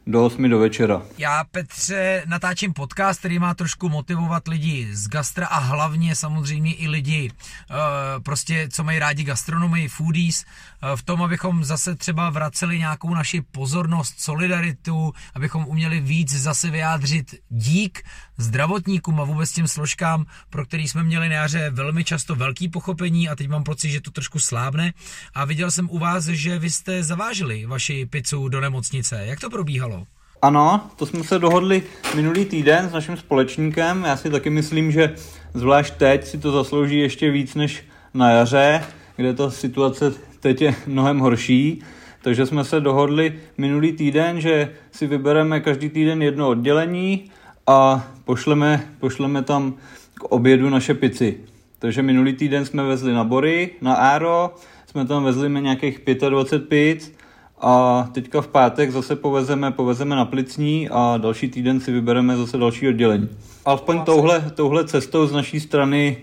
do 0.07 0.25
8 0.25 0.51
do 0.51 0.59
večera. 0.59 1.03
Já, 1.19 1.45
Petře, 1.45 2.23
natáčím 2.27 2.73
podcast, 2.73 3.19
který 3.19 3.39
má 3.39 3.55
trošku 3.55 3.89
motivovat 3.89 4.49
lidi 4.49 4.89
z 4.93 5.09
gastra 5.09 5.47
a 5.47 5.59
hlavně 5.59 6.15
samozřejmě 6.15 6.75
i 6.75 6.89
lidi, 6.89 7.31
uh, 7.31 7.77
prostě, 8.23 8.69
co 8.73 8.85
mají 8.85 8.99
rádi 8.99 9.25
gastronomii, 9.25 9.89
foodies, 9.89 10.45
uh, 10.45 10.97
v 10.97 11.03
tom, 11.03 11.23
abychom 11.23 11.65
zase 11.65 11.95
třeba 11.95 12.31
vraceli 12.31 12.79
nějakou 12.79 13.15
naši 13.15 13.41
pozornost, 13.41 14.15
solidaritu, 14.21 15.13
abychom 15.35 15.65
uměli 15.67 16.01
víc 16.01 16.35
zase 16.35 16.71
vyjádřit 16.71 17.35
dík 17.49 18.03
zdravotníkům 18.39 19.20
a 19.20 19.24
vůbec 19.24 19.53
těm 19.53 19.68
složkám, 19.68 20.26
pro 20.51 20.66
který 20.66 20.89
jsme 20.89 21.03
měli 21.03 21.28
na 21.28 21.34
jaře 21.34 21.70
velmi 21.70 22.05
často 22.05 22.34
velký 22.34 22.68
pochopení 22.68 23.28
a 23.28 23.37
teď 23.37 23.49
mám 23.49 23.64
pocit, 23.64 23.91
že 23.91 24.01
to 24.01 24.11
trošku 24.11 24.39
slábne. 24.39 24.93
A 25.34 25.45
viděl 25.45 25.70
jsem 25.70 25.91
u 25.91 25.99
vás, 25.99 26.24
že 26.24 26.59
vy 26.59 26.70
jste 26.70 27.03
zavážili 27.03 27.66
vaši 27.66 28.07
pizzu 28.07 28.49
do 28.49 28.61
nemocnice. 28.61 29.26
Jak 29.26 29.41
to 29.41 29.51
probíhalo? 29.51 30.07
Ano, 30.43 30.91
to 30.97 31.07
jsme 31.07 31.24
se 31.24 31.39
dohodli 31.39 31.82
minulý 32.14 32.45
týden 32.45 32.89
s 32.89 32.93
naším 32.93 33.16
společníkem. 33.16 34.05
Já 34.05 34.16
si 34.16 34.30
taky 34.30 34.51
myslím, 34.51 34.93
že 34.93 35.14
zvlášť 35.55 35.95
teď 35.95 36.26
si 36.26 36.39
to 36.39 36.53
zaslouží 36.53 36.99
ještě 36.99 37.30
víc 37.30 37.55
než 37.55 37.84
na 38.14 38.30
jaře, 38.30 38.84
kde 39.16 39.34
ta 39.34 39.51
situace 39.51 40.12
teď 40.41 40.62
je 40.62 40.74
mnohem 40.87 41.18
horší. 41.18 41.82
Takže 42.22 42.47
jsme 42.47 42.64
se 42.64 42.80
dohodli 42.80 43.39
minulý 43.59 43.93
týden, 43.93 44.41
že 44.41 44.70
si 44.93 45.07
vybereme 45.07 45.61
každý 45.61 45.89
týden 45.89 46.22
jedno 46.22 46.49
oddělení 46.49 47.30
a 47.67 48.07
pošleme, 48.25 48.87
pošleme 49.01 49.43
tam 49.43 49.75
k 50.14 50.25
obědu 50.25 50.71
naše 50.71 50.95
pici. 50.95 51.41
Takže 51.79 52.03
minulý 52.03 52.33
týden 52.33 52.64
jsme 52.64 52.83
vezli 52.83 53.12
na 53.12 53.25
Bory, 53.25 53.71
na 53.81 53.95
Aero, 53.95 54.55
jsme 54.87 55.07
tam 55.07 55.25
vezli 55.25 55.51
nějakých 55.61 56.01
25 56.29 56.69
pic 56.69 57.12
a 57.61 58.09
teďka 58.12 58.41
v 58.41 58.49
pátek 58.49 58.91
zase 58.91 59.17
povezeme, 59.17 59.71
povezeme 59.71 60.17
na 60.17 60.25
Plicní 60.25 60.89
a 60.89 61.17
další 61.17 61.49
týden 61.49 61.81
si 61.81 61.93
vybereme 61.93 62.37
zase 62.37 62.59
další 62.59 62.89
oddělení. 62.89 63.29
Alespoň 63.64 64.01
touhle, 64.01 64.51
touhle 64.55 64.85
cestou 64.85 65.27
z 65.27 65.33
naší 65.33 65.61
strany 65.61 66.17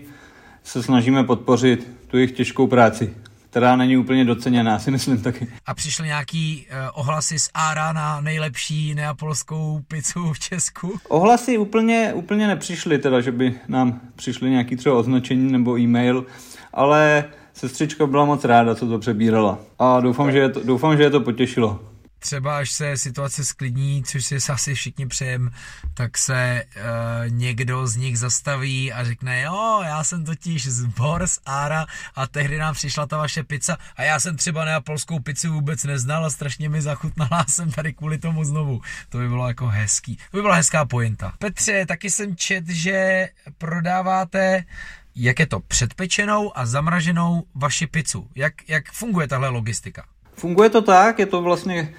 se 0.62 0.82
snažíme 0.82 1.24
podpořit 1.24 1.90
tu 2.06 2.16
jejich 2.16 2.32
těžkou 2.32 2.66
práci 2.66 3.14
která 3.54 3.76
není 3.76 3.96
úplně 3.96 4.24
doceněná, 4.24 4.78
si 4.78 4.90
myslím 4.90 5.22
taky. 5.22 5.48
A 5.66 5.74
přišly 5.74 6.06
nějaký 6.06 6.66
uh, 6.70 7.00
ohlasy 7.00 7.38
z 7.38 7.50
Ára 7.54 7.92
na 7.92 8.20
nejlepší 8.20 8.94
neapolskou 8.94 9.80
pizzu 9.88 10.32
v 10.32 10.38
Česku? 10.38 10.98
Ohlasy 11.08 11.58
úplně, 11.58 12.12
úplně 12.14 12.46
nepřišly, 12.46 12.98
teda, 12.98 13.20
že 13.20 13.32
by 13.32 13.54
nám 13.68 14.00
přišly 14.16 14.50
nějaký 14.50 14.76
třeba 14.76 14.94
označení 14.94 15.52
nebo 15.52 15.78
e-mail, 15.78 16.26
ale 16.72 17.24
sestřička 17.52 18.06
byla 18.06 18.24
moc 18.24 18.44
ráda, 18.44 18.74
co 18.74 18.86
to 18.88 18.98
přebírala. 18.98 19.58
A 19.78 20.00
doufám, 20.00 20.32
že 20.32 20.38
je 20.38 20.48
to, 20.48 20.60
doufám, 20.64 20.96
že 20.96 21.02
je 21.02 21.10
to 21.10 21.20
potěšilo 21.20 21.93
třeba 22.24 22.58
až 22.58 22.72
se 22.72 22.96
situace 22.96 23.44
sklidní, 23.44 24.04
což 24.04 24.24
si 24.24 24.36
asi 24.48 24.74
všichni 24.74 25.06
přejem, 25.06 25.50
tak 25.94 26.18
se 26.18 26.64
uh, 26.76 26.82
někdo 27.28 27.86
z 27.86 27.96
nich 27.96 28.18
zastaví 28.18 28.92
a 28.92 29.04
řekne, 29.04 29.42
jo, 29.42 29.80
já 29.84 30.04
jsem 30.04 30.24
totiž 30.24 30.66
z 30.66 30.84
Bors, 30.84 31.38
Ára 31.46 31.86
a 32.14 32.26
tehdy 32.26 32.58
nám 32.58 32.74
přišla 32.74 33.06
ta 33.06 33.16
vaše 33.18 33.42
pizza 33.42 33.76
a 33.96 34.02
já 34.02 34.20
jsem 34.20 34.36
třeba 34.36 34.64
neapolskou 34.64 35.20
pizzu 35.20 35.52
vůbec 35.52 35.84
neznal 35.84 36.24
a 36.24 36.30
strašně 36.30 36.68
mi 36.68 36.82
zachutnala 36.82 37.44
jsem 37.48 37.72
tady 37.72 37.92
kvůli 37.92 38.18
tomu 38.18 38.44
znovu. 38.44 38.80
To 39.08 39.18
by 39.18 39.28
bylo 39.28 39.48
jako 39.48 39.66
hezký. 39.66 40.16
To 40.30 40.36
by 40.36 40.42
byla 40.42 40.54
hezká 40.54 40.84
pointa. 40.84 41.32
Petře, 41.38 41.86
taky 41.86 42.10
jsem 42.10 42.36
čet, 42.36 42.68
že 42.68 43.28
prodáváte 43.58 44.64
jak 45.16 45.38
je 45.38 45.46
to 45.46 45.60
předpečenou 45.60 46.58
a 46.58 46.66
zamraženou 46.66 47.42
vaši 47.54 47.86
pizzu. 47.86 48.28
Jak, 48.34 48.68
jak 48.68 48.92
funguje 48.92 49.28
tahle 49.28 49.48
logistika? 49.48 50.04
Funguje 50.34 50.70
to 50.70 50.82
tak, 50.82 51.18
je 51.18 51.26
to 51.26 51.42
vlastně 51.42 51.94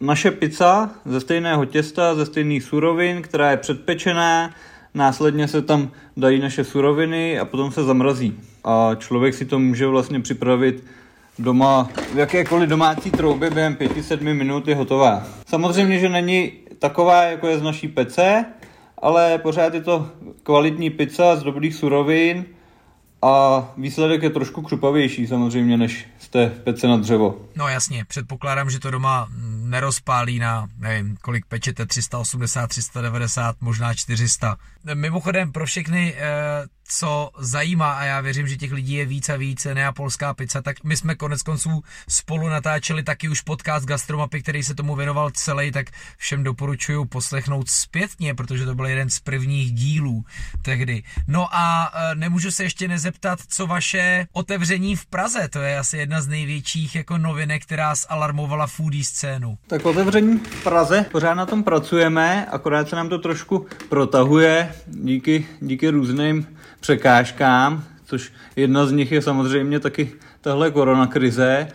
naše 0.00 0.30
pizza 0.30 0.90
ze 1.04 1.20
stejného 1.20 1.64
těsta, 1.64 2.14
ze 2.14 2.26
stejných 2.26 2.62
surovin, 2.62 3.22
která 3.22 3.50
je 3.50 3.56
předpečená, 3.56 4.54
následně 4.94 5.48
se 5.48 5.62
tam 5.62 5.90
dají 6.16 6.38
naše 6.38 6.64
suroviny 6.64 7.38
a 7.38 7.44
potom 7.44 7.72
se 7.72 7.84
zamrazí. 7.84 8.38
A 8.64 8.94
člověk 8.94 9.34
si 9.34 9.44
to 9.44 9.58
může 9.58 9.86
vlastně 9.86 10.20
připravit 10.20 10.84
doma 11.38 11.88
v 12.14 12.18
jakékoliv 12.18 12.68
domácí 12.68 13.10
troubě 13.10 13.50
během 13.50 13.74
5-7 13.74 14.34
minut 14.34 14.68
je 14.68 14.74
hotová. 14.74 15.26
Samozřejmě, 15.46 15.98
že 15.98 16.08
není 16.08 16.52
taková, 16.78 17.22
jako 17.22 17.46
je 17.46 17.58
z 17.58 17.62
naší 17.62 17.88
pece, 17.88 18.44
ale 18.98 19.38
pořád 19.38 19.74
je 19.74 19.80
to 19.80 20.08
kvalitní 20.42 20.90
pizza 20.90 21.36
z 21.36 21.42
dobrých 21.42 21.74
surovin 21.74 22.44
a 23.22 23.64
výsledek 23.76 24.22
je 24.22 24.30
trošku 24.30 24.62
křupavější 24.62 25.26
samozřejmě, 25.26 25.76
než 25.76 26.08
z 26.18 26.28
té 26.28 26.50
pece 26.64 26.86
na 26.88 26.96
dřevo. 26.96 27.48
No 27.56 27.68
jasně, 27.68 28.04
předpokládám, 28.04 28.70
že 28.70 28.80
to 28.80 28.90
doma 28.90 29.28
nerozpálí 29.62 30.38
na, 30.38 30.68
nevím, 30.78 31.16
kolik 31.16 31.46
pečete, 31.46 31.86
380, 31.86 32.66
390, 32.66 33.56
možná 33.60 33.94
400. 33.94 34.56
Mimochodem 34.94 35.52
pro 35.52 35.66
všechny, 35.66 36.14
eh, 36.16 36.66
co 36.90 37.30
zajímá, 37.38 37.92
a 37.92 38.04
já 38.04 38.20
věřím, 38.20 38.48
že 38.48 38.56
těch 38.56 38.72
lidí 38.72 38.94
je 38.94 39.06
víc 39.06 39.28
a 39.28 39.36
víc, 39.36 39.66
neapolská 39.74 40.34
pizza, 40.34 40.62
tak 40.62 40.84
my 40.84 40.96
jsme 40.96 41.14
konec 41.14 41.42
konců 41.42 41.82
spolu 42.08 42.48
natáčeli 42.48 43.02
taky 43.02 43.28
už 43.28 43.40
podcast 43.40 43.86
Gastromapy, 43.86 44.42
který 44.42 44.62
se 44.62 44.74
tomu 44.74 44.96
věnoval 44.96 45.30
celý, 45.30 45.72
tak 45.72 45.86
všem 46.16 46.44
doporučuju 46.44 47.04
poslechnout 47.04 47.68
zpětně, 47.68 48.34
protože 48.34 48.66
to 48.66 48.74
byl 48.74 48.86
jeden 48.86 49.10
z 49.10 49.20
prvních 49.20 49.72
dílů 49.72 50.24
tehdy. 50.62 51.02
No 51.28 51.48
a 51.52 51.92
e, 51.94 52.14
nemůžu 52.14 52.50
se 52.50 52.62
ještě 52.62 52.88
nezeptat, 52.88 53.38
co 53.48 53.66
vaše 53.66 54.26
otevření 54.32 54.96
v 54.96 55.06
Praze, 55.06 55.48
to 55.48 55.58
je 55.58 55.78
asi 55.78 55.96
jedna 55.96 56.20
z 56.20 56.28
největších 56.28 56.94
jako 56.94 57.18
novinek, 57.18 57.62
která 57.62 57.94
zalarmovala 57.94 58.66
foodie 58.66 59.04
scénu. 59.04 59.58
Tak 59.66 59.86
otevření 59.86 60.38
v 60.38 60.64
Praze, 60.64 61.06
pořád 61.12 61.34
na 61.34 61.46
tom 61.46 61.62
pracujeme, 61.62 62.46
akorát 62.46 62.88
se 62.88 62.96
nám 62.96 63.08
to 63.08 63.18
trošku 63.18 63.66
protahuje 63.88 64.74
díky, 64.86 65.46
díky 65.60 65.88
různým 65.88 66.46
překážkám, 66.80 67.84
což 68.04 68.32
jedna 68.56 68.86
z 68.86 68.92
nich 68.92 69.12
je 69.12 69.22
samozřejmě 69.22 69.80
taky 69.80 70.12
tahle 70.40 70.70
koronakrize, 70.70 71.68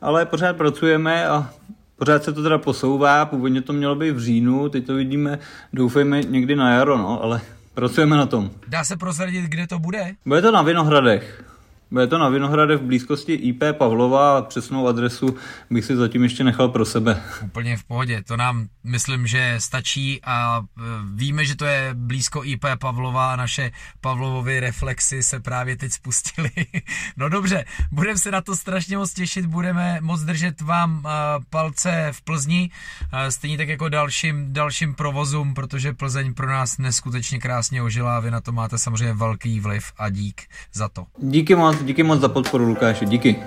ale 0.00 0.26
pořád 0.26 0.56
pracujeme 0.56 1.28
a 1.28 1.50
pořád 1.96 2.24
se 2.24 2.32
to 2.32 2.42
teda 2.42 2.58
posouvá, 2.58 3.24
původně 3.26 3.62
to 3.62 3.72
mělo 3.72 3.94
být 3.94 4.10
v 4.10 4.20
říjnu, 4.20 4.68
teď 4.68 4.86
to 4.86 4.94
vidíme, 4.94 5.38
doufejme 5.72 6.22
někdy 6.22 6.56
na 6.56 6.74
jaro, 6.74 6.98
no, 6.98 7.22
ale 7.22 7.40
pracujeme 7.74 8.16
na 8.16 8.26
tom. 8.26 8.50
Dá 8.68 8.84
se 8.84 8.96
prozradit, 8.96 9.44
kde 9.44 9.66
to 9.66 9.78
bude? 9.78 10.14
Bude 10.26 10.42
to 10.42 10.52
na 10.52 10.62
Vinohradech. 10.62 11.44
Bude 11.92 12.06
to 12.06 12.18
na 12.18 12.28
Vinohrade 12.28 12.76
v 12.76 12.82
blízkosti 12.82 13.32
IP 13.32 13.62
Pavlova 13.72 14.38
a 14.38 14.42
přesnou 14.42 14.88
adresu 14.88 15.36
bych 15.70 15.84
si 15.84 15.96
zatím 15.96 16.22
ještě 16.22 16.44
nechal 16.44 16.68
pro 16.68 16.84
sebe. 16.84 17.22
Úplně 17.44 17.76
v 17.76 17.84
pohodě, 17.84 18.22
to 18.22 18.36
nám 18.36 18.66
myslím, 18.84 19.26
že 19.26 19.56
stačí 19.58 20.20
a 20.24 20.60
e, 20.60 20.82
víme, 21.14 21.44
že 21.44 21.56
to 21.56 21.64
je 21.64 21.90
blízko 21.94 22.44
IP 22.44 22.64
Pavlova 22.80 23.32
a 23.32 23.36
naše 23.36 23.70
Pavlovovy 24.00 24.60
reflexy 24.60 25.22
se 25.22 25.40
právě 25.40 25.76
teď 25.76 25.92
spustily. 25.92 26.50
no 27.16 27.28
dobře, 27.28 27.64
budeme 27.90 28.18
se 28.18 28.30
na 28.30 28.40
to 28.40 28.56
strašně 28.56 28.96
moc 28.96 29.12
těšit, 29.12 29.46
budeme 29.46 29.98
moc 30.00 30.22
držet 30.22 30.60
vám 30.60 31.06
e, 31.06 31.10
palce 31.50 32.08
v 32.12 32.22
Plzni, 32.22 32.70
e, 33.12 33.30
stejně 33.30 33.56
tak 33.56 33.68
jako 33.68 33.88
dalším, 33.88 34.52
dalším 34.52 34.94
provozům, 34.94 35.54
protože 35.54 35.92
Plzeň 35.92 36.34
pro 36.34 36.46
nás 36.46 36.78
neskutečně 36.78 37.38
krásně 37.38 37.82
ožila 37.82 38.16
a 38.16 38.20
vy 38.20 38.30
na 38.30 38.40
to 38.40 38.52
máte 38.52 38.78
samozřejmě 38.78 39.14
velký 39.14 39.60
vliv 39.60 39.92
a 39.98 40.08
dík 40.08 40.42
za 40.72 40.88
to. 40.88 41.06
Díky 41.18 41.54
moc 41.54 41.81
díky 41.82 42.02
moc 42.02 42.20
za 42.20 42.28
podporu, 42.28 42.64
Lukáši, 42.64 43.06
díky. 43.06 43.42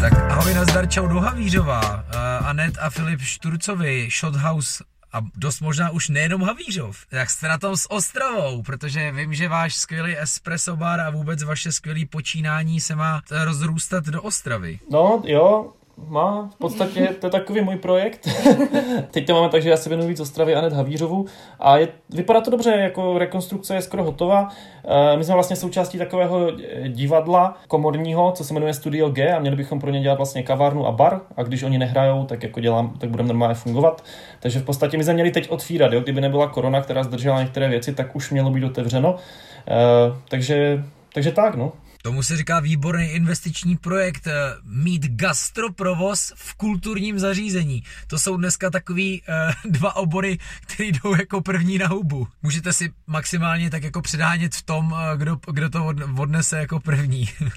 Tak 0.00 0.12
ahoj, 0.30 0.54
nazdar, 0.54 0.88
čau 0.88 1.06
do 1.06 1.20
Havířova. 1.20 1.94
Uh, 1.94 2.48
Anet 2.48 2.78
a 2.80 2.90
Filip 2.90 3.20
Šturcovi, 3.20 4.08
Shothouse 4.10 4.84
a 5.12 5.18
dost 5.36 5.60
možná 5.60 5.90
už 5.90 6.08
nejenom 6.08 6.42
Havířov. 6.42 6.96
Jak 7.12 7.30
jste 7.30 7.48
na 7.48 7.58
tom 7.58 7.76
s 7.76 7.90
Ostravou, 7.90 8.62
protože 8.62 9.12
vím, 9.12 9.34
že 9.34 9.48
váš 9.48 9.76
skvělý 9.76 10.18
espresso 10.18 10.76
bar 10.76 11.00
a 11.00 11.10
vůbec 11.10 11.42
vaše 11.42 11.72
skvělé 11.72 12.00
počínání 12.10 12.80
se 12.80 12.96
má 12.96 13.22
rozrůstat 13.44 14.04
do 14.04 14.22
Ostravy. 14.22 14.78
No 14.90 15.22
jo, 15.24 15.72
má, 16.06 16.50
v 16.54 16.58
podstatě 16.58 17.08
to 17.20 17.26
je 17.26 17.30
takový 17.30 17.60
můj 17.60 17.76
projekt. 17.76 18.28
Teď 19.10 19.26
to 19.26 19.34
máme 19.34 19.48
tak, 19.48 19.62
že 19.62 19.70
já 19.70 19.76
se 19.76 19.88
věnuju 19.88 20.08
víc 20.08 20.20
Ostravě 20.20 20.56
a 20.56 20.74
Havířovu 20.74 21.26
a 21.60 21.78
je, 21.78 21.88
vypadá 22.10 22.40
to 22.40 22.50
dobře, 22.50 22.70
jako 22.70 23.18
rekonstrukce 23.18 23.74
je 23.74 23.82
skoro 23.82 24.04
hotová. 24.04 24.48
Eh, 24.84 25.16
my 25.16 25.24
jsme 25.24 25.34
vlastně 25.34 25.56
součástí 25.56 25.98
takového 25.98 26.52
divadla 26.88 27.56
komorního, 27.68 28.32
co 28.32 28.44
se 28.44 28.54
jmenuje 28.54 28.74
Studio 28.74 29.08
G 29.08 29.32
a 29.32 29.38
měli 29.38 29.56
bychom 29.56 29.80
pro 29.80 29.90
ně 29.90 30.00
dělat 30.00 30.14
vlastně 30.14 30.42
kavárnu 30.42 30.86
a 30.86 30.92
bar 30.92 31.20
a 31.36 31.42
když 31.42 31.62
oni 31.62 31.78
nehrajou, 31.78 32.24
tak 32.24 32.42
jako 32.42 32.60
dělám, 32.60 32.94
tak 32.98 33.10
budeme 33.10 33.28
normálně 33.28 33.54
fungovat. 33.54 34.04
Takže 34.40 34.58
v 34.58 34.64
podstatě 34.64 34.98
my 34.98 35.04
jsme 35.04 35.14
měli 35.14 35.30
teď 35.30 35.50
otvírat, 35.50 35.92
jo? 35.92 36.00
kdyby 36.00 36.20
nebyla 36.20 36.46
korona, 36.46 36.80
která 36.80 37.02
zdržela 37.02 37.42
některé 37.42 37.68
věci, 37.68 37.94
tak 37.94 38.16
už 38.16 38.30
mělo 38.30 38.50
být 38.50 38.64
otevřeno. 38.64 39.12
Uh, 39.12 40.16
takže, 40.28 40.84
takže 41.12 41.32
tak, 41.32 41.54
no. 41.54 41.72
Tomu 42.02 42.22
se 42.22 42.36
říká 42.36 42.60
výborný 42.60 43.04
investiční 43.04 43.76
projekt 43.76 44.26
eh, 44.26 44.32
mít 44.62 45.06
gastroprovoz 45.06 46.32
v 46.36 46.54
kulturním 46.54 47.18
zařízení. 47.18 47.82
To 48.06 48.18
jsou 48.18 48.36
dneska 48.36 48.70
takový 48.70 49.22
uh, 49.22 49.52
dva 49.72 49.96
obory, 49.96 50.38
které 50.60 50.88
jdou 50.88 51.16
jako 51.16 51.40
první 51.40 51.78
na 51.78 51.86
hubu. 51.86 52.28
Můžete 52.42 52.72
si 52.72 52.92
maximálně 53.06 53.70
tak 53.70 53.82
jako 53.82 54.02
předánět 54.02 54.54
v 54.54 54.62
tom, 54.62 54.92
uh, 54.92 54.98
kdo, 55.16 55.38
kdo 55.52 55.70
to 55.70 55.94
odnese 56.18 56.58
jako 56.58 56.80
první. 56.80 57.28
uh, 57.40 57.48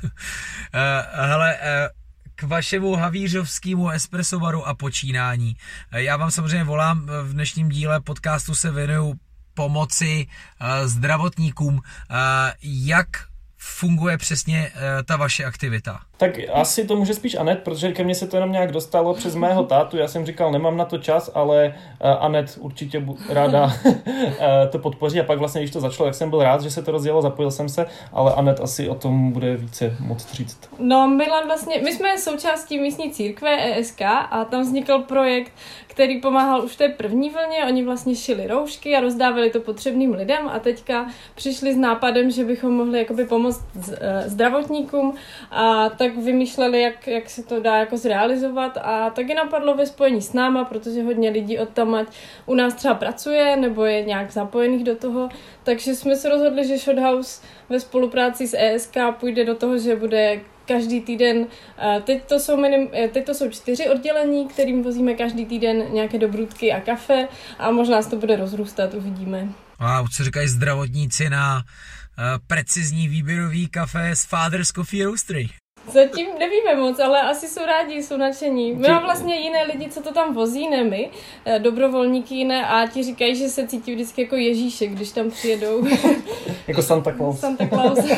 hele, 1.27 1.57
uh, 1.57 1.87
k 2.35 2.43
vašemu 2.43 2.95
havířovskému 2.95 3.89
espresso 3.89 4.39
baru 4.39 4.67
a 4.67 4.73
počínání. 4.73 5.55
Já 5.91 6.17
vám 6.17 6.31
samozřejmě 6.31 6.63
volám, 6.63 7.05
v 7.23 7.33
dnešním 7.33 7.69
díle 7.69 8.01
podcastu 8.01 8.55
se 8.55 8.71
věnuju 8.71 9.13
pomoci 9.53 10.27
zdravotníkům. 10.85 11.81
Jak 12.61 13.07
funguje 13.63 14.17
přesně 14.17 14.71
uh, 14.75 14.81
ta 15.05 15.17
vaše 15.17 15.45
aktivita? 15.45 16.01
Tak 16.21 16.39
asi 16.53 16.87
to 16.87 16.95
může 16.95 17.13
spíš 17.13 17.35
Anet, 17.35 17.59
protože 17.63 17.91
ke 17.91 18.03
mně 18.03 18.15
se 18.15 18.27
to 18.27 18.37
jenom 18.37 18.51
nějak 18.51 18.71
dostalo 18.71 19.13
přes 19.13 19.35
mého 19.35 19.63
tátu. 19.63 19.97
Já 19.97 20.07
jsem 20.07 20.25
říkal, 20.25 20.51
nemám 20.51 20.77
na 20.77 20.85
to 20.85 20.97
čas, 20.97 21.31
ale 21.33 21.73
uh, 22.03 22.25
Anet 22.25 22.57
určitě 22.59 23.05
ráda 23.29 23.73
uh, 23.85 23.93
to 24.71 24.79
podpoří. 24.79 25.19
A 25.19 25.23
pak 25.23 25.39
vlastně, 25.39 25.61
když 25.61 25.71
to 25.71 25.79
začalo, 25.79 26.07
tak 26.07 26.15
jsem 26.15 26.29
byl 26.29 26.43
rád, 26.43 26.61
že 26.61 26.71
se 26.71 26.83
to 26.83 26.91
rozjelo, 26.91 27.21
zapojil 27.21 27.51
jsem 27.51 27.69
se, 27.69 27.85
ale 28.13 28.33
Anet 28.33 28.59
asi 28.59 28.89
o 28.89 28.95
tom 28.95 29.31
bude 29.31 29.57
více 29.57 29.97
moc 29.99 30.33
říct. 30.33 30.59
No, 30.79 31.07
Milan 31.07 31.45
vlastně, 31.45 31.81
my 31.83 31.93
jsme 31.93 32.17
součástí 32.17 32.79
místní 32.79 33.11
církve 33.11 33.79
ESK 33.79 34.01
a 34.01 34.45
tam 34.49 34.61
vznikl 34.61 34.99
projekt, 34.99 35.51
který 35.87 36.21
pomáhal 36.21 36.65
už 36.65 36.75
té 36.75 36.89
první 36.89 37.29
vlně. 37.29 37.65
Oni 37.67 37.83
vlastně 37.83 38.15
šili 38.15 38.47
roušky 38.47 38.95
a 38.95 38.99
rozdávali 38.99 39.49
to 39.49 39.59
potřebným 39.59 40.13
lidem 40.13 40.49
a 40.49 40.59
teďka 40.59 41.07
přišli 41.35 41.73
s 41.73 41.77
nápadem, 41.77 42.31
že 42.31 42.45
bychom 42.45 42.73
mohli 42.73 42.99
jakoby 42.99 43.25
pomoct 43.25 43.65
eh, 43.93 44.23
zdravotníkům 44.29 45.15
a 45.51 45.89
tak 45.89 46.10
vymýšleli, 46.17 46.81
jak, 46.81 47.07
jak 47.07 47.29
se 47.29 47.43
to 47.43 47.59
dá 47.59 47.77
jako 47.77 47.97
zrealizovat 47.97 48.77
a 48.81 49.09
taky 49.09 49.33
napadlo 49.33 49.75
ve 49.75 49.85
spojení 49.85 50.21
s 50.21 50.33
náma, 50.33 50.65
protože 50.65 51.03
hodně 51.03 51.29
lidí 51.29 51.59
od 51.59 51.69
tam 51.69 52.05
u 52.45 52.55
nás 52.55 52.73
třeba 52.73 52.93
pracuje 52.93 53.57
nebo 53.57 53.85
je 53.85 54.05
nějak 54.05 54.31
zapojených 54.31 54.83
do 54.83 54.95
toho, 54.95 55.29
takže 55.63 55.95
jsme 55.95 56.15
se 56.15 56.29
rozhodli, 56.29 56.67
že 56.67 56.77
Shothouse 56.77 57.41
ve 57.69 57.79
spolupráci 57.79 58.47
s 58.47 58.57
ESK 58.57 58.97
půjde 59.19 59.45
do 59.45 59.55
toho, 59.55 59.77
že 59.77 59.95
bude 59.95 60.39
každý 60.65 61.01
týden. 61.01 61.47
Teď 62.03 62.25
to 62.25 62.39
jsou, 62.39 62.57
minim, 62.57 62.89
eh, 62.93 63.07
teď 63.07 63.25
to 63.25 63.33
jsou 63.33 63.49
čtyři 63.49 63.89
oddělení, 63.89 64.47
kterým 64.47 64.83
vozíme 64.83 65.13
každý 65.13 65.45
týden 65.45 65.83
nějaké 65.91 66.17
dobrutky 66.17 66.71
a 66.71 66.81
kafe 66.81 67.27
a 67.59 67.71
možná 67.71 68.01
se 68.01 68.09
to 68.09 68.15
bude 68.15 68.35
rozrůstat, 68.35 68.93
uvidíme. 68.93 69.47
A 69.79 70.03
co 70.11 70.23
říkají 70.23 70.47
zdravotníci 70.47 71.29
na 71.29 71.55
uh, 71.57 71.63
precizní 72.47 73.07
výběrový 73.07 73.67
kafe 73.67 74.09
s 74.09 74.25
Father's 74.25 74.71
Coffee 74.71 75.05
Roastery? 75.05 75.49
Zatím 75.93 76.27
nevíme 76.39 76.75
moc, 76.75 76.99
ale 76.99 77.21
asi 77.21 77.47
jsou 77.47 77.65
rádi, 77.65 78.03
jsou 78.03 78.17
nadšení. 78.17 78.73
My 78.73 78.87
máme 78.87 79.01
vlastně 79.01 79.35
jiné 79.35 79.63
lidi, 79.63 79.89
co 79.89 80.01
to 80.01 80.13
tam 80.13 80.33
vozí, 80.33 80.69
ne 80.69 80.83
my, 80.83 81.09
eh, 81.45 81.59
dobrovolníky 81.59 82.35
jiné 82.35 82.67
a 82.67 82.87
ti 82.87 83.03
říkají, 83.03 83.35
že 83.35 83.49
se 83.49 83.67
cítí 83.67 83.93
vždycky 83.93 84.21
jako 84.21 84.35
Ježíšek, 84.35 84.91
když 84.91 85.11
tam 85.11 85.31
přijedou. 85.31 85.87
jako 86.67 86.81
Santa 86.81 87.11
Claus. 87.11 87.39
Santa 87.39 87.67
Claus. 87.67 87.99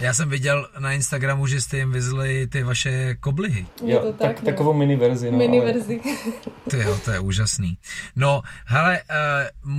Já 0.00 0.14
jsem 0.14 0.28
viděl 0.28 0.68
na 0.78 0.92
Instagramu, 0.92 1.46
že 1.46 1.60
jste 1.60 1.76
jim 1.76 1.92
vyzli 1.92 2.46
ty 2.46 2.62
vaše 2.62 3.14
koblihy. 3.14 3.66
Jo, 3.84 3.98
to 3.98 4.12
tak, 4.12 4.18
tak 4.18 4.42
no. 4.42 4.46
takovou 4.46 4.72
mini 4.72 4.96
verzi. 4.96 5.30
No, 5.30 5.38
mini 5.38 5.60
ale... 5.60 5.72
verzi. 5.72 6.00
Ty 6.70 6.78
jo, 6.78 6.98
to 7.04 7.10
je 7.10 7.20
úžasný. 7.20 7.78
No, 8.16 8.42
hele, 8.66 9.02
uh, 9.64 9.70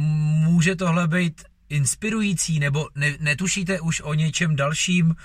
může 0.45 0.75
tohle 0.75 1.07
být 1.07 1.41
inspirující, 1.69 2.59
nebo 2.59 2.87
ne, 2.95 3.13
netušíte 3.19 3.81
už 3.81 4.01
o 4.01 4.13
něčem 4.13 4.55
dalším, 4.55 5.15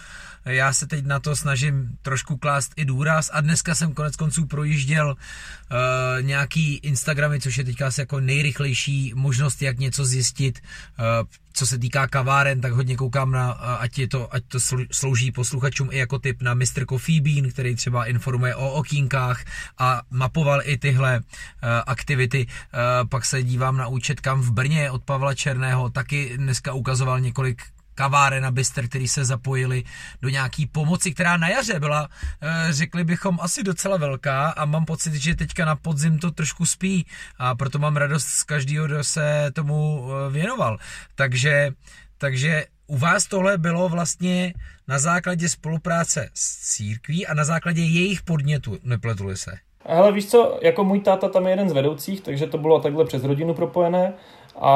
já 0.44 0.72
se 0.72 0.86
teď 0.86 1.06
na 1.06 1.20
to 1.20 1.36
snažím 1.36 1.98
trošku 2.02 2.36
klást 2.36 2.72
i 2.76 2.84
důraz 2.84 3.30
a 3.32 3.40
dneska 3.40 3.74
jsem 3.74 3.94
konec 3.94 4.16
konců 4.16 4.46
projížděl 4.46 5.08
uh, 5.08 6.22
nějaký 6.22 6.76
Instagramy, 6.76 7.40
což 7.40 7.58
je 7.58 7.64
teďka 7.64 7.86
asi 7.86 8.00
jako 8.00 8.20
nejrychlejší 8.20 9.12
možnost, 9.14 9.62
jak 9.62 9.78
něco 9.78 10.04
zjistit. 10.04 10.60
Uh, 10.98 11.28
co 11.52 11.66
se 11.66 11.78
týká 11.78 12.06
kaváren, 12.06 12.60
tak 12.60 12.72
hodně 12.72 12.96
koukám 12.96 13.30
na, 13.30 13.50
ať, 13.52 13.98
je 13.98 14.08
to, 14.08 14.34
ať 14.34 14.44
to 14.48 14.58
slouží 14.92 15.32
posluchačům 15.32 15.88
i 15.92 15.98
jako 15.98 16.18
typ 16.18 16.42
na 16.42 16.54
Mr. 16.54 16.86
Coffee 16.88 17.20
Bean, 17.20 17.50
který 17.50 17.74
třeba 17.76 18.04
informuje 18.04 18.54
o 18.54 18.72
okýnkách 18.72 19.44
a 19.78 20.02
mapoval 20.10 20.60
i 20.64 20.78
tyhle 20.78 21.18
uh, 21.18 21.24
aktivity. 21.86 22.46
Uh, 22.46 23.08
pak 23.08 23.24
se 23.24 23.42
dívám 23.42 23.76
na 23.76 23.86
účet 23.86 24.20
kam 24.20 24.40
v 24.40 24.52
Brně 24.52 24.90
od 24.90 25.04
Pavla 25.04 25.34
Černého, 25.34 25.90
taky 25.90 26.32
dneska 26.36 26.72
ukazoval 26.72 27.20
několik 27.20 27.62
kaváren 28.00 28.46
a 28.46 28.50
bystr, 28.50 28.88
který 28.88 29.08
se 29.08 29.24
zapojili 29.24 29.84
do 30.22 30.28
nějaký 30.28 30.66
pomoci, 30.66 31.12
která 31.12 31.36
na 31.36 31.48
jaře 31.48 31.80
byla, 31.80 32.08
eh, 32.08 32.72
řekli 32.72 33.04
bychom, 33.04 33.38
asi 33.42 33.62
docela 33.62 33.96
velká 33.96 34.48
a 34.48 34.64
mám 34.64 34.84
pocit, 34.84 35.14
že 35.14 35.34
teďka 35.34 35.64
na 35.64 35.76
podzim 35.76 36.18
to 36.18 36.30
trošku 36.30 36.66
spí 36.66 37.06
a 37.38 37.54
proto 37.54 37.78
mám 37.78 37.96
radost 37.96 38.24
z 38.24 38.42
každého, 38.42 38.86
kdo 38.86 39.04
se 39.04 39.52
tomu 39.52 40.08
eh, 40.08 40.32
věnoval. 40.32 40.78
Takže, 41.14 41.70
takže 42.18 42.64
u 42.86 42.96
vás 42.96 43.26
tohle 43.26 43.58
bylo 43.58 43.88
vlastně 43.88 44.54
na 44.88 44.98
základě 44.98 45.48
spolupráce 45.48 46.30
s 46.34 46.74
církví 46.76 47.26
a 47.26 47.34
na 47.34 47.44
základě 47.44 47.82
jejich 47.82 48.22
podnětu, 48.22 48.78
nepletuli 48.82 49.36
se? 49.36 49.52
Ale 49.84 50.12
víš 50.12 50.26
co, 50.26 50.58
jako 50.62 50.84
můj 50.84 51.00
táta 51.00 51.28
tam 51.28 51.44
je 51.44 51.52
jeden 51.52 51.68
z 51.68 51.72
vedoucích, 51.72 52.20
takže 52.20 52.46
to 52.46 52.58
bylo 52.58 52.80
takhle 52.80 53.04
přes 53.04 53.24
rodinu 53.24 53.54
propojené. 53.54 54.12
A, 54.58 54.70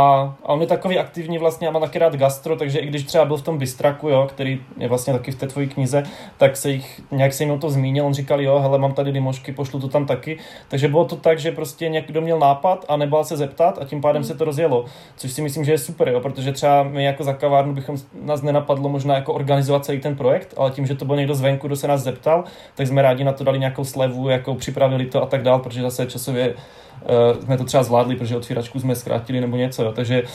a 0.45 0.49
on 0.49 0.61
je 0.61 0.66
takový 0.66 0.99
aktivní 0.99 1.39
vlastně 1.39 1.68
a 1.68 1.70
má 1.70 1.81
taky 1.81 1.99
rád 1.99 2.16
gastro, 2.16 2.57
takže 2.57 2.79
i 2.79 2.87
když 2.87 3.03
třeba 3.03 3.25
byl 3.25 3.37
v 3.37 3.43
tom 3.43 3.59
Bystraku, 3.59 4.09
jo, 4.09 4.27
který 4.31 4.61
je 4.77 4.89
vlastně 4.89 5.12
taky 5.12 5.31
v 5.31 5.35
té 5.35 5.47
tvojí 5.47 5.68
knize, 5.68 6.03
tak 6.37 6.57
se 6.57 6.70
jich, 6.70 7.01
nějak 7.11 7.33
se 7.33 7.43
jim 7.43 7.53
o 7.53 7.59
to 7.59 7.70
zmínil, 7.70 8.07
on 8.07 8.14
říkal, 8.14 8.41
jo, 8.41 8.59
hele, 8.59 8.79
mám 8.79 8.93
tady 8.93 9.11
limošky, 9.11 9.53
pošlu 9.53 9.81
to 9.81 9.89
tam 9.89 10.07
taky. 10.07 10.39
Takže 10.68 10.89
bylo 10.89 11.05
to 11.05 11.16
tak, 11.16 11.39
že 11.39 11.53
prostě 11.53 11.89
někdo 11.89 12.20
měl 12.20 12.39
nápad 12.39 12.85
a 12.89 12.97
nebál 12.97 13.25
se 13.25 13.37
zeptat 13.37 13.79
a 13.81 13.85
tím 13.85 14.01
pádem 14.01 14.22
mm. 14.22 14.27
se 14.27 14.35
to 14.35 14.45
rozjelo, 14.45 14.85
což 15.16 15.33
si 15.33 15.43
myslím, 15.43 15.64
že 15.64 15.72
je 15.72 15.79
super, 15.79 16.09
jo, 16.09 16.20
protože 16.20 16.53
třeba 16.53 16.83
my 16.83 17.05
jako 17.05 17.25
za 17.25 17.33
kavárnu 17.33 17.75
bychom 17.75 17.97
nás 18.22 18.43
nenapadlo 18.43 18.89
možná 18.89 19.14
jako 19.14 19.35
organizovat 19.35 19.85
celý 19.85 20.01
ten 20.01 20.16
projekt, 20.16 20.55
ale 20.57 20.70
tím, 20.70 20.87
že 20.87 20.95
to 20.95 21.05
byl 21.05 21.16
někdo 21.16 21.35
zvenku, 21.35 21.66
kdo 21.66 21.77
se 21.77 21.89
nás 21.89 22.03
zeptal, 22.03 22.45
tak 22.75 22.87
jsme 22.87 23.03
rádi 23.03 23.25
na 23.25 23.33
to 23.33 23.45
dali 23.45 23.59
nějakou 23.59 23.85
slevu, 23.85 24.29
jako 24.29 24.55
připravili 24.55 25.07
to 25.07 25.22
a 25.22 25.27
tak 25.27 25.43
dál, 25.43 25.59
protože 25.59 25.83
zase 25.83 26.07
časově 26.07 26.55
jsme 27.42 27.59
to 27.59 27.64
třeba 27.64 27.82
zvládli, 27.82 28.16
protože 28.16 28.36
otvíračku 28.36 28.80
jsme 28.80 28.96
zkrátili 28.96 29.40
nebo 29.40 29.57
něco, 29.57 29.82
jo. 29.84 29.92
takže 29.92 30.22
uh, 30.22 30.28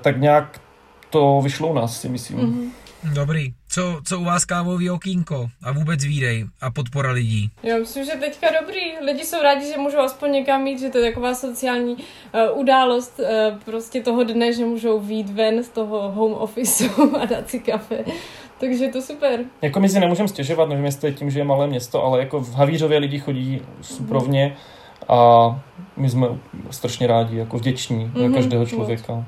tak 0.00 0.20
nějak 0.20 0.60
to 1.10 1.40
vyšlo 1.44 1.68
u 1.68 1.74
nás, 1.74 2.00
si 2.00 2.08
myslím. 2.08 2.38
Mm-hmm. 2.38 2.70
Dobrý. 3.12 3.52
Co, 3.68 4.00
co 4.04 4.20
u 4.20 4.24
vás 4.24 4.44
kávový 4.44 4.90
okýnko 4.90 5.46
a 5.62 5.72
vůbec 5.72 6.04
výdej 6.04 6.46
a 6.60 6.70
podpora 6.70 7.10
lidí? 7.10 7.50
Já 7.62 7.78
myslím, 7.78 8.04
že 8.04 8.10
teďka 8.10 8.46
dobrý. 8.60 8.80
Lidi 9.04 9.24
jsou 9.24 9.42
rádi, 9.42 9.66
že 9.66 9.78
můžou 9.78 9.98
aspoň 9.98 10.32
někam 10.32 10.62
mít, 10.62 10.80
že 10.80 10.90
to 10.90 10.98
je 10.98 11.10
taková 11.12 11.34
sociální 11.34 11.94
uh, 11.94 12.58
událost 12.58 13.20
uh, 13.20 13.58
prostě 13.64 14.02
toho 14.02 14.24
dne, 14.24 14.52
že 14.52 14.64
můžou 14.64 15.00
výjít 15.00 15.30
ven 15.30 15.64
z 15.64 15.68
toho 15.68 16.12
home 16.12 16.34
officeu 16.34 17.16
a 17.20 17.24
dát 17.24 17.50
si 17.50 17.58
kafe. 17.58 18.04
Takže 18.60 18.84
je 18.84 18.92
to 18.92 19.02
super. 19.02 19.40
Jako 19.62 19.80
my 19.80 19.88
si 19.88 20.00
nemůžeme 20.00 20.28
stěžovat, 20.28 20.68
nevím, 20.68 20.84
jestli 20.84 21.08
je 21.08 21.12
tím, 21.12 21.30
že 21.30 21.40
je 21.40 21.44
malé 21.44 21.66
město, 21.66 22.04
ale 22.04 22.18
jako 22.18 22.40
v 22.40 22.54
Havířově 22.54 22.98
lidi 22.98 23.18
chodí 23.18 23.62
suprovně. 23.80 24.46
Mm 24.46 24.84
a 25.08 25.60
my 25.96 26.10
jsme 26.10 26.26
strašně 26.70 27.06
rádi, 27.06 27.36
jako 27.36 27.58
vděční 27.58 28.06
mm-hmm. 28.06 28.28
za 28.28 28.34
každého 28.34 28.66
člověka. 28.66 29.24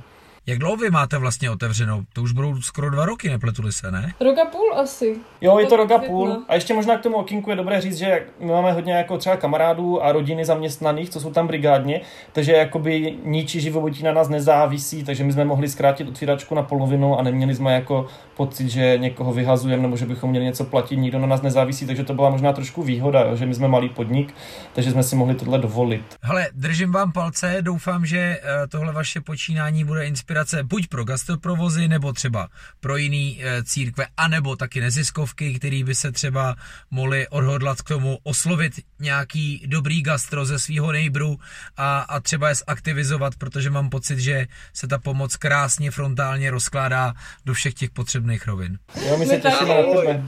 Jak 0.48 0.58
dlouho 0.58 0.76
vy 0.76 0.90
máte 0.90 1.18
vlastně 1.18 1.50
otevřenou? 1.50 2.02
To 2.12 2.22
už 2.22 2.32
budou 2.32 2.60
skoro 2.60 2.90
dva 2.90 3.06
roky, 3.06 3.28
nepletuli 3.28 3.72
se, 3.72 3.90
ne? 3.90 4.12
Rok 4.20 4.38
a 4.38 4.44
půl 4.44 4.74
asi. 4.74 5.16
Jo, 5.40 5.58
je 5.58 5.66
to 5.66 5.76
rok 5.76 5.90
a 5.90 5.98
půl. 5.98 6.36
A 6.48 6.54
ještě 6.54 6.74
možná 6.74 6.98
k 6.98 7.02
tomu 7.02 7.16
okinku 7.16 7.50
je 7.50 7.56
dobré 7.56 7.80
říct, 7.80 7.96
že 7.96 8.26
my 8.40 8.46
máme 8.46 8.72
hodně 8.72 8.92
jako 8.92 9.18
třeba 9.18 9.36
kamarádů 9.36 10.04
a 10.04 10.12
rodiny 10.12 10.44
zaměstnaných, 10.44 11.10
co 11.10 11.20
jsou 11.20 11.30
tam 11.30 11.46
brigádně, 11.46 12.00
takže 12.32 12.52
jakoby 12.52 13.18
ničí 13.24 13.60
živobytí 13.60 14.02
na 14.02 14.12
nás 14.12 14.28
nezávisí, 14.28 15.04
takže 15.04 15.24
my 15.24 15.32
jsme 15.32 15.44
mohli 15.44 15.68
zkrátit 15.68 16.08
otvíračku 16.08 16.54
na 16.54 16.62
polovinu 16.62 17.18
a 17.18 17.22
neměli 17.22 17.54
jsme 17.54 17.74
jako 17.74 18.06
pocit, 18.36 18.68
že 18.68 18.98
někoho 18.98 19.32
vyhazujeme 19.32 19.82
nebo 19.82 19.96
že 19.96 20.06
bychom 20.06 20.30
měli 20.30 20.44
něco 20.44 20.64
platit, 20.64 20.96
nikdo 20.96 21.18
na 21.18 21.26
nás 21.26 21.42
nezávisí, 21.42 21.86
takže 21.86 22.04
to 22.04 22.14
byla 22.14 22.30
možná 22.30 22.52
trošku 22.52 22.82
výhoda, 22.82 23.20
jo, 23.20 23.36
že 23.36 23.46
my 23.46 23.54
jsme 23.54 23.68
malý 23.68 23.88
podnik, 23.88 24.34
takže 24.72 24.90
jsme 24.90 25.02
si 25.02 25.16
mohli 25.16 25.34
tohle 25.34 25.58
dovolit. 25.58 26.16
Hele, 26.22 26.48
držím 26.52 26.92
vám 26.92 27.12
palce, 27.12 27.56
doufám, 27.60 28.06
že 28.06 28.18
eh, 28.18 28.66
tohle 28.68 28.92
vaše 28.92 29.20
počínání 29.20 29.84
bude 29.84 30.06
inspirace 30.06 30.62
buď 30.62 30.86
pro 30.88 31.04
gastroprovozy, 31.04 31.88
nebo 31.88 32.12
třeba 32.12 32.48
pro 32.80 32.96
jiný 32.96 33.40
eh, 33.40 33.62
církve, 33.64 34.06
anebo 34.16 34.56
taky 34.56 34.80
neziskovky, 34.80 35.54
který 35.54 35.84
by 35.84 35.94
se 35.94 36.12
třeba 36.12 36.56
mohli 36.90 37.28
odhodlat 37.28 37.82
k 37.82 37.88
tomu 37.88 38.18
oslovit 38.22 38.72
nějaký 39.00 39.62
dobrý 39.66 40.02
gastro 40.02 40.44
ze 40.44 40.58
svého 40.58 40.92
nejbru 40.92 41.36
a, 41.76 41.98
a 42.00 42.20
třeba 42.20 42.48
je 42.48 42.54
zaktivizovat, 42.54 43.36
protože 43.36 43.70
mám 43.70 43.90
pocit, 43.90 44.18
že 44.18 44.46
se 44.72 44.88
ta 44.88 44.98
pomoc 44.98 45.36
krásně 45.36 45.90
frontálně 45.90 46.50
rozkládá 46.50 47.14
do 47.44 47.54
všech 47.54 47.74
těch 47.74 47.90
potřeb 47.90 48.25
potřebných 48.26 48.46
rovin. 48.46 48.78
Jo, 49.06 49.16
my 49.18 49.26
se 49.26 49.40
těšíme 49.40 49.74
na 49.74 50.00
tebe. 50.00 50.22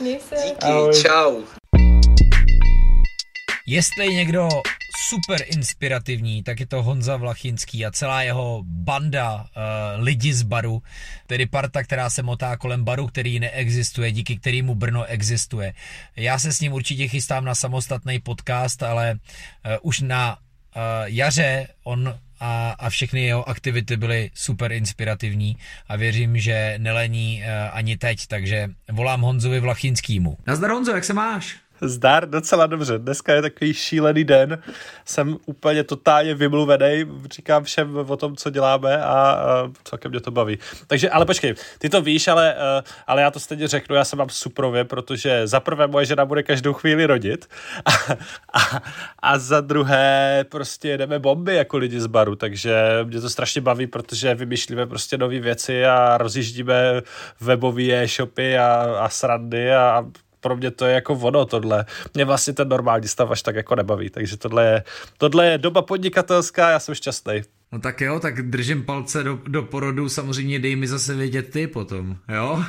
Díky, 0.00 1.02
čau. 1.02 1.42
Jestli 3.66 4.14
někdo 4.14 4.48
super 5.08 5.40
inspirativní, 5.46 6.42
tak 6.42 6.60
je 6.60 6.66
to 6.66 6.82
Honza 6.82 7.16
Vlachinský 7.16 7.86
a 7.86 7.90
celá 7.90 8.22
jeho 8.22 8.62
banda 8.64 9.34
uh, 9.34 10.04
lidi 10.04 10.34
z 10.34 10.42
baru, 10.42 10.82
tedy 11.26 11.46
parta, 11.46 11.82
která 11.82 12.10
se 12.10 12.22
motá 12.22 12.56
kolem 12.56 12.84
baru, 12.84 13.06
který 13.06 13.40
neexistuje, 13.40 14.12
díky 14.12 14.36
kterému 14.36 14.74
Brno 14.74 15.04
existuje. 15.04 15.74
Já 16.16 16.38
se 16.38 16.52
s 16.52 16.60
ním 16.60 16.72
určitě 16.72 17.08
chystám 17.08 17.44
na 17.44 17.54
samostatný 17.54 18.20
podcast, 18.20 18.82
ale 18.82 19.12
uh, 19.12 19.72
už 19.82 20.00
na 20.00 20.38
jaře 21.04 21.68
on 21.84 22.18
a, 22.40 22.70
a 22.78 22.90
všechny 22.90 23.24
jeho 23.24 23.48
aktivity 23.48 23.96
byly 23.96 24.30
super 24.34 24.72
inspirativní 24.72 25.56
a 25.88 25.96
věřím, 25.96 26.38
že 26.38 26.74
nelení 26.78 27.42
uh, 27.42 27.76
ani 27.76 27.96
teď, 27.96 28.26
takže 28.26 28.68
volám 28.92 29.20
Honzovi 29.20 29.60
Vlachinskýmu. 29.60 30.36
Nazdar 30.46 30.70
Honzo, 30.70 30.94
jak 30.94 31.04
se 31.04 31.14
máš? 31.14 31.56
Zdar, 31.80 32.28
docela 32.28 32.66
dobře. 32.66 32.98
Dneska 32.98 33.34
je 33.34 33.42
takový 33.42 33.74
šílený 33.74 34.24
den. 34.24 34.58
Jsem 35.04 35.36
úplně 35.46 35.84
totálně 35.84 36.34
vymluvený. 36.34 37.04
Říkám 37.32 37.64
všem 37.64 37.96
o 37.96 38.16
tom, 38.16 38.36
co 38.36 38.50
děláme 38.50 38.96
a, 38.96 39.06
a 39.06 39.70
celkem 39.84 40.10
mě 40.10 40.20
to 40.20 40.30
baví. 40.30 40.58
Takže, 40.86 41.10
ale 41.10 41.26
počkej, 41.26 41.54
ty 41.78 41.88
to 41.88 42.02
víš, 42.02 42.28
ale, 42.28 42.54
eh, 42.54 42.82
ale 43.06 43.22
já 43.22 43.30
to 43.30 43.40
stejně 43.40 43.68
řeknu, 43.68 43.96
já 43.96 44.04
jsem 44.04 44.18
mám 44.18 44.28
suprově, 44.28 44.84
protože 44.84 45.46
za 45.46 45.60
prvé 45.60 45.86
moje 45.86 46.06
žena 46.06 46.24
bude 46.24 46.42
každou 46.42 46.72
chvíli 46.72 47.06
rodit 47.06 47.46
a, 47.84 47.90
a, 48.52 48.82
a 49.22 49.38
za 49.38 49.60
druhé 49.60 50.44
prostě 50.48 50.88
jedeme 50.88 51.18
bomby 51.18 51.54
jako 51.54 51.76
lidi 51.76 52.00
z 52.00 52.06
baru, 52.06 52.36
takže 52.36 52.74
mě 53.04 53.20
to 53.20 53.30
strašně 53.30 53.60
baví, 53.60 53.86
protože 53.86 54.34
vymýšlíme 54.34 54.86
prostě 54.86 55.18
nové 55.18 55.40
věci 55.40 55.86
a 55.86 56.18
rozjíždíme 56.18 57.02
webové 57.40 57.82
e-shopy 57.82 58.58
a, 58.58 58.96
a 59.00 59.08
srandy 59.08 59.74
a 59.74 60.04
pro 60.46 60.56
mě 60.56 60.70
to 60.70 60.86
je 60.86 60.94
jako 60.94 61.14
vono 61.14 61.44
tohle. 61.44 61.84
Mě 62.14 62.24
vlastně 62.24 62.52
ten 62.52 62.68
normální 62.68 63.08
stav 63.08 63.30
až 63.30 63.42
tak 63.42 63.56
jako 63.56 63.74
nebaví, 63.74 64.10
takže 64.10 64.36
tohle 64.36 64.64
je, 64.64 64.84
tohle 65.18 65.46
je 65.46 65.58
doba 65.58 65.82
podnikatelská, 65.82 66.70
já 66.70 66.78
jsem 66.78 66.94
šťastný. 66.94 67.42
No 67.72 67.78
tak 67.78 68.00
jo, 68.00 68.20
tak 68.20 68.42
držím 68.42 68.84
palce 68.84 69.24
do, 69.24 69.38
do 69.48 69.62
porodu, 69.62 70.08
samozřejmě 70.08 70.58
dej 70.58 70.76
mi 70.76 70.88
zase 70.88 71.14
vědět 71.14 71.50
ty 71.50 71.66
potom, 71.66 72.16
jo? 72.34 72.64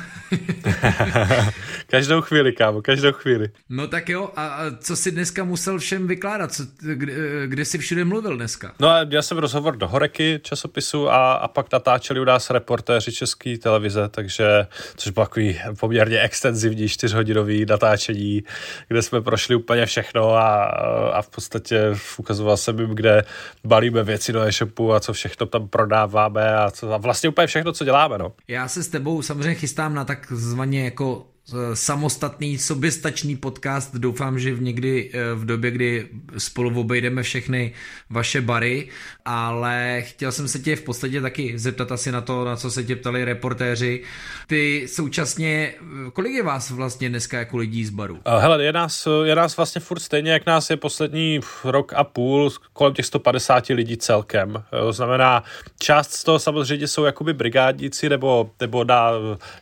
každou 1.86 2.20
chvíli, 2.20 2.52
kámo, 2.52 2.82
každou 2.82 3.12
chvíli. 3.12 3.50
No 3.68 3.86
tak 3.86 4.08
jo, 4.08 4.30
a, 4.36 4.46
a 4.46 4.70
co 4.80 4.96
si 4.96 5.10
dneska 5.10 5.44
musel 5.44 5.78
všem 5.78 6.06
vykládat, 6.06 6.52
co, 6.52 6.62
kde, 6.94 7.12
kde 7.46 7.64
jsi 7.64 7.78
všude 7.78 8.04
mluvil 8.04 8.36
dneska? 8.36 8.74
No 8.80 8.88
a 8.88 9.06
já 9.10 9.22
jsem 9.22 9.38
rozhovor 9.38 9.76
do 9.76 9.88
Horeky 9.88 10.40
časopisu 10.42 11.10
a, 11.10 11.32
a 11.32 11.48
pak 11.48 11.72
natáčeli 11.72 12.20
u 12.20 12.24
nás 12.24 12.50
reportéři 12.50 13.12
české 13.12 13.58
televize, 13.58 14.08
takže, 14.08 14.66
což 14.96 15.12
bylo 15.12 15.26
takový 15.26 15.60
poměrně 15.80 16.20
extenzivní 16.20 16.88
čtyřhodinový 16.88 17.66
natáčení, 17.66 18.42
kde 18.88 19.02
jsme 19.02 19.20
prošli 19.20 19.54
úplně 19.54 19.86
všechno 19.86 20.34
a, 20.34 20.64
a 21.12 21.22
v 21.22 21.28
podstatě 21.28 21.96
ukazoval 22.16 22.56
jsem 22.56 22.80
jim, 22.80 22.90
kde 22.90 23.24
balíme 23.64 24.02
věci 24.02 24.32
do 24.32 24.42
e-shopu 24.42 24.87
a 24.92 25.00
co 25.00 25.12
všechno 25.12 25.46
tam 25.46 25.68
prodáváme 25.68 26.56
a, 26.56 26.70
co, 26.70 26.92
a 26.92 26.96
vlastně 26.96 27.28
úplně 27.28 27.46
všechno, 27.46 27.72
co 27.72 27.84
děláme. 27.84 28.18
No. 28.18 28.32
Já 28.48 28.68
se 28.68 28.82
s 28.82 28.88
tebou 28.88 29.22
samozřejmě 29.22 29.54
chystám 29.54 29.94
na 29.94 30.04
takzvaně 30.04 30.84
jako 30.84 31.26
samostatný, 31.74 32.58
soběstačný 32.58 33.36
podcast. 33.36 33.96
Doufám, 33.96 34.38
že 34.38 34.54
v 34.54 34.62
někdy 34.62 35.10
eh, 35.12 35.34
v 35.34 35.44
době, 35.44 35.70
kdy 35.70 36.08
spolu 36.38 36.80
obejdeme 36.80 37.22
všechny 37.22 37.72
vaše 38.10 38.40
bary, 38.40 38.88
ale 39.24 40.02
chtěl 40.06 40.32
jsem 40.32 40.48
se 40.48 40.58
tě 40.58 40.76
v 40.76 40.82
podstatě 40.82 41.20
taky 41.20 41.58
zeptat 41.58 41.92
asi 41.92 42.12
na 42.12 42.20
to, 42.20 42.44
na 42.44 42.56
co 42.56 42.70
se 42.70 42.84
tě 42.84 42.96
ptali 42.96 43.24
reportéři. 43.24 44.02
Ty 44.46 44.88
současně, 44.88 45.74
eh, 45.80 46.10
kolik 46.10 46.32
je 46.32 46.42
vás 46.42 46.70
vlastně 46.70 47.08
dneska 47.08 47.38
jako 47.38 47.56
lidí 47.56 47.84
z 47.84 47.90
baru? 47.90 48.18
Hele, 48.38 48.64
je 48.64 48.72
nás, 48.72 49.08
je 49.24 49.34
nás 49.34 49.56
vlastně 49.56 49.80
furt 49.80 50.00
stejně, 50.00 50.32
jak 50.32 50.46
nás 50.46 50.70
je 50.70 50.76
poslední 50.76 51.40
rok 51.64 51.92
a 51.92 52.04
půl, 52.04 52.50
kolem 52.72 52.94
těch 52.94 53.06
150 53.06 53.74
lidí 53.74 53.96
celkem. 53.96 54.64
To 54.70 54.92
znamená, 54.92 55.42
část 55.78 56.12
z 56.12 56.24
toho 56.24 56.38
samozřejmě 56.38 56.88
jsou 56.88 57.04
jakoby 57.04 57.32
brigádníci 57.32 58.08
nebo, 58.08 58.50
nebo 58.60 58.84
na, 58.84 59.10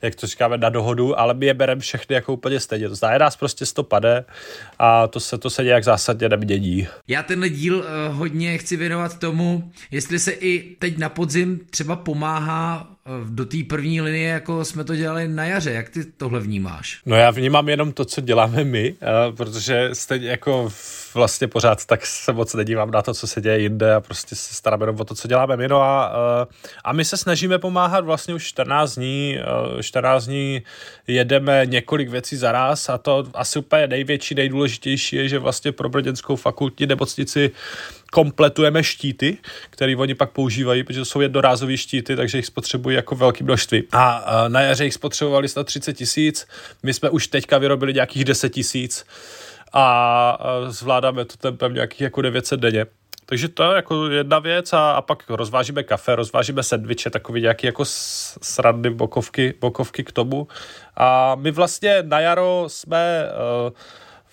jak 0.03 0.15
to 0.15 0.27
říkáme, 0.27 0.59
na 0.59 0.69
dohodu, 0.69 1.21
ale 1.21 1.35
my 1.35 1.47
je 1.47 1.55
bereme 1.55 1.76
bereme 1.77 1.81
všechny 1.81 2.15
jako 2.15 2.33
úplně 2.33 2.61
stejně. 2.61 2.89
To 2.89 2.95
znamená, 2.95 3.19
nás 3.19 3.37
prostě 3.37 3.67
stopade 3.67 4.25
a 4.79 5.07
to 5.09 5.21
se, 5.21 5.39
to 5.39 5.51
se 5.51 5.65
nějak 5.65 5.85
zásadně 5.85 6.29
nemění. 6.29 6.89
Já 7.09 7.23
tenhle 7.23 7.49
díl 7.49 7.77
uh, 7.77 7.85
hodně 8.17 8.59
chci 8.59 8.77
věnovat 8.77 9.19
tomu, 9.19 9.73
jestli 9.91 10.19
se 10.19 10.31
i 10.33 10.77
teď 10.79 10.99
na 10.99 11.09
podzim 11.09 11.61
třeba 11.71 11.97
pomáhá 11.97 12.96
do 13.25 13.45
té 13.45 13.57
první 13.69 14.01
linie, 14.01 14.29
jako 14.29 14.65
jsme 14.65 14.85
to 14.85 14.97
dělali 14.97 15.29
na 15.29 15.45
jaře. 15.45 15.73
Jak 15.73 15.89
ty 15.89 16.05
tohle 16.05 16.41
vnímáš? 16.41 17.01
No 17.07 17.17
já 17.17 17.31
vnímám 17.31 17.69
jenom 17.69 17.93
to, 17.93 18.05
co 18.05 18.21
děláme 18.21 18.65
my, 18.65 18.95
protože 19.37 19.91
stejně 19.93 20.29
jako 20.29 20.73
vlastně 21.15 21.49
pořád 21.49 21.87
tak 21.87 22.07
se 22.07 22.33
moc 22.33 22.55
nedívám 22.55 22.91
na 22.91 23.03
to, 23.03 23.15
co 23.15 23.27
se 23.27 23.41
děje 23.41 23.61
jinde 23.61 23.95
a 23.95 24.01
prostě 24.01 24.35
se 24.35 24.55
staráme 24.55 24.83
jenom 24.83 25.01
o 25.01 25.05
to, 25.05 25.15
co 25.15 25.29
děláme 25.29 25.57
my. 25.57 25.69
No 25.69 25.83
a, 25.83 26.13
a 26.85 26.93
my 26.93 27.05
se 27.05 27.17
snažíme 27.17 27.59
pomáhat 27.59 28.05
vlastně 28.05 28.35
už 28.35 28.45
14 28.45 28.95
dní. 28.95 29.39
14 29.81 30.27
dní 30.27 30.63
jedeme 31.07 31.63
několik 31.67 32.09
věcí 32.09 32.37
za 32.37 32.53
raz 32.53 32.89
a 32.89 32.99
to 32.99 33.25
asi 33.35 33.59
úplně 33.59 33.87
největší, 33.87 34.35
nejdůležitější 34.35 35.17
je, 35.17 35.29
že 35.29 35.39
vlastně 35.39 35.73
pro 35.73 35.89
Brněnskou 35.89 36.37
fakultní 36.37 36.87
nemocnici 36.87 37.51
kompletujeme 38.13 38.85
štíty, 38.85 39.39
které 39.71 39.97
oni 39.97 40.15
pak 40.15 40.31
používají, 40.31 40.85
protože 40.85 41.05
jsou 41.05 41.21
jednorázové 41.21 41.77
štíty, 41.77 42.17
takže 42.17 42.39
jich 42.39 42.47
spotřebují 42.47 42.97
jako 42.97 43.15
velké 43.15 43.45
množství. 43.45 43.83
A 43.93 44.25
na 44.49 44.61
jaře 44.61 44.85
jich 44.85 44.95
spotřebovali 44.95 45.49
130 45.49 45.93
tisíc, 45.93 46.47
my 46.83 46.95
jsme 46.95 47.11
už 47.11 47.27
teďka 47.27 47.59
vyrobili 47.59 47.95
nějakých 47.95 48.25
10 48.25 48.49
tisíc 48.49 49.07
a 49.73 50.39
zvládáme 50.69 51.25
to 51.25 51.37
tempem 51.37 51.75
nějakých 51.75 52.01
jako 52.01 52.23
900 52.23 52.61
denně. 52.61 52.87
Takže 53.27 53.49
to 53.49 53.63
je 53.63 53.77
jako 53.77 54.09
jedna 54.09 54.39
věc 54.39 54.73
a, 54.73 54.91
a 54.91 55.03
pak 55.03 55.25
rozvážíme 55.29 55.83
kafe, 55.83 56.17
rozvážíme 56.17 56.63
sendviče, 56.63 57.11
takový 57.11 57.41
nějaký 57.41 57.67
jako 57.67 57.85
srandy 57.85 58.91
bokovky, 58.91 59.55
bokovky 59.61 60.05
k 60.05 60.13
tomu. 60.13 60.49
A 60.97 61.35
my 61.35 61.51
vlastně 61.51 61.99
na 62.03 62.21
jaro 62.21 62.65
jsme 62.69 63.25
uh, 63.67 63.73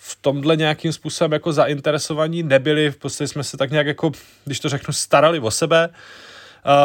v 0.06 0.18
tomhle 0.20 0.56
nějakým 0.56 0.92
způsobem 0.92 1.32
jako 1.32 1.52
zainteresovaní 1.52 2.42
nebyli, 2.42 2.90
v 2.90 2.96
podstatě 2.96 3.28
jsme 3.28 3.44
se 3.44 3.56
tak 3.56 3.70
nějak 3.70 3.86
jako, 3.86 4.12
když 4.44 4.60
to 4.60 4.68
řeknu, 4.68 4.92
starali 4.94 5.40
o 5.40 5.50
sebe 5.50 5.88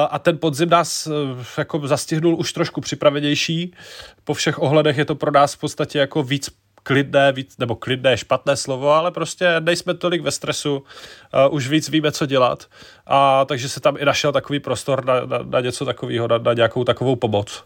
a 0.09 0.19
ten 0.19 0.37
podzim 0.37 0.69
nás 0.69 1.07
e, 1.07 1.11
jako 1.57 1.87
zastihnul 1.87 2.35
už 2.35 2.53
trošku 2.53 2.81
připravenější. 2.81 3.73
Po 4.23 4.33
všech 4.33 4.59
ohledech 4.59 4.97
je 4.97 5.05
to 5.05 5.15
pro 5.15 5.31
nás 5.31 5.53
v 5.53 5.57
podstatě 5.57 5.99
jako 5.99 6.23
víc 6.23 6.49
klidné, 6.83 7.31
víc, 7.31 7.57
nebo 7.57 7.75
klidné 7.75 8.17
špatné 8.17 8.55
slovo, 8.55 8.91
ale 8.91 9.11
prostě 9.11 9.55
nejsme 9.59 9.93
tolik 9.93 10.21
ve 10.21 10.31
stresu, 10.31 10.77
uh, 10.77 11.55
už 11.55 11.67
víc 11.67 11.89
víme, 11.89 12.11
co 12.11 12.25
dělat 12.25 12.65
a 13.07 13.45
takže 13.45 13.69
se 13.69 13.79
tam 13.79 13.97
i 13.99 14.05
našel 14.05 14.31
takový 14.31 14.59
prostor 14.59 15.05
na, 15.05 15.25
na, 15.25 15.37
na 15.43 15.59
něco 15.59 15.85
takového, 15.85 16.27
na, 16.27 16.37
na 16.37 16.53
nějakou 16.53 16.83
takovou 16.83 17.15
pomoc. 17.15 17.63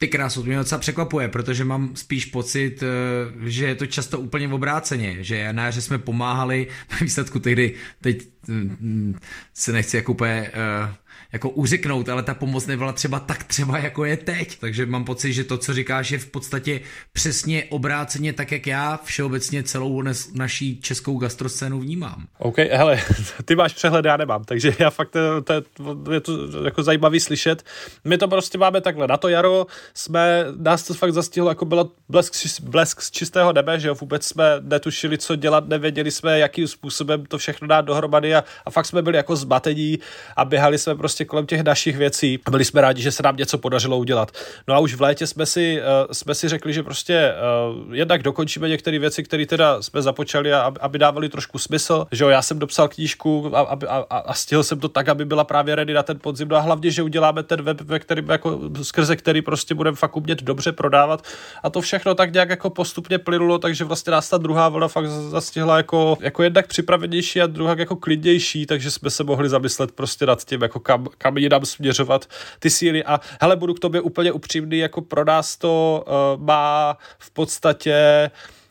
Ty 0.00 0.08
krásu, 0.08 0.40
to 0.40 0.46
mě 0.46 0.56
docela 0.56 0.78
překvapuje, 0.78 1.28
protože 1.28 1.64
mám 1.64 1.96
spíš 1.96 2.24
pocit, 2.24 2.82
eh, 2.82 3.50
že 3.50 3.66
je 3.66 3.74
to 3.74 3.86
často 3.86 4.20
úplně 4.20 4.48
v 4.48 4.54
obráceně, 4.54 5.24
že 5.24 5.52
na 5.52 5.64
jaře 5.64 5.80
jsme 5.80 5.98
pomáhali, 5.98 6.66
výsledku 7.00 7.38
tehdy, 7.38 7.74
teď 8.00 8.28
mm, 8.48 9.18
se 9.54 9.72
nechci 9.72 9.96
jako 9.96 10.12
úplně 10.12 10.50
uh, 10.50 10.94
jako 11.32 11.50
uřeknout, 11.50 12.08
ale 12.08 12.22
ta 12.22 12.34
pomoc 12.34 12.66
nebyla 12.66 12.92
třeba 12.92 13.20
tak 13.20 13.44
třeba, 13.44 13.78
jako 13.78 14.04
je 14.04 14.16
teď. 14.16 14.58
Takže 14.60 14.86
mám 14.86 15.04
pocit, 15.04 15.32
že 15.32 15.44
to, 15.44 15.58
co 15.58 15.74
říkáš, 15.74 16.10
je 16.10 16.18
v 16.18 16.26
podstatě 16.26 16.80
přesně 17.12 17.64
obráceně 17.64 18.32
tak, 18.32 18.52
jak 18.52 18.66
já 18.66 19.00
všeobecně 19.04 19.62
celou 19.62 20.02
naší 20.34 20.80
českou 20.80 21.18
gastroscénu 21.18 21.80
vnímám. 21.80 22.26
OK, 22.38 22.58
hele, 22.58 23.00
ty 23.44 23.56
máš 23.56 23.74
přehled, 23.74 24.04
já 24.04 24.16
nemám, 24.16 24.44
takže 24.44 24.74
já 24.78 24.90
fakt, 24.90 25.10
to, 25.10 25.42
to, 25.42 26.12
je 26.12 26.20
to 26.20 26.64
jako 26.64 26.82
zajímavý 26.82 27.20
slyšet. 27.20 27.62
My 28.04 28.18
to 28.18 28.28
prostě 28.28 28.58
máme 28.58 28.80
takhle, 28.80 29.06
na 29.06 29.16
to 29.16 29.28
jaro 29.28 29.66
jsme, 29.94 30.44
nás 30.56 30.82
to 30.82 30.94
fakt 30.94 31.12
zastihlo, 31.12 31.48
jako 31.48 31.64
bylo 31.64 31.90
blesk, 32.08 32.34
blesk 32.62 33.00
z 33.02 33.10
čistého 33.10 33.52
nebe, 33.52 33.80
že 33.80 33.88
jo, 33.88 33.94
vůbec 33.94 34.26
jsme 34.26 34.44
netušili, 34.60 35.18
co 35.18 35.36
dělat, 35.36 35.68
nevěděli 35.68 36.10
jsme, 36.10 36.38
jakým 36.38 36.68
způsobem 36.68 37.26
to 37.26 37.38
všechno 37.38 37.68
dát 37.68 37.80
dohromady 37.80 38.34
a, 38.34 38.44
a 38.64 38.70
fakt 38.70 38.86
jsme 38.86 39.02
byli 39.02 39.16
jako 39.16 39.36
zbatení 39.36 39.98
a 40.36 40.44
běhali 40.44 40.78
jsme 40.78 40.94
prostě 40.94 41.17
prostě 41.18 41.24
kolem 41.24 41.46
těch 41.46 41.60
našich 41.60 41.96
věcí 41.96 42.38
byli 42.50 42.64
jsme 42.64 42.80
rádi, 42.80 43.02
že 43.02 43.12
se 43.12 43.22
nám 43.22 43.36
něco 43.36 43.58
podařilo 43.58 43.98
udělat. 43.98 44.30
No 44.68 44.74
a 44.74 44.78
už 44.78 44.94
v 44.94 45.00
létě 45.00 45.26
jsme 45.26 45.46
si, 45.46 45.80
uh, 45.80 46.12
jsme 46.12 46.34
si 46.34 46.48
řekli, 46.48 46.72
že 46.72 46.82
prostě 46.82 47.32
uh, 47.34 47.94
jednak 47.94 48.22
dokončíme 48.22 48.68
některé 48.68 48.98
věci, 48.98 49.22
které 49.22 49.46
teda 49.46 49.82
jsme 49.82 50.02
započali, 50.02 50.52
aby 50.52 50.98
dávali 50.98 51.28
trošku 51.28 51.58
smysl, 51.58 52.06
že 52.12 52.24
jo, 52.24 52.30
já 52.30 52.42
jsem 52.42 52.58
dopsal 52.58 52.88
knížku 52.88 53.50
a, 53.56 53.60
a, 53.60 53.76
a, 54.10 54.18
a 54.18 54.34
stihl 54.34 54.62
jsem 54.62 54.80
to 54.80 54.88
tak, 54.88 55.08
aby 55.08 55.24
byla 55.24 55.44
právě 55.44 55.74
ready 55.74 55.94
na 55.94 56.02
ten 56.02 56.18
podzim, 56.18 56.48
no 56.48 56.56
a 56.56 56.60
hlavně, 56.60 56.90
že 56.90 57.02
uděláme 57.02 57.42
ten 57.42 57.62
web, 57.62 57.80
ve 57.80 57.98
kterým 57.98 58.28
jako 58.28 58.60
skrze 58.82 59.16
který 59.16 59.42
prostě 59.42 59.74
budeme 59.74 59.96
fakt 59.96 60.16
umět 60.16 60.42
dobře 60.42 60.72
prodávat. 60.72 61.22
A 61.62 61.70
to 61.70 61.80
všechno 61.80 62.14
tak 62.14 62.32
nějak 62.32 62.50
jako 62.50 62.70
postupně 62.70 63.18
plynulo, 63.18 63.58
takže 63.58 63.84
vlastně 63.84 64.10
nás 64.10 64.28
ta 64.28 64.38
druhá 64.38 64.68
vlna 64.68 64.88
fakt 64.88 65.10
zastihla 65.10 65.76
jako, 65.76 66.18
jako 66.20 66.42
jednak 66.42 66.66
připravenější 66.66 67.40
a 67.40 67.46
druhá 67.46 67.74
jako 67.78 67.96
klidnější, 67.96 68.66
takže 68.66 68.90
jsme 68.90 69.10
se 69.10 69.24
mohli 69.24 69.48
zamyslet 69.48 69.92
prostě 69.92 70.26
nad 70.26 70.44
tím, 70.44 70.62
jako 70.62 70.80
kam, 70.80 71.07
kam 71.18 71.38
jinam 71.38 71.64
směřovat 71.64 72.26
ty 72.58 72.70
síly 72.70 73.04
a 73.04 73.20
hele, 73.40 73.56
budu 73.56 73.74
k 73.74 73.80
tobě 73.80 74.00
úplně 74.00 74.32
upřímný, 74.32 74.78
jako 74.78 75.00
pro 75.00 75.24
nás 75.24 75.56
to 75.56 76.04
uh, 76.06 76.42
má 76.42 76.98
v 77.18 77.30
podstatě 77.30 78.30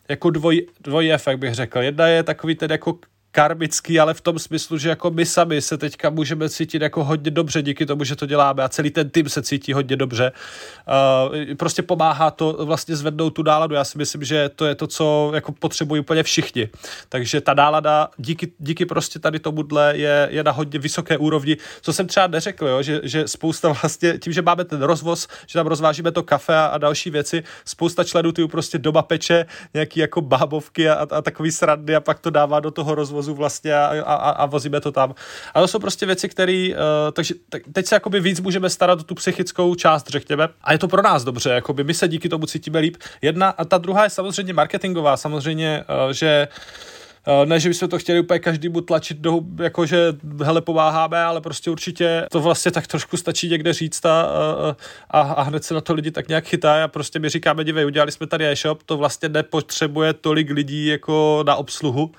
jako 0.10 0.30
dvoj, 0.30 0.68
dvoj 0.82 1.12
efekt, 1.12 1.38
bych 1.40 1.54
řekl. 1.54 1.80
Jedna 1.80 2.08
je 2.08 2.24
takový 2.24 2.56
ten 2.56 2.72
jako 2.72 3.00
karmický, 3.32 4.00
ale 4.00 4.14
v 4.14 4.22
tom 4.22 4.40
smyslu, 4.40 4.78
že 4.78 4.90
jako 4.90 5.12
my 5.12 5.26
sami 5.26 5.62
se 5.62 5.78
teďka 5.78 6.10
můžeme 6.10 6.50
cítit 6.50 6.82
jako 6.82 7.04
hodně 7.04 7.32
dobře 7.32 7.62
díky 7.62 7.86
tomu, 7.86 8.04
že 8.04 8.16
to 8.16 8.26
děláme 8.26 8.64
a 8.64 8.70
celý 8.70 8.92
ten 8.92 9.10
tým 9.10 9.30
se 9.30 9.42
cítí 9.42 9.74
hodně 9.74 9.96
dobře. 9.96 10.32
Uh, 11.30 11.56
prostě 11.56 11.82
pomáhá 11.82 12.32
to 12.32 12.66
vlastně 12.66 12.96
zvednout 12.96 13.30
tu 13.30 13.44
náladu. 13.44 13.76
Já 13.76 13.84
si 13.84 13.98
myslím, 13.98 14.24
že 14.24 14.50
to 14.50 14.66
je 14.66 14.76
to, 14.76 14.88
co 14.88 15.32
jako 15.36 15.52
potřebují 15.52 16.02
úplně 16.02 16.24
všichni. 16.24 16.70
Takže 17.10 17.42
ta 17.42 17.54
nálada 17.54 18.10
díky, 18.18 18.52
díky 18.60 18.86
prostě 18.86 19.20
tady 19.20 19.40
tomuhle 19.40 19.98
je, 19.98 20.28
je 20.32 20.44
na 20.44 20.52
hodně 20.52 20.80
vysoké 20.80 21.18
úrovni, 21.18 21.58
co 21.82 21.94
jsem 21.94 22.08
třeba 22.08 22.28
neřekl, 22.28 22.68
jo, 22.68 22.82
že, 22.82 23.00
že 23.04 23.28
spousta 23.28 23.70
vlastně, 23.82 24.18
tím, 24.18 24.34
že 24.34 24.42
máme 24.42 24.66
ten 24.66 24.82
rozvoz, 24.82 25.28
že 25.48 25.54
tam 25.54 25.68
rozvážíme 25.68 26.12
to 26.12 26.24
kafe 26.24 26.56
a, 26.56 26.66
a 26.66 26.78
další 26.78 27.10
věci, 27.10 27.44
spousta 27.66 28.04
členů 28.04 28.32
ty 28.32 28.48
prostě 28.48 28.78
doma 28.78 29.02
peče 29.02 29.46
nějaký 29.74 30.00
jako 30.00 30.22
bábovky 30.22 30.90
a, 30.90 31.08
a 31.12 31.22
takový 31.22 31.52
srandy 31.52 31.96
a 31.96 32.00
pak 32.00 32.20
to 32.20 32.30
dává 32.30 32.60
do 32.60 32.72
toho 32.72 32.96
rozvozu 32.96 33.17
vozu 33.18 33.34
vlastně 33.34 33.74
a, 33.74 33.86
a, 34.06 34.14
a 34.14 34.46
vozíme 34.46 34.82
to 34.82 34.92
tam. 34.92 35.16
A 35.54 35.62
to 35.62 35.68
jsou 35.68 35.80
prostě 35.80 36.06
věci, 36.06 36.30
které, 36.30 36.70
uh, 36.70 37.12
takže 37.14 37.34
tak, 37.50 37.62
teď 37.74 37.86
se 37.86 37.96
jakoby 37.96 38.20
víc 38.20 38.40
můžeme 38.40 38.70
starat 38.70 39.00
o 39.00 39.04
tu 39.04 39.16
psychickou 39.16 39.76
část, 39.76 40.08
řekněme. 40.10 40.50
A 40.62 40.72
je 40.72 40.78
to 40.78 40.88
pro 40.88 41.02
nás 41.02 41.24
dobře, 41.24 41.50
jakoby 41.50 41.84
my 41.84 41.94
se 41.94 42.08
díky 42.08 42.30
tomu 42.30 42.46
cítíme 42.46 42.80
líp. 42.80 42.98
Jedna 43.22 43.50
a 43.50 43.66
ta 43.66 43.78
druhá 43.78 44.04
je 44.04 44.10
samozřejmě 44.10 44.54
marketingová, 44.54 45.18
samozřejmě, 45.18 45.84
uh, 46.06 46.14
že 46.14 46.48
ne, 47.46 47.60
že 47.60 47.70
bychom 47.70 47.90
to 47.90 48.00
chtěli 48.00 48.20
úplně 48.20 48.40
každému 48.40 48.82
tlačit 48.82 49.18
do, 49.18 49.40
jako 49.60 49.86
že 49.86 50.14
hele, 50.44 50.62
pomáháme, 50.62 51.24
ale 51.24 51.42
prostě 51.42 51.72
určitě 51.72 52.28
to 52.32 52.40
vlastně 52.40 52.72
tak 52.72 52.88
trošku 52.88 53.18
stačí 53.18 53.50
někde 53.50 53.74
říct 53.74 54.06
a, 54.06 54.28
a, 55.12 55.22
a 55.22 55.42
hned 55.42 55.64
se 55.64 55.74
na 55.74 55.82
to 55.82 55.94
lidi 55.94 56.12
tak 56.12 56.28
nějak 56.28 56.46
chytají 56.46 56.84
a 56.84 56.88
prostě 56.88 57.20
my 57.20 57.30
říkáme, 57.30 57.64
dívej, 57.64 57.86
udělali 57.86 58.12
jsme 58.12 58.28
tady 58.28 58.48
e-shop, 58.48 58.84
to 58.84 58.98
vlastně 58.98 59.30
nepotřebuje 59.30 60.14
tolik 60.14 60.50
lidí 60.50 60.88
jako 60.88 61.44
na 61.48 61.56
obsluhu, 61.56 62.12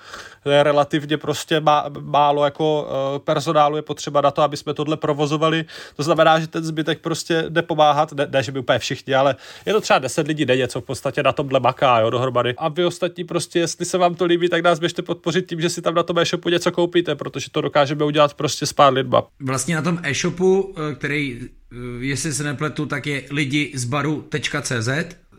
je 0.50 0.62
relativně 0.62 1.16
prostě 1.16 1.60
má, 1.60 1.84
málo 2.00 2.44
jako 2.44 2.82
uh, 2.82 3.18
personálu 3.18 3.76
je 3.76 3.82
potřeba 3.82 4.20
na 4.20 4.30
to, 4.30 4.42
aby 4.42 4.56
jsme 4.56 4.74
tohle 4.74 4.96
provozovali. 4.96 5.64
To 5.96 6.02
znamená, 6.02 6.40
že 6.40 6.46
ten 6.46 6.64
zbytek 6.64 7.00
prostě 7.00 7.44
jde 7.48 7.62
pomáhat, 7.62 8.12
ne, 8.12 8.26
ne 8.30 8.42
že 8.42 8.52
by 8.52 8.58
úplně 8.58 8.78
všichni, 8.78 9.14
ale 9.14 9.36
je 9.66 9.72
to 9.72 9.80
třeba 9.80 9.98
10 9.98 10.26
lidí 10.26 10.44
denně, 10.44 10.68
co 10.68 10.80
v 10.80 10.84
podstatě 10.84 11.22
na 11.22 11.32
tomhle 11.32 11.60
maká, 11.60 12.00
jo, 12.00 12.10
dohromady. 12.10 12.54
A 12.58 12.68
vy 12.68 12.84
ostatní 12.84 13.24
prostě, 13.24 13.58
jestli 13.58 13.84
se 13.84 13.98
vám 13.98 14.14
to 14.14 14.24
líbí, 14.24 14.48
tak 14.48 14.62
nás 14.62 14.78
běžte 14.78 14.97
podpořit 15.02 15.46
tím, 15.46 15.60
že 15.60 15.70
si 15.70 15.82
tam 15.82 15.94
na 15.94 16.02
tom 16.02 16.18
e-shopu 16.18 16.48
něco 16.48 16.72
koupíte, 16.72 17.14
protože 17.14 17.50
to 17.50 17.60
dokážeme 17.60 18.04
udělat 18.04 18.34
prostě 18.34 18.66
s 18.66 18.72
pár 18.72 18.92
lidma. 18.92 19.22
Vlastně 19.40 19.74
na 19.74 19.82
tom 19.82 19.98
e-shopu, 20.02 20.74
eh, 20.76 20.94
který, 20.94 21.40
eh, 21.72 21.76
jestli 22.00 22.32
se 22.32 22.44
nepletu, 22.44 22.86
tak 22.86 23.06
je 23.06 23.22
lidi 23.30 23.72
z 23.74 23.84
baru.cz, 23.84 24.88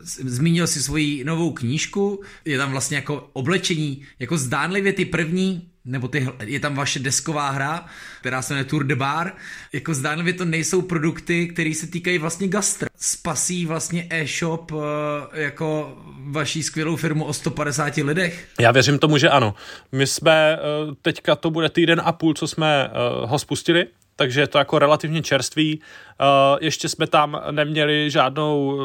zmínil 0.02 0.66
si 0.66 0.82
svoji 0.82 1.24
novou 1.24 1.52
knížku, 1.52 2.22
je 2.44 2.58
tam 2.58 2.70
vlastně 2.70 2.96
jako 2.96 3.30
oblečení, 3.32 4.02
jako 4.18 4.38
zdánlivě 4.38 4.92
ty 4.92 5.04
první 5.04 5.70
nebo 5.84 6.08
ty, 6.08 6.28
je 6.44 6.60
tam 6.60 6.74
vaše 6.74 6.98
desková 6.98 7.50
hra, 7.50 7.86
která 8.20 8.42
se 8.42 8.54
jmenuje 8.54 8.64
Tour 8.64 8.84
de 8.84 8.96
Bar. 8.96 9.32
Jako 9.72 9.94
zdánlivě 9.94 10.32
to 10.32 10.44
nejsou 10.44 10.82
produkty, 10.82 11.48
které 11.48 11.74
se 11.74 11.86
týkají 11.86 12.18
vlastně 12.18 12.48
gastra. 12.48 12.88
Spasí 12.96 13.66
vlastně 13.66 14.06
e-shop 14.10 14.72
eh, 14.72 15.42
jako 15.42 15.98
vaší 16.18 16.62
skvělou 16.62 16.96
firmu 16.96 17.24
o 17.24 17.32
150 17.32 17.96
lidech? 17.96 18.48
Já 18.60 18.72
věřím 18.72 18.98
tomu, 18.98 19.18
že 19.18 19.28
ano. 19.28 19.54
My 19.92 20.06
jsme, 20.06 20.58
eh, 20.58 20.94
teďka 21.02 21.36
to 21.36 21.50
bude 21.50 21.68
týden 21.68 22.00
a 22.04 22.12
půl, 22.12 22.34
co 22.34 22.48
jsme 22.48 22.84
eh, 22.86 22.90
ho 23.26 23.38
spustili, 23.38 23.86
takže 24.16 24.40
je 24.40 24.46
to 24.46 24.58
jako 24.58 24.78
relativně 24.78 25.22
čerstvý. 25.22 25.80
Uh, 26.20 26.58
ještě 26.60 26.88
jsme 26.88 27.06
tam 27.06 27.42
neměli 27.50 28.10
žádnou, 28.10 28.80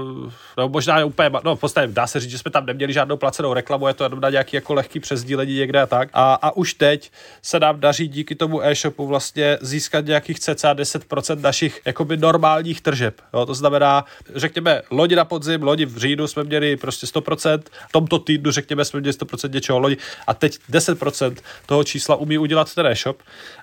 no 0.57 0.69
možná 0.69 1.05
úplně, 1.05 1.29
no 1.43 1.55
v 1.55 1.59
podstatě 1.59 1.87
dá 1.87 2.07
se 2.07 2.19
říct, 2.19 2.31
že 2.31 2.37
jsme 2.37 2.51
tam 2.51 2.65
neměli 2.65 2.93
žádnou 2.93 3.17
placenou 3.17 3.53
reklamu, 3.53 3.87
je 3.87 3.93
to 3.93 4.03
jenom 4.03 4.19
na 4.19 4.29
nějaký 4.29 4.55
jako 4.55 4.73
lehký 4.73 4.99
přesdílení 4.99 5.53
někde 5.55 5.81
a 5.81 5.85
tak. 5.85 6.09
A, 6.13 6.33
a 6.33 6.55
už 6.55 6.73
teď 6.73 7.11
se 7.41 7.59
nám 7.59 7.79
daří 7.79 8.07
díky 8.07 8.35
tomu 8.35 8.63
e-shopu 8.63 9.07
vlastně 9.07 9.57
získat 9.61 10.05
nějakých 10.05 10.39
cca 10.39 10.73
10% 10.73 11.41
našich 11.41 11.81
jakoby 11.85 12.17
normálních 12.17 12.81
tržeb. 12.81 13.21
Jo? 13.33 13.45
To 13.45 13.53
znamená, 13.53 14.05
řekněme, 14.35 14.81
lodi 14.91 15.15
na 15.15 15.25
podzim, 15.25 15.63
lodi 15.63 15.85
v 15.85 15.97
říjnu 15.97 16.27
jsme 16.27 16.43
měli 16.43 16.77
prostě 16.77 17.07
100%, 17.07 17.59
v 17.89 17.91
tomto 17.91 18.19
týdnu 18.19 18.51
řekněme 18.51 18.85
jsme 18.85 18.99
měli 18.99 19.17
100% 19.17 19.53
něčeho 19.53 19.79
lodi 19.79 19.97
a 20.27 20.33
teď 20.33 20.59
10% 20.71 21.35
toho 21.65 21.83
čísla 21.83 22.15
umí 22.15 22.37
udělat 22.37 22.75
ten 22.75 22.85
e-shop 22.85 23.17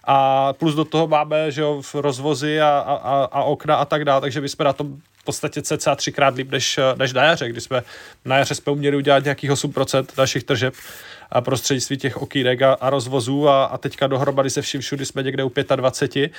a 0.05 0.53
plus 0.53 0.75
do 0.75 0.85
toho 0.85 1.07
máme, 1.07 1.51
že 1.51 1.61
jo, 1.61 1.83
v 1.83 1.95
rozvozy 1.95 2.61
a, 2.61 2.69
a, 2.69 3.29
a 3.33 3.45
okna 3.63 3.77
a 3.77 3.85
tak 3.85 4.05
dále, 4.05 4.21
takže 4.21 4.41
my 4.41 4.49
jsme 4.49 4.65
na 4.65 4.73
tom 4.73 4.97
v 5.19 5.25
podstatě 5.25 5.63
cca 5.63 5.95
třikrát 5.95 6.35
líp 6.35 6.51
než, 6.51 6.79
než 6.99 7.13
na 7.13 7.25
jaře, 7.25 7.49
kdy 7.49 7.61
jsme 7.61 7.83
na 8.25 8.39
jaře 8.39 8.55
jsme 8.55 8.73
uměli 8.73 8.97
udělat 8.97 9.25
nějakých 9.25 9.51
8% 9.51 10.07
našich 10.19 10.45
tržeb 10.45 10.75
a 11.31 11.41
prostřednictví 11.41 11.97
těch 11.97 12.17
okýnek 12.17 12.63
a, 12.63 12.73
a 12.73 12.91
rozvozů 12.91 13.49
a, 13.49 13.65
a 13.65 13.79
teďka 13.79 14.07
dohromady 14.07 14.51
se 14.51 14.63
vším 14.63 14.81
všudy 14.81 15.07
jsme 15.07 15.23
někde 15.23 15.45
u 15.45 15.53
25. 15.77 16.33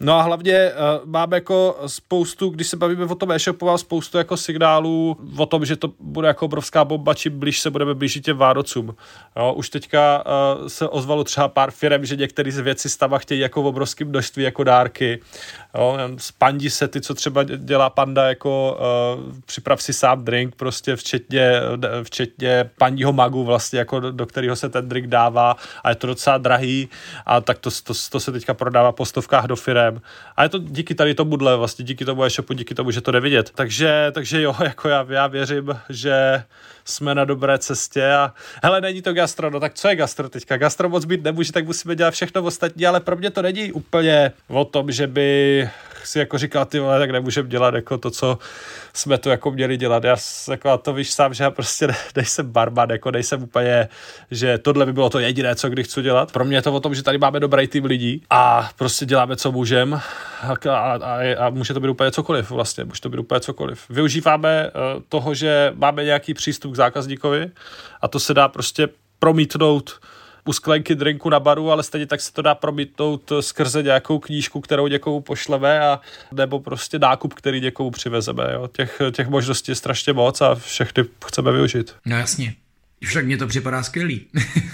No 0.00 0.14
a 0.14 0.22
hlavně 0.22 0.72
uh, 0.72 1.08
máme 1.10 1.36
jako 1.36 1.78
spoustu, 1.86 2.48
když 2.48 2.68
se 2.68 2.76
bavíme 2.76 3.04
o 3.04 3.14
tom 3.14 3.32
e-shopu, 3.32 3.66
mám 3.66 3.78
spoustu 3.78 4.18
jako 4.18 4.36
signálů 4.36 5.16
o 5.36 5.46
tom, 5.46 5.64
že 5.64 5.76
to 5.76 5.92
bude 6.00 6.28
jako 6.28 6.44
obrovská 6.44 6.84
bomba, 6.84 7.14
čím 7.14 7.38
blíž 7.38 7.60
se 7.60 7.70
budeme 7.70 7.94
blížit 7.94 8.24
těm 8.24 8.36
Vánocům. 8.36 8.96
Jo, 9.36 9.52
už 9.52 9.70
teďka 9.70 10.24
uh, 10.26 10.66
se 10.68 10.88
ozvalo 10.88 11.24
třeba 11.24 11.48
pár 11.48 11.70
firm, 11.70 12.04
že 12.04 12.16
některé 12.16 12.52
z 12.52 12.58
věci 12.58 12.88
stava 12.88 13.18
chtějí 13.18 13.40
jako 13.40 13.62
v 13.62 13.66
obrovském 13.66 14.08
množství 14.08 14.42
jako 14.42 14.64
dárky. 14.64 15.20
Jo, 15.78 15.98
spandi 16.16 16.70
se 16.70 16.88
ty, 16.88 17.00
co 17.00 17.14
třeba 17.14 17.42
dělá 17.42 17.90
panda, 17.90 18.28
jako 18.28 18.78
uh, 19.18 19.34
připrav 19.46 19.82
si 19.82 19.92
sám 19.92 20.24
drink, 20.24 20.54
prostě 20.54 20.96
včetně, 20.96 21.60
včetně 22.02 22.70
pandího 22.78 23.12
magu 23.12 23.44
vlastně, 23.44 23.78
jako 23.78 24.00
do, 24.00 24.12
do 24.12 24.26
kterého 24.26 24.56
se 24.56 24.68
ten 24.68 24.88
drink 24.88 25.06
dává 25.06 25.56
a 25.84 25.88
je 25.88 25.94
to 25.94 26.06
docela 26.06 26.38
drahý 26.38 26.88
a 27.26 27.40
tak 27.40 27.58
to, 27.58 27.70
to, 27.70 27.92
to 28.10 28.20
se 28.20 28.32
teďka 28.32 28.54
prodává 28.54 28.92
po 28.92 29.04
stovkách 29.04 29.44
do 29.44 29.56
firem. 29.56 29.85
A 30.36 30.42
je 30.42 30.48
to 30.48 30.58
díky 30.58 30.94
tady 30.94 31.14
tomuhle, 31.14 31.56
vlastně 31.56 31.84
díky 31.84 32.04
tomu 32.04 32.24
e-shopu, 32.24 32.52
díky 32.52 32.74
tomu, 32.74 32.90
že 32.90 33.00
to 33.00 33.10
jde 33.10 33.20
vidět. 33.20 33.50
Takže, 33.54 34.06
takže 34.12 34.42
jo, 34.42 34.56
jako 34.64 34.88
já, 34.88 35.06
já 35.08 35.26
věřím, 35.26 35.80
že 35.88 36.42
jsme 36.84 37.14
na 37.14 37.24
dobré 37.24 37.58
cestě 37.58 38.12
a 38.12 38.34
hele, 38.62 38.80
není 38.80 39.02
to 39.02 39.12
gastro, 39.12 39.50
no 39.50 39.60
tak 39.60 39.74
co 39.74 39.88
je 39.88 39.96
gastro 39.96 40.28
teďka? 40.28 40.56
Gastro 40.56 40.88
moc 40.88 41.04
být 41.04 41.24
nemůže, 41.24 41.52
tak 41.52 41.66
musíme 41.66 41.96
dělat 41.96 42.14
všechno 42.14 42.42
ostatní, 42.42 42.86
ale 42.86 43.00
pro 43.00 43.16
mě 43.16 43.30
to 43.30 43.42
není 43.42 43.72
úplně 43.72 44.32
o 44.48 44.64
tom, 44.64 44.90
že 44.92 45.06
by 45.06 45.70
si 46.06 46.18
jako 46.18 46.38
říkal, 46.38 46.64
ty 46.64 46.78
vole, 46.80 46.98
tak 46.98 47.10
nemůžeme 47.10 47.48
dělat 47.48 47.74
jako 47.74 47.98
to, 47.98 48.10
co 48.10 48.38
jsme 48.92 49.18
tu 49.18 49.28
jako 49.28 49.50
měli 49.50 49.76
dělat. 49.76 50.04
Já 50.04 50.16
jako 50.50 50.78
to 50.78 50.92
víš 50.92 51.12
sám, 51.12 51.34
že 51.34 51.44
já 51.44 51.50
prostě 51.50 51.88
nejsem 52.16 52.50
barman, 52.50 52.90
jako 52.90 53.10
nejsem 53.10 53.42
úplně, 53.42 53.88
že 54.30 54.58
tohle 54.58 54.86
by 54.86 54.92
bylo 54.92 55.10
to 55.10 55.18
jediné, 55.18 55.54
co 55.54 55.68
kdy 55.68 55.84
chci 55.84 56.02
dělat. 56.02 56.32
Pro 56.32 56.44
mě 56.44 56.56
je 56.56 56.62
to 56.62 56.72
o 56.72 56.80
tom, 56.80 56.94
že 56.94 57.02
tady 57.02 57.18
máme 57.18 57.40
dobrý 57.40 57.68
tým 57.68 57.84
lidí 57.84 58.22
a 58.30 58.70
prostě 58.76 59.06
děláme, 59.06 59.36
co 59.36 59.52
můžeme 59.52 59.96
a, 59.96 60.54
a, 60.70 60.92
a, 60.92 61.46
a, 61.46 61.50
může 61.50 61.74
to 61.74 61.80
být 61.80 61.88
úplně 61.88 62.10
cokoliv 62.10 62.50
vlastně, 62.50 62.84
může 62.84 63.00
to 63.00 63.08
být 63.08 63.18
úplně 63.18 63.40
cokoliv. 63.40 63.90
Využíváme 63.90 64.70
uh, 64.70 65.02
toho, 65.08 65.34
že 65.34 65.72
máme 65.74 66.04
nějaký 66.04 66.34
přístup 66.34 66.72
k 66.72 66.76
zákazníkovi 66.76 67.50
a 68.00 68.08
to 68.08 68.20
se 68.20 68.34
dá 68.34 68.48
prostě 68.48 68.88
promítnout 69.18 70.00
u 70.46 70.52
sklenky 70.52 70.94
drinku 70.94 71.30
na 71.30 71.40
baru, 71.40 71.70
ale 71.70 71.82
stejně 71.82 72.06
tak 72.06 72.20
se 72.20 72.32
to 72.32 72.42
dá 72.42 72.54
promítnout 72.54 73.32
skrze 73.40 73.82
nějakou 73.82 74.18
knížku, 74.18 74.60
kterou 74.60 74.86
někomu 74.86 75.20
pošleme 75.20 75.80
a 75.80 76.00
nebo 76.32 76.60
prostě 76.60 76.98
nákup, 76.98 77.34
který 77.34 77.60
někomu 77.60 77.90
přivezeme. 77.90 78.44
Jo. 78.52 78.68
Těch, 78.72 79.02
těch 79.12 79.28
možností 79.28 79.72
je 79.72 79.76
strašně 79.76 80.12
moc 80.12 80.40
a 80.40 80.54
všechny 80.54 81.04
chceme 81.26 81.52
využít. 81.52 81.94
No 82.06 82.16
jasně. 82.16 82.54
Však 83.04 83.24
mně 83.26 83.36
to 83.36 83.46
připadá 83.46 83.82
skvělý. 83.82 84.26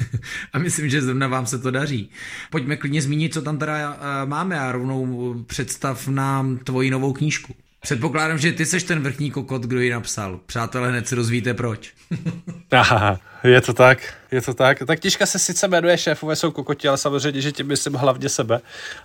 a 0.52 0.58
myslím, 0.58 0.88
že 0.88 1.02
zrovna 1.02 1.26
vám 1.28 1.46
se 1.46 1.58
to 1.58 1.70
daří. 1.70 2.10
Pojďme 2.50 2.76
klidně 2.76 3.02
zmínit, 3.02 3.34
co 3.34 3.42
tam 3.42 3.58
teda 3.58 3.90
uh, 3.90 3.96
máme 4.24 4.60
a 4.60 4.72
rovnou 4.72 5.34
představ 5.46 6.08
nám 6.08 6.58
tvoji 6.58 6.90
novou 6.90 7.12
knížku. 7.12 7.54
Předpokládám, 7.80 8.38
že 8.38 8.52
ty 8.52 8.66
seš 8.66 8.82
ten 8.82 9.02
vrchní 9.02 9.30
kokot, 9.30 9.62
kdo 9.62 9.80
ji 9.80 9.90
napsal. 9.90 10.40
Přátelé, 10.46 10.88
hned 10.88 11.08
se 11.08 11.16
dozvíte 11.16 11.54
proč. 11.54 11.94
Je 13.44 13.60
to 13.60 13.72
tak, 13.72 13.98
je 14.32 14.42
to 14.42 14.54
tak. 14.54 14.78
Tak 14.86 15.00
knižka 15.00 15.26
se 15.26 15.38
sice 15.38 15.68
jmenuje 15.68 15.98
Šéfové 15.98 16.36
jsou 16.36 16.50
kokoti, 16.50 16.88
ale 16.88 16.98
samozřejmě, 16.98 17.40
že 17.40 17.52
tím 17.52 17.66
myslím 17.66 17.94
hlavně 17.94 18.28
sebe. 18.28 18.60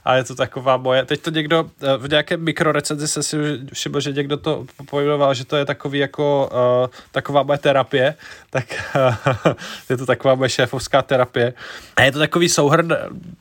A 0.06 0.16
je 0.16 0.24
to 0.24 0.36
taková 0.36 0.78
moje. 0.78 1.06
Teď 1.06 1.22
to 1.22 1.30
někdo 1.30 1.70
eh, 1.82 1.98
v 1.98 2.10
nějaké 2.10 2.38
mikrorecenzi 2.38 3.08
se 3.08 3.24
si 3.24 3.38
všiml, 3.74 4.00
že 4.00 4.12
někdo 4.12 4.38
to 4.38 4.66
pojmenoval, 4.90 5.34
že 5.34 5.46
to 5.46 5.56
je 5.56 5.66
takový 5.66 6.00
jako 6.00 6.50
uh, 6.84 6.90
taková 7.12 7.44
moje 7.44 7.58
terapie. 7.58 8.16
Tak 8.50 8.66
uh, 8.96 9.54
je 9.90 9.98
to 9.98 10.06
taková 10.06 10.36
moje 10.36 10.50
šéfovská 10.50 11.02
terapie. 11.02 11.54
A 11.96 12.04
je 12.04 12.12
to 12.12 12.20
takový 12.20 12.50
souhrn 12.50 12.96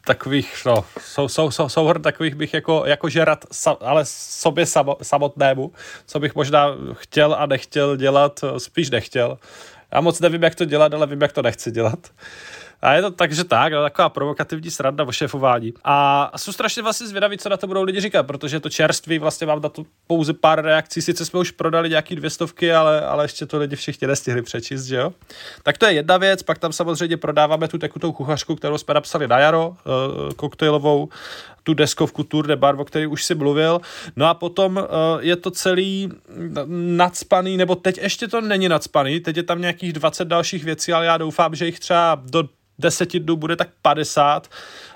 takových, 0.04 0.62
no, 0.66 0.84
sou, 1.00 1.28
sou, 1.28 1.50
sou, 1.50 1.68
souhrn 1.68 2.02
takových 2.02 2.34
bych 2.34 2.54
jako, 2.54 2.82
jako 2.86 3.08
žerat, 3.08 3.44
ale 3.80 4.02
sobě 4.06 4.66
samo, 4.66 4.96
samotnému, 5.02 5.72
co 6.06 6.20
bych 6.20 6.34
možná 6.34 6.66
chtěl 6.92 7.36
a 7.38 7.46
nechtěl 7.46 7.96
dělat, 7.96 8.40
spíš 8.58 8.90
nechtěl. 8.90 9.38
Já 9.92 10.00
moc 10.00 10.20
nevím, 10.20 10.42
jak 10.42 10.54
to 10.54 10.64
dělat, 10.64 10.94
ale 10.94 11.06
vím, 11.06 11.22
jak 11.22 11.32
to 11.32 11.42
nechci 11.42 11.70
dělat. 11.70 11.98
A 12.82 12.92
je 12.92 13.02
to 13.02 13.10
takže 13.10 13.44
tak, 13.44 13.72
no, 13.72 13.82
taková 13.82 14.08
provokativní 14.08 14.70
sranda 14.70 15.04
o 15.04 15.12
šéfování. 15.12 15.74
A 15.84 16.32
jsou 16.36 16.52
strašně 16.52 16.82
vlastně 16.82 17.06
zvědaví, 17.06 17.38
co 17.38 17.48
na 17.48 17.56
to 17.56 17.66
budou 17.66 17.82
lidi 17.82 18.00
říkat, 18.00 18.22
protože 18.22 18.60
to 18.60 18.70
čerství, 18.70 19.18
vlastně 19.18 19.46
mám 19.46 19.62
na 19.62 19.68
to 19.68 19.82
pouze 20.06 20.32
pár 20.32 20.62
reakcí, 20.64 21.02
sice 21.02 21.24
jsme 21.24 21.40
už 21.40 21.50
prodali 21.50 21.88
nějaký 21.88 22.16
dvě 22.16 22.30
stovky, 22.30 22.72
ale, 22.72 23.00
ale 23.00 23.24
ještě 23.24 23.46
to 23.46 23.58
lidi 23.58 23.76
všichni 23.76 24.06
nestihli 24.06 24.42
přečíst, 24.42 24.84
že 24.84 24.96
jo. 24.96 25.12
Tak 25.62 25.78
to 25.78 25.86
je 25.86 25.92
jedna 25.92 26.16
věc, 26.16 26.42
pak 26.42 26.58
tam 26.58 26.72
samozřejmě 26.72 27.16
prodáváme 27.16 27.68
tu 27.68 27.78
tekutou 27.78 28.12
kuchařku, 28.12 28.56
kterou 28.56 28.78
jsme 28.78 28.94
napsali 28.94 29.28
na 29.28 29.38
jaro, 29.38 29.68
uh, 29.68 30.32
koktejlovou, 30.36 31.08
tu 31.66 31.74
deskovku 31.74 32.22
Tour 32.22 32.46
de 32.46 32.56
Bar, 32.56 32.80
o 32.80 32.84
který 32.84 33.06
už 33.06 33.24
si 33.24 33.34
mluvil. 33.34 33.80
No 34.16 34.26
a 34.26 34.34
potom 34.34 34.76
uh, 34.76 34.84
je 35.20 35.36
to 35.36 35.50
celý 35.50 36.10
nadspaný, 36.96 37.56
nebo 37.56 37.74
teď 37.74 37.98
ještě 37.98 38.28
to 38.28 38.40
není 38.40 38.68
nadspaný, 38.68 39.20
teď 39.20 39.36
je 39.36 39.42
tam 39.42 39.60
nějakých 39.60 39.92
20 39.92 40.24
dalších 40.24 40.64
věcí, 40.64 40.92
ale 40.92 41.06
já 41.06 41.16
doufám, 41.16 41.54
že 41.54 41.66
jich 41.66 41.80
třeba 41.80 42.22
do 42.24 42.48
deseti 42.78 43.20
dnů 43.20 43.36
bude 43.36 43.56
tak 43.56 43.68
50. 43.82 44.48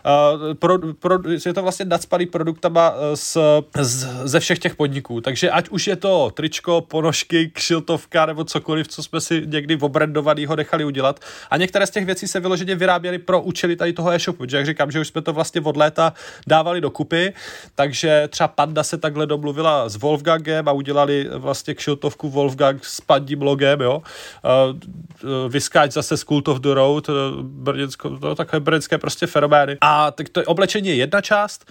Uh, 0.04 0.54
pro, 0.54 0.78
pro, 0.98 1.18
je 1.46 1.54
to 1.54 1.62
vlastně 1.62 1.84
nadspaný 1.84 2.26
produktama 2.26 2.94
eh, 2.94 3.16
z, 3.16 3.36
z, 3.80 4.08
ze 4.24 4.40
všech 4.40 4.58
těch 4.58 4.74
podniků. 4.76 5.20
Takže 5.20 5.50
ať 5.50 5.68
už 5.68 5.86
je 5.86 5.96
to 5.96 6.30
tričko, 6.34 6.80
ponožky, 6.80 7.50
kšiltovka 7.54 8.26
nebo 8.26 8.44
cokoliv, 8.44 8.88
co 8.88 9.02
jsme 9.02 9.20
si 9.20 9.42
někdy 9.46 9.76
obrandovanýho 9.76 10.56
nechali 10.56 10.84
udělat. 10.84 11.20
A 11.50 11.56
některé 11.56 11.86
z 11.86 11.90
těch 11.90 12.06
věcí 12.06 12.28
se 12.28 12.40
vyloženě 12.40 12.74
vyráběly 12.74 13.18
pro 13.18 13.42
účely 13.42 13.76
tady 13.76 13.92
toho 13.92 14.10
e-shopu. 14.12 14.44
že 14.48 14.56
jak 14.56 14.66
říkám, 14.66 14.90
že 14.90 15.00
už 15.00 15.08
jsme 15.08 15.22
to 15.22 15.32
vlastně 15.32 15.60
od 15.60 15.76
léta 15.76 16.12
dávali 16.46 16.80
dokupy, 16.80 17.32
takže 17.74 18.28
třeba 18.28 18.48
Panda 18.48 18.82
se 18.82 18.98
takhle 18.98 19.26
domluvila 19.26 19.88
s 19.88 19.96
Wolfgangem 19.96 20.68
a 20.68 20.72
udělali 20.72 21.28
vlastně 21.34 21.74
kšiltovku 21.74 22.30
Wolfgang 22.30 22.84
s 22.84 23.00
Pandí 23.00 23.36
blogem, 23.36 23.80
jo. 23.80 24.02
Uh, 24.44 25.48
Vyskáč 25.48 25.92
zase 25.92 26.16
z 26.16 26.24
Cult 26.24 26.48
of 26.48 26.58
the 26.58 26.74
Road, 26.74 27.10
brněnsko, 27.42 28.18
to 28.18 28.34
takové 28.34 28.60
brněnské 28.60 28.98
prostě 28.98 29.26
fenomény. 29.26 29.76
A 29.80 29.89
tak 30.14 30.28
to 30.28 30.42
oblečení 30.46 30.88
je 30.88 30.94
jedna 30.94 31.20
část, 31.20 31.64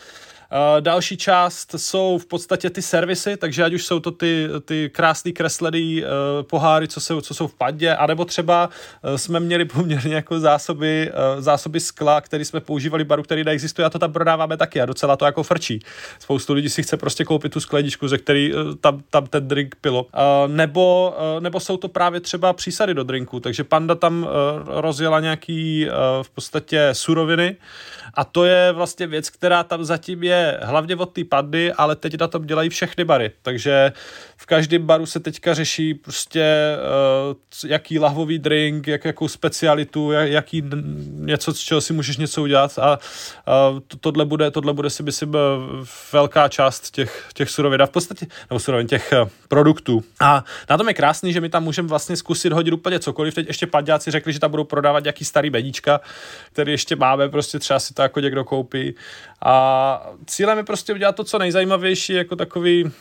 další 0.80 1.18
část 1.18 1.76
jsou 1.78 2.18
v 2.18 2.26
podstatě 2.26 2.70
ty 2.70 2.82
servisy, 2.82 3.38
takže 3.38 3.64
ať 3.64 3.74
už 3.74 3.86
jsou 3.86 4.00
to 4.00 4.12
ty, 4.12 4.48
ty 4.66 4.90
krásný 4.94 5.34
kreslený 5.34 6.04
uh, 6.04 6.08
poháry, 6.44 6.88
co 6.88 7.00
jsou, 7.00 7.22
co 7.22 7.34
jsou 7.34 7.48
v 7.48 7.54
padě, 7.54 7.96
anebo 7.96 8.26
třeba 8.26 8.70
uh, 8.70 9.16
jsme 9.16 9.40
měli 9.40 9.66
poměrně 9.66 10.16
jako 10.16 10.40
zásoby, 10.40 11.12
zásoby 11.40 11.80
skla, 11.80 12.22
který 12.22 12.46
jsme 12.46 12.60
používali 12.60 13.04
baru, 13.04 13.24
který 13.24 13.44
neexistuje 13.44 13.86
a 13.86 13.90
to 13.90 14.00
tam 14.00 14.14
prodáváme 14.14 14.58
taky 14.58 14.82
a 14.82 14.86
docela 14.86 15.18
to 15.18 15.26
jako 15.26 15.44
frčí. 15.44 15.80
Spoustu 16.20 16.54
lidí 16.54 16.70
si 16.70 16.84
chce 16.84 16.98
prostě 16.98 17.26
koupit 17.26 17.54
tu 17.54 17.60
skleničku, 17.60 18.08
ze 18.08 18.18
který 18.18 18.54
tam, 18.82 19.04
tam 19.10 19.28
ten 19.28 19.48
drink 19.48 19.76
pilo. 19.82 20.08
Nebo, 20.48 21.16
nebo 21.40 21.60
jsou 21.60 21.78
to 21.78 21.88
právě 21.88 22.20
třeba 22.20 22.54
přísady 22.54 22.94
do 22.94 23.04
drinku, 23.04 23.40
takže 23.40 23.64
Panda 23.64 23.96
tam 23.96 24.28
rozjela 24.66 25.20
nějaký 25.20 25.88
v 26.22 26.30
podstatě 26.30 26.90
suroviny, 26.94 27.56
a 28.14 28.24
to 28.24 28.46
je 28.46 28.72
vlastně 28.72 29.08
věc, 29.08 29.30
která 29.30 29.64
tam 29.64 29.84
zatím 29.84 30.24
je 30.24 30.39
hlavně 30.62 30.96
od 30.96 31.06
té 31.06 31.24
pandy, 31.24 31.74
ale 31.74 31.96
teď 31.96 32.20
na 32.20 32.28
tom 32.28 32.46
dělají 32.46 32.70
všechny 32.70 33.04
bary. 33.04 33.32
Takže 33.42 33.92
v 34.42 34.46
každém 34.46 34.86
baru 34.86 35.06
se 35.06 35.20
teďka 35.20 35.54
řeší 35.54 35.94
prostě 35.94 36.78
uh, 37.32 37.70
jaký 37.70 38.00
lahvový 38.00 38.40
drink, 38.40 38.88
jak, 38.88 39.06
jakou 39.06 39.28
specialitu, 39.28 40.12
jak, 40.12 40.30
jaký 40.30 40.64
něco, 41.10 41.54
z 41.54 41.60
čeho 41.60 41.82
si 41.82 41.94
můžeš 41.94 42.18
něco 42.18 42.42
udělat 42.42 42.80
a 42.80 43.00
uh, 43.72 43.80
to, 43.88 43.98
tohle, 43.98 44.26
bude, 44.26 44.52
tohle 44.52 44.74
bude 44.74 44.90
si 44.90 45.04
myslím 45.04 45.36
eh, 45.36 45.40
velká 46.14 46.48
část 46.48 46.92
těch, 46.92 47.30
těch 47.34 47.50
surovin 47.50 47.82
a 47.82 47.86
v 47.86 47.90
podstatě, 47.90 48.28
nebo 48.50 48.60
surovin 48.60 48.88
těch 48.88 49.14
uh, 49.22 49.30
produktů. 49.48 50.04
A 50.20 50.44
na 50.70 50.78
tom 50.78 50.88
je 50.88 50.94
krásný, 50.94 51.34
že 51.34 51.42
my 51.42 51.50
tam 51.50 51.64
můžeme 51.64 51.88
vlastně 51.88 52.18
zkusit 52.18 52.54
hodit 52.54 52.74
úplně 52.74 53.00
cokoliv. 53.00 53.36
Teď 53.36 53.48
ještě 53.48 53.68
pandáci 53.68 54.12
řekli, 54.12 54.34
že 54.34 54.40
tam 54.40 54.52
budou 54.52 54.64
prodávat 54.64 55.04
nějaký 55.04 55.26
starý 55.26 55.50
bedíčka, 55.50 56.02
který 56.52 56.72
ještě 56.72 56.96
máme, 56.96 57.30
prostě 57.30 57.60
třeba 57.60 57.80
si 57.80 57.94
to 57.94 58.02
jako 58.02 58.20
někdo 58.20 58.44
koupí. 58.44 58.96
A 59.42 60.12
cílem 60.26 60.58
je 60.58 60.64
prostě 60.64 60.94
udělat 60.94 61.16
to, 61.16 61.24
co 61.24 61.38
nejzajímavější, 61.38 62.14
jako 62.14 62.36
takový 62.36 62.92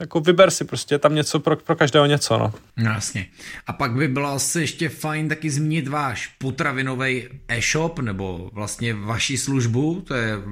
jako 0.00 0.20
vyber 0.20 0.50
si 0.50 0.64
prostě 0.64 0.98
tam 0.98 1.14
něco 1.14 1.40
pro, 1.40 1.56
pro 1.56 1.76
každého 1.76 2.06
něco, 2.06 2.38
no. 2.38 2.52
no. 2.76 2.90
Jasně. 2.90 3.26
A 3.66 3.72
pak 3.72 3.92
by 3.92 4.08
bylo 4.08 4.28
asi 4.28 4.60
ještě 4.60 4.88
fajn 4.88 5.28
taky 5.28 5.50
zmínit 5.50 5.88
váš 5.88 6.26
potravinový 6.26 7.28
e-shop, 7.48 7.98
nebo 7.98 8.50
vlastně 8.52 8.94
vaši 8.94 9.38
službu, 9.38 10.00
to 10.00 10.14
je 10.14 10.36
uh, 10.36 10.44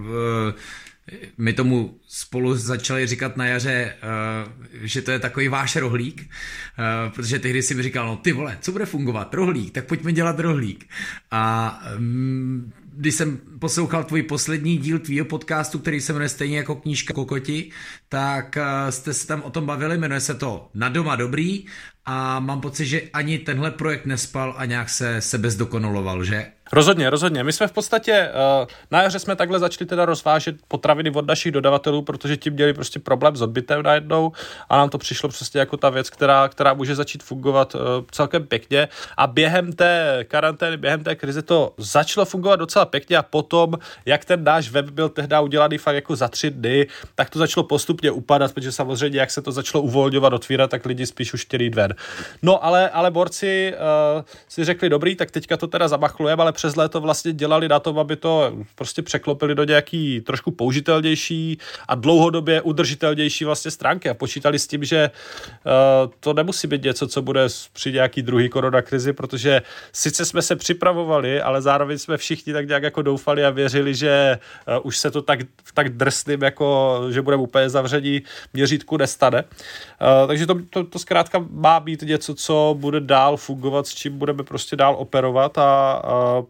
my 1.39 1.53
tomu 1.53 1.99
spolu 2.09 2.57
začali 2.57 3.07
říkat 3.07 3.37
na 3.37 3.47
jaře, 3.47 3.95
uh, 4.03 4.53
že 4.83 5.03
to 5.03 5.11
je 5.11 5.19
takový 5.19 5.49
váš 5.49 5.77
rohlík, 5.77 6.21
uh, 6.21 7.13
protože 7.13 7.39
tehdy 7.39 7.63
si 7.63 7.75
mi 7.75 7.83
říkal, 7.83 8.07
no 8.07 8.17
ty 8.17 8.33
vole, 8.33 8.59
co 8.61 8.73
bude 8.73 8.87
fungovat, 8.87 9.35
rohlík, 9.35 9.73
tak 9.75 9.85
pojďme 9.85 10.13
dělat 10.13 10.41
rohlík. 10.41 10.89
A 11.31 11.79
um, 11.99 12.73
když 12.97 13.15
jsem 13.15 13.41
poslouchal 13.59 14.05
tvůj 14.05 14.23
poslední 14.23 14.79
díl 14.79 14.99
tvýho 14.99 15.25
podcastu, 15.25 15.79
který 15.79 16.01
se 16.01 16.13
jmenuje 16.13 16.29
stejně 16.29 16.57
jako 16.57 16.75
knížka 16.75 17.15
Kokoti, 17.15 17.71
tak 18.09 18.57
uh, 18.57 18.91
jste 18.91 19.15
se 19.15 19.27
tam 19.27 19.43
o 19.43 19.51
tom 19.51 19.67
bavili, 19.67 19.99
jmenuje 19.99 20.21
se 20.21 20.35
to 20.35 20.71
Na 20.75 20.89
doma 20.89 21.17
dobrý 21.17 21.67
a 22.07 22.41
mám 22.41 22.61
pocit, 22.61 22.87
že 22.87 23.03
ani 23.13 23.39
tenhle 23.39 23.71
projekt 23.71 24.07
nespal 24.07 24.55
a 24.57 24.65
nějak 24.65 24.89
se 24.89 25.21
sebe 25.21 25.51
zdokonaloval, 25.51 26.25
že? 26.25 26.47
Rozhodně, 26.73 27.11
rozhodně. 27.11 27.45
My 27.45 27.53
jsme 27.53 27.67
v 27.67 27.73
podstatě, 27.73 28.29
uh, 28.61 28.67
na 28.91 29.03
jaře 29.03 29.19
jsme 29.19 29.37
takhle 29.37 29.59
začali 29.59 29.87
teda 29.87 30.05
rozvážet 30.05 30.57
potraviny 30.69 31.11
od 31.11 31.27
našich 31.27 31.53
dodavatelů, 31.53 32.03
protože 32.03 32.37
ti 32.37 32.51
měli 32.51 32.75
prostě 32.75 32.99
problém 32.99 33.37
s 33.37 33.43
odbytem 33.43 33.83
najednou 33.83 34.33
a 34.69 34.77
nám 34.77 34.89
to 34.89 34.99
přišlo 34.99 35.29
prostě 35.29 35.59
jako 35.59 35.77
ta 35.77 35.91
věc, 35.91 36.11
která, 36.11 36.49
která 36.49 36.75
může 36.75 36.95
začít 36.95 37.23
fungovat 37.23 37.75
uh, 37.75 37.81
celkem 38.11 38.47
pěkně 38.47 38.89
a 39.17 39.27
během 39.27 39.73
té 39.73 40.25
karantény, 40.29 40.77
během 40.77 41.05
té 41.05 41.15
krize 41.15 41.43
to 41.43 41.75
začalo 41.79 42.25
fungovat 42.25 42.57
docela 42.57 42.85
pěkně 42.85 43.17
a 43.17 43.23
potom, 43.23 43.75
jak 44.07 44.25
ten 44.25 44.45
náš 44.45 44.71
web 44.71 44.91
byl 44.91 45.09
tehdy 45.09 45.37
udělaný 45.43 45.79
fakt 45.79 45.95
jako 45.95 46.17
za 46.17 46.29
tři 46.29 46.51
dny, 46.51 46.87
tak 47.15 47.31
to 47.31 47.39
začalo 47.39 47.65
postupně 47.65 48.11
upadat, 48.11 48.53
protože 48.55 48.73
samozřejmě, 48.73 49.21
jak 49.21 49.31
se 49.31 49.43
to 49.43 49.53
začalo 49.53 49.83
uvolňovat, 49.83 50.33
otvírat, 50.33 50.71
tak 50.71 50.87
lidi 50.87 51.07
spíš 51.07 51.35
už 51.35 51.45
chtěli 51.45 51.65
jít 51.65 51.75
ven. 51.75 51.95
No 52.43 52.65
ale, 52.65 52.91
ale 52.91 53.11
borci 53.11 53.75
uh, 54.17 54.23
si 54.49 54.65
řekli, 54.65 54.89
dobrý, 54.89 55.17
tak 55.17 55.31
teďka 55.31 55.57
to 55.57 55.67
teda 55.67 55.89
zamachlujeme, 55.89 56.43
ale 56.43 56.53
přes 56.53 56.77
léto 56.77 57.01
vlastně 57.01 57.33
dělali 57.33 57.69
na 57.69 57.81
tom, 57.81 57.99
aby 57.99 58.17
to 58.17 58.53
prostě 58.75 59.03
překlopili 59.03 59.55
do 59.55 59.65
nějaký 59.65 60.21
trošku 60.21 60.51
použitelnější 60.51 61.59
a 61.89 61.95
dlouhodobě 61.95 62.63
udržitelnější 62.63 63.45
vlastně 63.45 63.71
stránky 63.71 64.11
a 64.11 64.15
počítali 64.15 64.59
s 64.59 64.67
tím, 64.67 64.85
že 64.85 65.11
uh, 65.11 66.13
to 66.21 66.35
nemusí 66.35 66.67
být 66.67 66.83
něco, 66.83 67.09
co 67.09 67.23
bude 67.23 67.47
při 67.73 67.93
nějaký 67.93 68.23
druhý 68.23 68.49
koronakrizi, 68.49 69.13
protože 69.13 69.63
sice 69.93 70.25
jsme 70.25 70.43
se 70.43 70.57
připravovali, 70.57 71.41
ale 71.41 71.63
zároveň 71.63 71.99
jsme 71.99 72.17
všichni 72.17 72.53
tak 72.53 72.69
nějak 72.69 72.83
jako 72.83 73.03
doufali 73.03 73.45
a 73.45 73.51
věřili, 73.51 73.95
že 73.95 74.39
uh, 74.69 74.87
už 74.87 74.99
se 74.99 75.11
to 75.11 75.23
tak, 75.23 75.39
tak 75.75 75.89
drsným, 75.89 76.43
jako 76.43 77.01
že 77.11 77.23
budeme 77.23 77.43
úplně 77.43 77.69
zavření 77.69 78.23
měřítku 78.53 78.97
nestane. 78.97 79.43
Uh, 79.43 80.29
takže 80.29 80.47
to, 80.47 80.55
to, 80.71 80.85
to 80.85 80.99
zkrátka 80.99 81.45
má 81.51 81.79
být 81.87 82.03
něco, 82.03 82.35
co 82.35 82.75
bude 82.79 83.01
dál 83.01 83.37
fungovat, 83.37 83.87
s 83.87 83.95
čím 83.95 84.19
budeme 84.19 84.43
prostě 84.43 84.77
dál 84.77 84.97
operovat 84.99 85.59
a, 85.59 85.93
a 85.93 86.43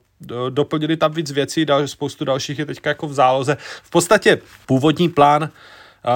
doplnili 0.50 0.96
tam 0.96 1.12
víc 1.12 1.30
věcí, 1.30 1.64
dal, 1.64 1.88
spoustu 1.88 2.24
dalších 2.24 2.58
je 2.58 2.66
teďka 2.66 2.90
jako 2.90 3.06
v 3.08 3.14
záloze. 3.14 3.56
V 3.82 3.90
podstatě 3.90 4.38
původní 4.66 5.08
plán 5.08 5.50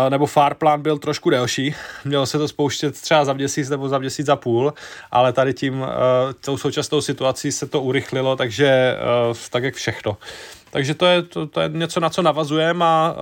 nebo 0.08 0.26
far 0.26 0.54
plán 0.54 0.82
byl 0.82 0.98
trošku 0.98 1.30
delší, 1.30 1.74
mělo 2.04 2.26
se 2.26 2.38
to 2.38 2.48
spouštět 2.48 3.00
třeba 3.00 3.24
za 3.24 3.32
měsíc 3.32 3.68
nebo 3.68 3.88
za 3.88 3.98
měsíc 3.98 4.28
a 4.28 4.36
půl, 4.36 4.72
ale 5.10 5.32
tady 5.32 5.54
tím, 5.54 5.84
tou 6.44 6.56
současnou 6.56 7.00
situací 7.00 7.52
se 7.52 7.66
to 7.66 7.82
urychlilo, 7.82 8.36
takže 8.36 8.96
tak 9.50 9.64
jak 9.64 9.74
všechno. 9.74 10.16
Takže 10.70 10.94
to 10.94 11.06
je, 11.06 11.22
to, 11.22 11.46
to 11.46 11.60
je 11.60 11.68
něco, 11.68 12.00
na 12.00 12.10
co 12.10 12.22
navazujeme 12.22 12.84
a, 12.84 13.14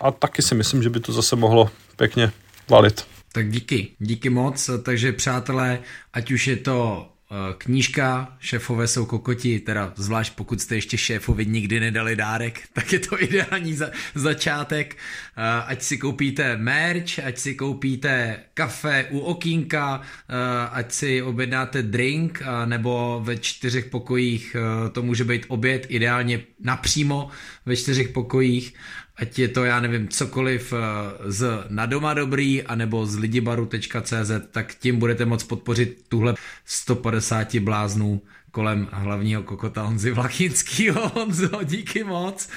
a 0.00 0.10
taky 0.10 0.42
si 0.42 0.54
myslím, 0.54 0.82
že 0.82 0.90
by 0.90 1.00
to 1.00 1.12
zase 1.12 1.36
mohlo 1.36 1.70
pěkně 1.96 2.32
valit. 2.68 3.09
Tak 3.32 3.50
díky, 3.50 3.88
díky 3.98 4.30
moc, 4.30 4.70
takže 4.82 5.12
přátelé, 5.12 5.78
ať 6.12 6.30
už 6.30 6.46
je 6.46 6.56
to 6.56 7.10
Eh, 7.32 7.54
knížka 7.58 8.36
Šéfové 8.40 8.88
jsou 8.88 9.06
kokoti, 9.06 9.60
teda 9.60 9.92
zvlášť 9.96 10.32
pokud 10.34 10.60
jste 10.60 10.74
ještě 10.74 10.98
šéfovi 10.98 11.46
nikdy 11.46 11.80
nedali 11.80 12.16
dárek, 12.16 12.60
tak 12.72 12.92
je 12.92 12.98
to 12.98 13.22
ideální 13.22 13.74
za, 13.74 13.90
začátek. 14.14 14.96
Eh, 14.96 15.42
ať 15.66 15.82
si 15.82 15.98
koupíte 15.98 16.56
merch, 16.56 17.18
ať 17.18 17.38
si 17.38 17.54
koupíte 17.54 18.38
kafe 18.54 19.06
u 19.10 19.18
okýnka, 19.18 20.00
eh, 20.02 20.34
ať 20.72 20.92
si 20.92 21.22
objednáte 21.22 21.82
drink, 21.82 22.42
nebo 22.64 23.20
ve 23.24 23.36
čtyřech 23.36 23.84
pokojích 23.84 24.56
to 24.92 25.02
může 25.02 25.24
být 25.24 25.44
oběd, 25.48 25.86
ideálně 25.88 26.40
napřímo 26.60 27.28
ve 27.66 27.76
čtyřech 27.76 28.08
pokojích 28.08 28.74
ať 29.20 29.38
je 29.38 29.48
to, 29.48 29.64
já 29.64 29.80
nevím, 29.80 30.08
cokoliv 30.08 30.72
eh, 30.72 30.76
z 31.24 31.64
na 31.68 31.86
doma 31.86 32.14
dobrý, 32.14 32.62
anebo 32.62 33.06
z 33.06 33.16
lidibaru.cz, 33.18 34.30
tak 34.50 34.74
tím 34.74 34.98
budete 34.98 35.24
moct 35.24 35.44
podpořit 35.44 36.04
tuhle 36.08 36.34
150 36.64 37.56
bláznů 37.56 38.22
kolem 38.50 38.88
hlavního 38.92 39.42
kokota 39.42 39.82
Honzy 39.82 40.10
Vlachinskýho. 40.10 41.08
Honzo, 41.14 41.64
díky 41.64 42.04
moc. 42.04 42.48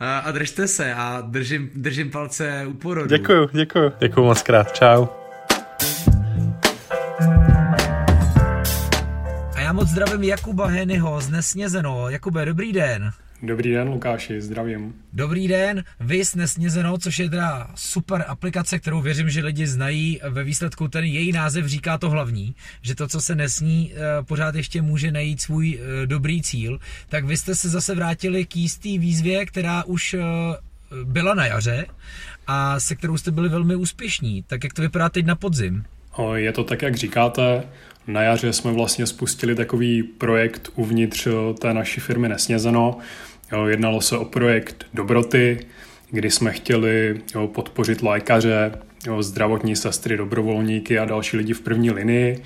Eh, 0.00 0.20
a 0.24 0.30
držte 0.30 0.68
se 0.68 0.94
a 0.94 1.20
držím, 1.20 1.70
držím 1.74 2.10
palce 2.10 2.66
u 2.66 2.72
porodu. 2.72 3.08
Děkuju, 3.08 3.48
děkuju. 3.52 3.92
Děkuju 3.98 4.26
moc 4.26 4.42
krát. 4.42 4.72
Čau. 4.72 5.06
A 9.54 9.60
já 9.60 9.72
moc 9.72 9.88
zdravím 9.88 10.22
Jakuba 10.22 10.66
Henyho 10.66 11.20
z 11.20 11.28
Nesnězeno. 11.28 12.08
Jakube, 12.08 12.44
dobrý 12.44 12.72
den. 12.72 13.12
Dobrý 13.42 13.72
den, 13.72 13.88
Lukáši, 13.88 14.40
zdravím. 14.40 14.94
Dobrý 15.12 15.48
den, 15.48 15.84
vy 16.00 16.22
Nesnězeno, 16.36 16.98
což 16.98 17.18
je 17.18 17.30
teda 17.30 17.70
super 17.74 18.24
aplikace, 18.28 18.78
kterou 18.78 19.00
věřím, 19.00 19.30
že 19.30 19.44
lidi 19.44 19.66
znají. 19.66 20.20
Ve 20.28 20.44
výsledku 20.44 20.88
ten 20.88 21.04
její 21.04 21.32
název 21.32 21.66
říká 21.66 21.98
to 21.98 22.10
hlavní, 22.10 22.54
že 22.82 22.94
to, 22.94 23.08
co 23.08 23.20
se 23.20 23.34
nesní, 23.34 23.92
eh, 23.94 24.22
pořád 24.22 24.54
ještě 24.54 24.82
může 24.82 25.12
najít 25.12 25.40
svůj 25.40 25.78
eh, 25.80 26.06
dobrý 26.06 26.42
cíl. 26.42 26.78
Tak 27.08 27.24
vy 27.24 27.36
jste 27.36 27.54
se 27.54 27.68
zase 27.68 27.94
vrátili 27.94 28.44
k 28.44 28.56
jistý 28.56 28.98
výzvě, 28.98 29.46
která 29.46 29.84
už 29.84 30.14
eh, 30.14 30.22
byla 31.04 31.34
na 31.34 31.46
jaře 31.46 31.86
a 32.46 32.80
se 32.80 32.96
kterou 32.96 33.16
jste 33.16 33.30
byli 33.30 33.48
velmi 33.48 33.76
úspěšní. 33.76 34.44
Tak 34.46 34.64
jak 34.64 34.72
to 34.72 34.82
vypadá 34.82 35.08
teď 35.08 35.26
na 35.26 35.34
podzim? 35.34 35.84
Je 36.34 36.52
to 36.52 36.64
tak, 36.64 36.82
jak 36.82 36.96
říkáte. 36.96 37.62
Na 38.06 38.22
jaře 38.22 38.52
jsme 38.52 38.72
vlastně 38.72 39.06
spustili 39.06 39.54
takový 39.54 40.02
projekt 40.02 40.70
uvnitř 40.74 41.28
té 41.60 41.74
naší 41.74 42.00
firmy 42.00 42.28
Nesnězeno, 42.28 42.98
jednalo 43.66 44.00
se 44.00 44.16
o 44.16 44.24
projekt 44.24 44.86
Dobroty, 44.94 45.66
kdy 46.10 46.30
jsme 46.30 46.52
chtěli 46.52 47.20
podpořit 47.46 48.02
lékaře, 48.02 48.72
zdravotní 49.20 49.76
sestry, 49.76 50.16
dobrovolníky 50.16 50.98
a 50.98 51.04
další 51.04 51.36
lidi 51.36 51.52
v 51.52 51.60
první 51.60 51.90
linii. 51.90 52.42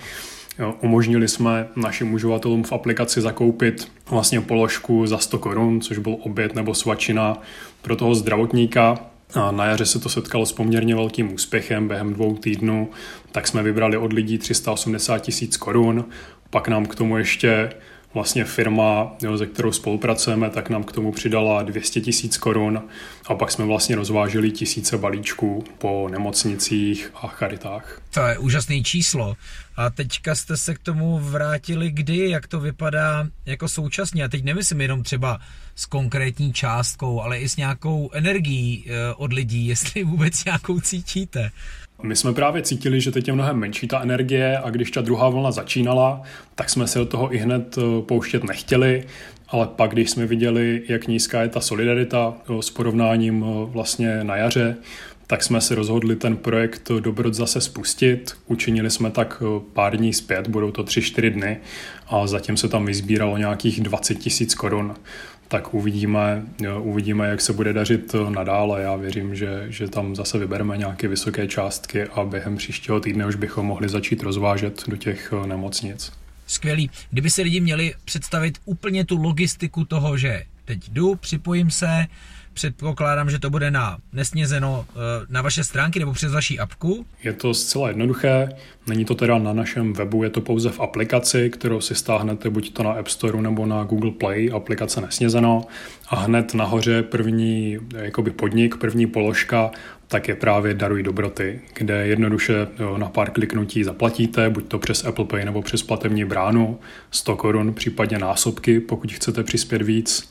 Umožnili 0.81 1.29
jsme 1.29 1.69
našim 1.77 2.15
uživatelům 2.15 2.63
v 2.63 2.73
aplikaci 2.73 3.21
zakoupit 3.21 3.93
vlastně 4.11 4.41
položku 4.41 5.07
za 5.07 5.19
100 5.19 5.39
korun, 5.39 5.81
což 5.81 5.99
byl 5.99 6.17
oběd 6.21 6.55
nebo 6.55 6.75
svačina 6.75 7.39
pro 7.83 7.97
toho 7.97 8.15
zdravotníka. 8.15 8.99
A 9.35 9.51
na 9.51 9.65
jaře 9.65 9.87
se 9.87 9.99
to 9.99 10.09
setkalo 10.09 10.47
s 10.47 10.53
poměrně 10.53 10.95
velkým 10.95 11.35
úspěchem 11.35 11.89
během 11.89 12.13
dvou 12.13 12.37
týdnů, 12.37 12.91
tak 13.33 13.49
jsme 13.49 13.63
vybrali 13.63 13.97
od 13.97 14.13
lidí 14.13 14.39
380 14.39 15.19
tisíc 15.19 15.57
korun, 15.57 16.05
pak 16.51 16.69
nám 16.69 16.87
k 16.87 16.95
tomu 16.95 17.19
ještě 17.19 17.71
vlastně 18.15 18.45
firma, 18.45 19.13
jo, 19.23 19.37
ze 19.37 19.47
kterou 19.47 19.73
spolupracujeme, 19.73 20.51
tak 20.51 20.71
nám 20.71 20.85
k 20.85 20.93
tomu 20.93 21.13
přidala 21.13 21.63
200 21.63 22.01
tisíc 22.01 22.37
korun 22.37 22.83
a 23.27 23.35
pak 23.35 23.51
jsme 23.51 23.65
vlastně 23.65 23.97
rozvážili 23.97 24.51
tisíce 24.51 24.99
balíčků 24.99 25.65
po 25.79 26.09
nemocnicích 26.11 27.11
a 27.15 27.27
charitách. 27.27 28.01
To 28.15 28.21
je 28.21 28.39
úžasné 28.39 28.83
číslo. 28.83 29.37
A 29.77 29.91
teďka 29.91 30.35
jste 30.35 30.57
se 30.57 30.75
k 30.75 30.79
tomu 30.79 31.19
vrátili 31.19 31.91
kdy, 31.91 32.31
jak 32.31 32.47
to 32.47 32.61
vypadá 32.61 33.27
jako 33.47 33.69
současně. 33.69 34.25
A 34.25 34.29
teď 34.29 34.45
nemyslím 34.45 34.81
jenom 34.81 35.03
třeba 35.03 35.41
s 35.75 35.87
konkrétní 35.87 36.53
částkou, 36.53 37.21
ale 37.21 37.39
i 37.39 37.49
s 37.49 37.57
nějakou 37.57 38.11
energií 38.13 38.85
eh, 38.87 39.15
od 39.15 39.33
lidí, 39.33 39.67
jestli 39.73 40.05
vůbec 40.05 40.45
nějakou 40.45 40.81
cítíte. 40.81 41.51
My 42.03 42.17
jsme 42.17 42.33
právě 42.33 42.63
cítili, 42.63 43.01
že 43.01 43.11
teď 43.11 43.29
je 43.29 43.35
mnohem 43.35 43.57
menší 43.57 43.89
ta 43.89 44.01
energie 44.01 44.59
a 44.59 44.71
když 44.71 44.91
ta 44.91 45.01
druhá 45.01 45.29
vlna 45.29 45.51
začínala, 45.51 46.23
tak 46.55 46.71
jsme 46.71 46.87
se 46.87 46.99
do 46.99 47.07
toho 47.07 47.35
i 47.35 47.39
hned 47.39 47.79
eh, 47.79 48.03
pouštět 48.03 48.45
nechtěli, 48.45 49.05
ale 49.49 49.67
pak, 49.67 49.91
když 49.91 50.11
jsme 50.11 50.27
viděli, 50.27 50.83
jak 50.89 51.07
nízká 51.07 51.43
je 51.43 51.49
ta 51.49 51.61
solidarita 51.61 52.35
eh, 52.35 52.63
s 52.63 52.71
porovnáním 52.71 53.45
eh, 53.47 53.71
vlastně 53.71 54.25
na 54.25 54.37
jaře, 54.37 54.77
tak 55.27 55.43
jsme 55.43 55.61
se 55.61 55.75
rozhodli 55.75 56.17
ten 56.17 56.37
projekt 56.37 56.91
Dobrod 57.01 57.35
zase 57.35 57.61
spustit. 57.61 58.33
Učinili 58.47 58.91
jsme 58.91 59.11
tak 59.11 59.43
pár 59.73 59.97
dní 59.97 60.13
zpět, 60.13 60.49
budou 60.49 60.71
to 60.71 60.83
3-4 60.83 61.31
dny 61.31 61.57
a 62.09 62.27
zatím 62.27 62.57
se 62.57 62.69
tam 62.69 62.87
vyzbíralo 62.87 63.39
nějakých 63.39 63.81
20 63.81 64.15
tisíc 64.15 64.55
korun 64.55 64.95
tak 65.53 65.75
uvidíme, 65.75 66.43
uvidíme, 66.81 67.29
jak 67.29 67.41
se 67.41 67.53
bude 67.53 67.73
dařit 67.73 68.15
nadále. 68.29 68.83
Já 68.83 68.97
věřím, 68.97 69.35
že, 69.35 69.67
že 69.69 69.89
tam 69.89 70.17
zase 70.17 70.39
vybereme 70.39 70.77
nějaké 70.77 71.09
vysoké 71.09 71.49
částky 71.49 72.05
a 72.05 72.25
během 72.25 72.57
příštího 72.57 73.01
týdne 73.01 73.27
už 73.27 73.35
bychom 73.35 73.67
mohli 73.67 73.89
začít 73.89 74.23
rozvážet 74.23 74.83
do 74.89 74.97
těch 74.97 75.33
eh, 75.33 75.47
nemocnic. 75.47 76.13
Skvělý. 76.47 76.91
Kdyby 77.11 77.31
se 77.31 77.43
lidi 77.43 77.61
měli 77.61 77.95
představit 78.05 78.59
úplně 78.65 79.05
tu 79.05 79.23
logistiku 79.23 79.85
toho, 79.85 80.17
že 80.17 80.45
teď 80.65 80.91
jdu, 80.91 81.15
připojím 81.15 81.71
se, 81.71 82.07
Předpokládám, 82.53 83.31
že 83.31 83.39
to 83.39 83.51
bude 83.51 83.71
na 83.71 83.99
nesnězeno 84.13 84.87
eh, 84.91 84.95
na 85.29 85.43
vaše 85.43 85.65
stránky 85.65 85.99
nebo 85.99 86.13
přes 86.13 86.33
vaší 86.33 86.59
apku. 86.59 87.07
Je 87.23 87.33
to 87.33 87.55
zcela 87.55 87.89
jednoduché, 87.89 88.49
není 88.87 89.05
to 89.05 89.15
teda 89.15 89.39
na 89.39 89.53
našem 89.53 89.93
webu, 89.93 90.23
je 90.23 90.31
to 90.31 90.41
pouze 90.41 90.71
v 90.71 90.81
aplikaci, 90.81 91.51
kterou 91.51 91.81
si 91.81 91.95
stáhnete 91.95 92.51
buď 92.51 92.73
to 92.73 92.83
na 92.83 92.93
App 92.93 93.09
Store 93.09 93.43
nebo 93.43 93.67
na 93.67 93.85
Google 93.85 94.11
Play, 94.11 94.51
aplikace 94.55 95.01
Nesnězeno. 95.01 95.67
A 96.09 96.17
hned 96.17 96.55
nahoře 96.55 97.03
první 97.03 97.79
jakoby 97.95 98.31
podnik, 98.31 98.77
první 98.77 99.07
položka, 99.07 99.71
tak 100.09 100.29
je 100.29 100.35
právě 100.35 100.75
Daruj 100.75 101.03
dobroty, 101.03 101.61
kde 101.75 102.07
jednoduše 102.07 102.55
na 102.97 103.09
pár 103.09 103.31
kliknutí 103.31 103.85
zaplatíte, 103.85 104.51
buď 104.51 104.69
to 104.69 104.79
přes 104.79 105.05
Apple 105.05 105.25
Pay 105.25 105.45
nebo 105.45 105.63
přes 105.63 105.83
platební 105.83 106.25
bránu, 106.25 106.79
100 107.11 107.37
korun, 107.37 107.75
případně 107.75 108.19
násobky, 108.19 108.81
pokud 108.81 109.13
chcete 109.13 109.43
přispět 109.43 109.83
víc 109.83 110.31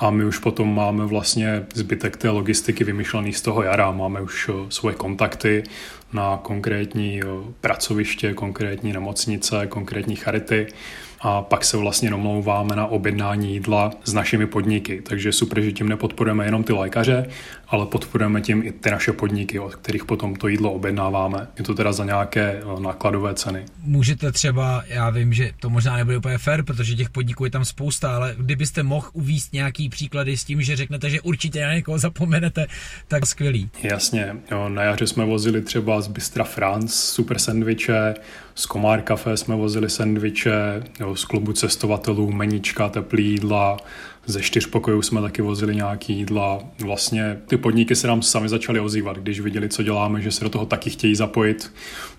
a 0.00 0.10
my 0.10 0.24
už 0.24 0.38
potom 0.38 0.74
máme 0.74 1.06
vlastně 1.06 1.66
zbytek 1.74 2.16
té 2.16 2.30
logistiky 2.30 2.84
vymyšlený 2.84 3.32
z 3.32 3.42
toho 3.42 3.62
jara. 3.62 3.90
Máme 3.90 4.20
už 4.20 4.48
eh, 4.48 4.66
svoje 4.68 4.96
kontakty, 4.96 5.62
na 6.12 6.40
konkrétní 6.42 7.20
pracoviště, 7.60 8.34
konkrétní 8.34 8.92
nemocnice, 8.92 9.66
konkrétní 9.66 10.16
charity 10.16 10.66
a 11.20 11.42
pak 11.42 11.64
se 11.64 11.76
vlastně 11.76 12.10
domlouváme 12.10 12.76
na 12.76 12.86
objednání 12.86 13.52
jídla 13.52 13.90
s 14.04 14.12
našimi 14.12 14.46
podniky. 14.46 15.02
Takže 15.02 15.32
super, 15.32 15.60
že 15.60 15.72
tím 15.72 15.88
nepodporujeme 15.88 16.44
jenom 16.44 16.64
ty 16.64 16.72
lékaře, 16.72 17.26
ale 17.68 17.86
podporujeme 17.86 18.40
tím 18.40 18.62
i 18.62 18.72
ty 18.72 18.90
naše 18.90 19.12
podniky, 19.12 19.58
od 19.58 19.74
kterých 19.74 20.04
potom 20.04 20.36
to 20.36 20.48
jídlo 20.48 20.72
objednáváme. 20.72 21.48
Je 21.58 21.64
to 21.64 21.74
teda 21.74 21.92
za 21.92 22.04
nějaké 22.04 22.62
eh, 22.62 22.80
nákladové 22.80 23.34
ceny. 23.34 23.64
Můžete 23.82 24.32
třeba, 24.32 24.82
já 24.86 25.10
vím, 25.10 25.32
že 25.32 25.52
to 25.60 25.70
možná 25.70 25.96
nebude 25.96 26.16
úplně 26.16 26.38
fair, 26.38 26.62
protože 26.64 26.94
těch 26.94 27.10
podniků 27.10 27.44
je 27.44 27.50
tam 27.50 27.64
spousta, 27.64 28.16
ale 28.16 28.34
kdybyste 28.38 28.82
mohl 28.82 29.10
uvíst 29.12 29.52
nějaký 29.52 29.88
příklady 29.88 30.36
s 30.36 30.44
tím, 30.44 30.62
že 30.62 30.76
řeknete, 30.76 31.10
že 31.10 31.20
určitě 31.20 31.66
na 31.66 31.74
někoho 31.74 31.98
zapomenete, 31.98 32.66
tak 33.08 33.26
skvělý. 33.26 33.70
Jasně, 33.82 34.36
jo, 34.50 34.68
na 34.68 34.82
jaře 34.82 35.06
jsme 35.06 35.24
vozili 35.24 35.62
třeba 35.62 36.00
z 36.00 36.08
Bystra 36.08 36.44
France 36.44 36.94
super 36.94 37.38
sendviče, 37.38 38.14
z 38.54 38.66
Komár 38.66 39.02
Café 39.02 39.36
jsme 39.36 39.56
vozili 39.56 39.90
sendviče, 39.90 40.82
jo, 41.00 41.16
z 41.16 41.24
klubu 41.24 41.52
cestovatelů 41.52 42.32
menička, 42.32 42.88
teplý 42.88 43.30
jídla, 43.30 43.76
ze 44.26 44.42
čtyř 44.42 44.66
pokojů 44.66 45.02
jsme 45.02 45.20
taky 45.20 45.42
vozili 45.42 45.76
nějaký 45.76 46.16
jídla. 46.16 46.58
Vlastně 46.84 47.38
ty 47.46 47.56
podniky 47.56 47.96
se 47.96 48.06
nám 48.06 48.22
sami 48.22 48.48
začaly 48.48 48.80
ozývat, 48.80 49.16
když 49.16 49.40
viděli, 49.40 49.68
co 49.68 49.82
děláme, 49.82 50.22
že 50.22 50.30
se 50.30 50.44
do 50.44 50.50
toho 50.50 50.66
taky 50.66 50.90
chtějí 50.90 51.14
zapojit. 51.14 51.72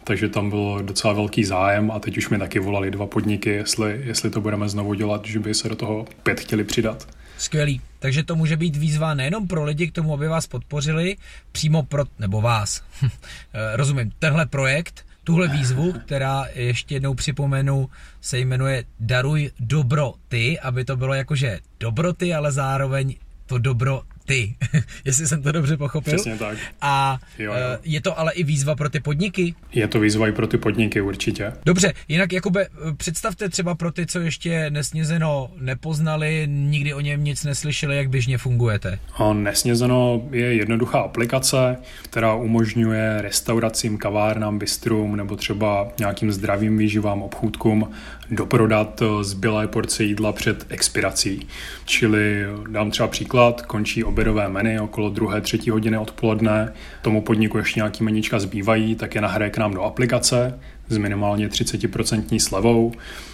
Takže 0.04 0.30
tam 0.30 0.50
bylo 0.50 0.82
docela 0.82 1.14
velký 1.14 1.44
zájem 1.44 1.92
a 1.92 2.00
teď 2.00 2.18
už 2.18 2.30
mi 2.30 2.40
taky 2.40 2.60
volali 2.60 2.92
dva 2.92 3.06
podniky, 3.06 3.50
jestli, 3.50 4.02
jestli 4.04 4.30
to 4.30 4.42
budeme 4.42 4.70
znovu 4.70 4.94
dělat, 4.94 5.26
že 5.26 5.40
by 5.40 5.54
se 5.54 5.70
do 5.70 5.76
toho 5.76 6.06
pět 6.24 6.40
chtěli 6.40 6.64
přidat. 6.64 7.08
Skvělý. 7.38 7.82
Takže 8.00 8.24
to 8.24 8.36
může 8.36 8.58
být 8.58 8.76
výzva 8.76 9.14
nejenom 9.14 9.48
pro 9.48 9.64
lidi 9.64 9.88
k 9.88 9.92
tomu, 9.92 10.14
aby 10.14 10.28
vás 10.28 10.48
podpořili, 10.48 11.18
přímo 11.52 11.84
pro, 11.84 12.04
nebo 12.20 12.42
vás. 12.42 12.84
Rozumím, 13.76 14.12
tenhle 14.20 14.46
projekt, 14.46 15.06
tuhle 15.24 15.48
výzvu, 15.48 15.94
která 15.94 16.46
ještě 16.54 16.96
jednou 16.96 17.14
připomenu, 17.14 17.90
se 18.22 18.40
jmenuje 18.40 18.84
Daruj 19.00 19.52
dobro 19.60 20.14
ty, 20.28 20.60
aby 20.60 20.86
to 20.86 20.98
bylo 20.98 21.14
jakože 21.14 21.60
dobroty, 21.80 22.34
ale 22.34 22.52
zároveň 22.52 23.16
to 23.46 23.58
dobro 23.58 24.02
ty, 24.32 24.56
jestli 25.06 25.28
jsem 25.28 25.44
to 25.44 25.52
dobře 25.52 25.78
pochopil. 25.78 26.14
Přesně 26.14 26.38
tak. 26.38 26.58
A 26.82 27.20
jo, 27.40 27.46
jo. 27.46 27.54
Eh, 27.58 27.80
je 27.84 28.02
to 28.02 28.20
ale 28.20 28.34
i 28.34 28.44
výzva 28.44 28.76
pro 28.76 28.90
ty 28.90 29.00
podniky? 29.00 29.56
Je 29.74 29.88
to 29.88 30.00
výzva 30.00 30.28
i 30.28 30.32
pro 30.32 30.48
ty 30.48 30.58
podniky, 30.58 31.02
určitě. 31.02 31.54
Dobře, 31.66 31.94
jinak 32.08 32.34
Jakube, 32.34 32.62
eh, 32.62 32.94
představte 32.98 33.50
třeba 33.50 33.76
pro 33.76 33.92
ty, 33.92 34.06
co 34.06 34.20
ještě 34.20 34.70
Nesnězeno 34.70 35.52
nepoznali, 35.60 36.48
nikdy 36.48 36.94
o 36.94 37.00
něm 37.00 37.24
nic 37.24 37.44
neslyšeli, 37.44 37.98
jak 37.98 38.10
běžně 38.10 38.38
fungujete. 38.38 39.00
A 39.18 39.34
Nesnězeno 39.34 40.22
je 40.32 40.54
jednoduchá 40.56 41.00
aplikace, 41.00 41.78
která 42.04 42.34
umožňuje 42.34 43.22
restauracím, 43.22 43.98
kavárnám, 43.98 44.60
bistrům 44.60 45.16
nebo 45.16 45.36
třeba 45.36 45.88
nějakým 46.00 46.32
zdravým 46.32 46.78
výživám, 46.78 47.22
obchůdkům 47.22 47.92
doprodat 48.32 49.02
eh, 49.02 49.24
zbylé 49.24 49.68
porce 49.68 50.04
jídla 50.04 50.32
před 50.32 50.66
expirací. 50.70 51.48
Čili 51.86 52.46
dám 52.70 52.92
třeba 52.92 53.08
příklad, 53.08 53.62
končí 53.62 54.04
obědové 54.04 54.50
menu 54.50 54.84
okolo 54.84 55.10
druhé, 55.10 55.42
třetí 55.42 55.70
hodiny 55.70 55.98
odpoledne, 55.98 56.74
tomu 57.02 57.22
podniku 57.22 57.58
ještě 57.58 57.80
nějaký 57.80 58.04
menička 58.04 58.40
zbývají, 58.40 58.96
tak 58.96 59.16
je 59.16 59.22
nahraje 59.22 59.52
k 59.52 59.58
nám 59.58 59.74
do 59.74 59.84
aplikace 59.84 60.60
s 60.90 60.98
minimálně 60.98 61.48
30% 61.48 62.40
slevou 62.40 62.92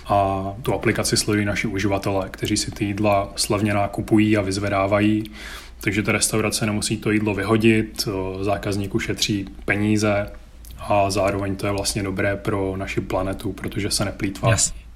a 0.07 0.45
tu 0.61 0.73
aplikaci 0.73 1.17
sledují 1.17 1.45
naši 1.45 1.67
uživatelé, 1.67 2.27
kteří 2.31 2.57
si 2.57 2.71
ty 2.71 2.85
jídla 2.85 3.33
slavně 3.35 3.73
nakupují 3.73 4.37
a 4.37 4.41
vyzvedávají. 4.41 5.23
Takže 5.81 6.03
ta 6.03 6.11
restaurace 6.11 6.65
nemusí 6.65 6.97
to 6.97 7.11
jídlo 7.11 7.33
vyhodit, 7.33 8.07
eh, 8.07 8.43
zákazník 8.43 8.95
ušetří 8.95 9.45
peníze 9.65 10.31
a 10.79 11.09
zároveň 11.09 11.55
to 11.55 11.65
je 11.65 11.71
vlastně 11.71 12.03
dobré 12.03 12.35
pro 12.35 12.73
naši 12.77 13.01
planetu, 13.01 13.53
protože 13.53 13.91
se 13.91 14.05
neplýtvá. 14.05 14.49
Jasně 14.49 14.86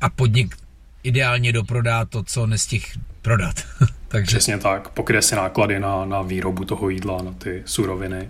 a 0.00 0.08
podnik 0.08 0.56
ideálně 1.02 1.52
doprodá 1.52 2.04
to, 2.04 2.22
co 2.22 2.46
nestih 2.46 2.98
prodat. 3.22 3.54
Takže... 4.08 4.36
Přesně 4.36 4.58
tak, 4.58 4.88
pokryje 4.88 5.22
se 5.22 5.36
náklady 5.36 5.80
na, 5.80 6.04
na 6.04 6.22
výrobu 6.22 6.64
toho 6.64 6.88
jídla, 6.88 7.22
na 7.22 7.32
ty 7.32 7.62
suroviny. 7.66 8.28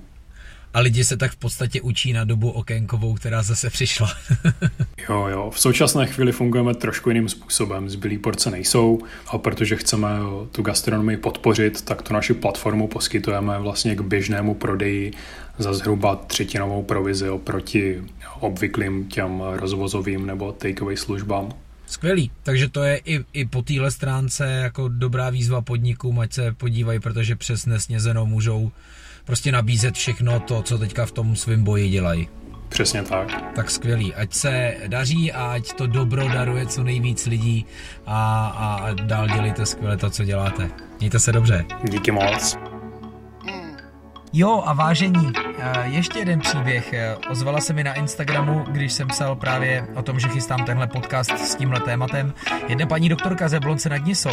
A 0.75 0.81
lidi 0.81 1.05
se 1.05 1.17
tak 1.17 1.33
v 1.33 1.37
podstatě 1.37 1.81
učí 1.81 2.13
na 2.13 2.25
dobu 2.25 2.51
okénkovou, 2.51 3.15
která 3.15 3.43
zase 3.43 3.71
přišla. 3.71 4.11
jo, 5.09 5.27
jo. 5.27 5.51
V 5.51 5.61
současné 5.61 6.07
chvíli 6.07 6.33
fungujeme 6.33 6.75
trošku 6.75 7.11
jiným 7.11 7.29
způsobem. 7.29 7.91
Zbylý 7.91 8.19
porce 8.19 8.51
nejsou 8.51 8.99
a 9.27 9.39
protože 9.39 9.77
chceme 9.77 10.09
tu 10.53 10.63
gastronomii 10.63 11.17
podpořit, 11.17 11.83
tak 11.83 12.03
tu 12.03 12.15
naši 12.15 12.35
platformu 12.35 12.89
poskytujeme 12.89 13.59
vlastně 13.59 13.97
k 13.97 14.01
běžnému 14.01 14.55
prodeji 14.55 15.13
za 15.59 15.73
zhruba 15.73 16.17
třetinovou 16.17 16.83
provizi 16.83 17.31
oproti 17.31 18.03
obvyklým 18.41 19.09
těm 19.09 19.41
rozvozovým 19.41 20.27
nebo 20.27 20.53
takeaway 20.53 20.97
službám. 20.97 21.49
Skvělý, 21.87 22.31
takže 22.43 22.69
to 22.69 22.83
je 22.83 23.01
i, 23.05 23.25
i 23.33 23.47
po 23.47 23.63
téhle 23.63 23.91
stránce 23.91 24.47
jako 24.47 24.89
dobrá 24.89 25.31
výzva 25.31 25.61
podnikům, 25.63 26.19
ať 26.19 26.33
se 26.33 26.53
podívají, 26.53 27.01
protože 27.01 27.37
přes 27.37 27.67
nesnězenou 27.67 28.27
můžou 28.27 28.71
prostě 29.25 29.53
nabízet 29.53 29.95
všechno 29.95 30.41
to, 30.41 30.63
co 30.63 30.79
teďka 30.79 31.07
v 31.07 31.13
tom 31.13 31.37
svém 31.37 31.65
boji 31.65 31.89
dělají. 31.89 32.29
Přesně 32.69 33.03
tak. 33.03 33.53
Tak 33.55 33.71
skvělý. 33.71 34.15
Ať 34.15 34.35
se 34.35 34.75
daří 34.87 35.33
a 35.33 35.45
ať 35.45 35.73
to 35.73 35.87
dobro 35.87 36.29
daruje 36.29 36.67
co 36.67 36.83
nejvíc 36.83 37.27
lidí 37.27 37.67
a, 38.07 38.47
a 38.47 38.93
dál 38.93 39.29
dělejte 39.29 39.67
skvěle 39.67 39.97
to, 39.97 40.11
co 40.11 40.25
děláte. 40.25 40.71
Mějte 40.99 41.19
se 41.19 41.33
dobře. 41.33 41.65
Díky 41.91 42.11
moc. 42.11 42.57
Jo 44.39 44.63
a 44.67 44.73
vážení, 44.73 45.33
eh, 45.59 45.89
ještě 45.89 46.19
jeden 46.19 46.41
příběh. 46.41 46.93
Eh, 46.93 47.17
ozvala 47.31 47.61
se 47.61 47.73
mi 47.73 47.85
na 47.85 47.95
Instagramu, 47.95 48.65
když 48.71 48.93
jsem 48.93 49.09
psal 49.09 49.37
právě 49.37 49.87
o 49.95 50.03
tom, 50.03 50.21
že 50.21 50.29
chystám 50.29 50.65
tenhle 50.65 50.87
podcast 50.87 51.31
s 51.31 51.55
tímhle 51.55 51.81
tématem. 51.81 52.35
Jedna 52.69 52.87
paní 52.87 53.09
doktorka 53.09 53.49
ze 53.49 53.61
Blonce 53.61 53.89
nad 53.89 54.05
Nisou 54.05 54.31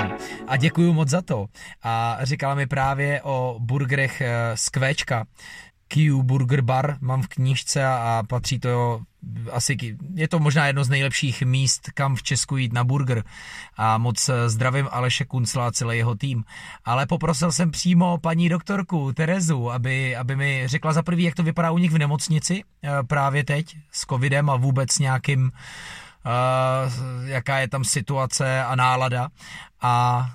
a 0.47 0.57
děkuju 0.57 0.93
moc 0.93 1.09
za 1.09 1.21
to. 1.21 1.45
A 1.83 2.17
říkala 2.21 2.55
mi 2.55 2.67
právě 2.67 3.21
o 3.21 3.57
burgerech 3.59 4.21
eh, 4.21 4.51
z 4.55 4.69
Kvéčka, 4.69 5.25
Q 5.87 6.23
Burger 6.23 6.61
Bar 6.61 6.97
mám 7.01 7.21
v 7.21 7.27
knížce 7.27 7.85
a 7.85 8.23
patří 8.27 8.59
to 8.59 8.99
asi, 9.51 9.78
je 10.13 10.28
to 10.28 10.39
možná 10.39 10.67
jedno 10.67 10.84
z 10.84 10.89
nejlepších 10.89 11.41
míst, 11.41 11.89
kam 11.93 12.15
v 12.15 12.24
Česku 12.24 12.57
jít 12.57 12.74
na 12.74 12.84
burger 12.84 13.24
a 13.78 13.97
moc 13.97 14.30
zdravím 14.47 14.88
Aleše 14.91 15.26
Kuncla 15.26 15.67
a 15.67 15.71
celý 15.71 15.97
jeho 15.97 16.15
tým. 16.15 16.43
Ale 16.86 17.05
poprosil 17.05 17.51
jsem 17.51 17.71
přímo 17.71 18.17
paní 18.17 18.49
doktorku 18.49 19.13
Terezu, 19.13 19.71
aby, 19.71 20.15
aby 20.15 20.36
mi 20.36 20.63
řekla 20.65 20.93
za 20.93 21.03
prvý, 21.03 21.24
jak 21.24 21.36
to 21.36 21.43
vypadá 21.43 21.71
u 21.71 21.78
nich 21.78 21.91
v 21.91 21.97
nemocnici 21.97 22.63
eh, 22.63 22.89
právě 23.07 23.43
teď 23.43 23.78
s 23.91 24.05
covidem 24.05 24.49
a 24.49 24.55
vůbec 24.55 24.99
nějakým 24.99 25.51
Uh, 26.26 27.28
jaká 27.28 27.57
je 27.57 27.67
tam 27.67 27.84
situace 27.84 28.63
a 28.63 28.76
nálada 28.76 29.30
a 29.82 30.26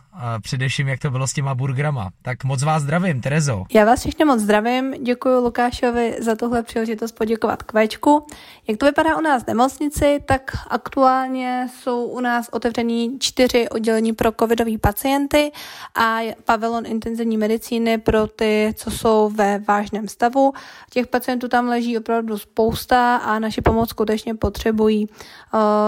především, 0.43 0.89
jak 0.89 1.01
to 1.01 1.11
bylo 1.11 1.27
s 1.27 1.33
těma 1.33 1.55
burgrama. 1.55 2.11
Tak 2.23 2.45
moc 2.45 2.63
vás 2.63 2.83
zdravím, 2.83 3.21
Terezo. 3.21 3.65
Já 3.73 3.85
vás 3.85 4.01
všechny 4.01 4.25
moc 4.25 4.41
zdravím, 4.41 4.95
děkuji 5.03 5.45
Lukášovi 5.45 6.17
za 6.21 6.37
tuhle 6.37 6.63
příležitost 6.63 7.13
poděkovat 7.13 7.63
Kvečku. 7.63 8.27
Jak 8.69 8.79
to 8.79 8.87
vypadá 8.87 9.17
u 9.17 9.21
nás 9.21 9.45
v 9.45 9.47
nemocnici, 9.47 10.21
tak 10.27 10.51
aktuálně 10.69 11.69
jsou 11.73 12.05
u 12.05 12.21
nás 12.21 12.49
otevření 12.53 13.19
čtyři 13.19 13.69
oddělení 13.69 14.13
pro 14.13 14.33
covidové 14.41 14.79
pacienty 14.79 15.53
a 15.95 16.19
pavilon 16.45 16.87
intenzivní 16.87 17.37
medicíny 17.37 17.99
pro 17.99 18.27
ty, 18.27 18.75
co 18.77 18.91
jsou 18.91 19.31
ve 19.35 19.59
vážném 19.59 20.09
stavu. 20.09 20.53
Těch 20.91 21.07
pacientů 21.07 21.49
tam 21.49 21.69
leží 21.69 21.99
opravdu 21.99 22.39
spousta 22.39 23.17
a 23.17 23.39
naši 23.39 23.61
pomoc 23.61 23.89
skutečně 23.89 24.35
potřebují. 24.35 25.09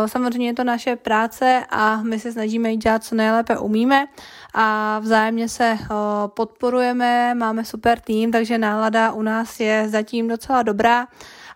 Samozřejmě 0.06 0.46
je 0.48 0.54
to 0.54 0.64
naše 0.64 0.96
práce 0.96 1.64
a 1.70 2.02
my 2.02 2.18
se 2.18 2.32
snažíme 2.32 2.70
jít 2.70 2.82
dělat 2.82 3.04
co 3.04 3.14
nejlépe 3.14 3.58
umíme 3.58 4.06
a 4.54 4.98
vzájemně 4.98 5.48
se 5.48 5.78
podporujeme, 6.26 7.34
máme 7.34 7.64
super 7.64 8.00
tým, 8.00 8.32
takže 8.32 8.58
nálada 8.58 9.12
u 9.12 9.22
nás 9.22 9.60
je 9.60 9.88
zatím 9.88 10.28
docela 10.28 10.62
dobrá. 10.62 11.06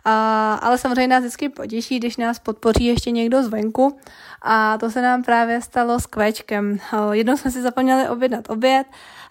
A, 0.05 0.55
ale 0.55 0.79
samozřejmě 0.79 1.09
nás 1.09 1.21
vždycky 1.21 1.49
potěší, 1.49 1.99
když 1.99 2.17
nás 2.17 2.39
podpoří 2.39 2.85
ještě 2.85 3.11
někdo 3.11 3.43
zvenku 3.43 3.99
a 4.43 4.79
to 4.79 4.91
se 4.91 5.03
nám 5.03 5.23
právě 5.23 5.61
stalo 5.61 6.01
s 6.01 6.07
kvečkem. 6.07 6.79
Jednou 7.13 7.37
jsme 7.37 7.51
si 7.51 7.63
zapomněli 7.63 8.09
objednat 8.09 8.51
oběd 8.51 8.87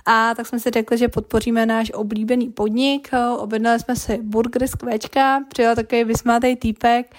a 0.06 0.36
tak 0.36 0.48
jsme 0.48 0.60
si 0.60 0.70
řekli, 0.70 0.98
že 0.98 1.08
podpoříme 1.08 1.66
náš 1.66 1.92
oblíbený 1.94 2.50
podnik. 2.50 3.10
Objednali 3.38 3.80
jsme 3.80 3.96
si 3.96 4.20
burger 4.22 4.68
z 4.68 4.76
kvečka, 4.76 5.40
přijel 5.50 5.76
takový 5.76 6.04
vysmátej 6.04 6.56
týpek, 6.56 7.16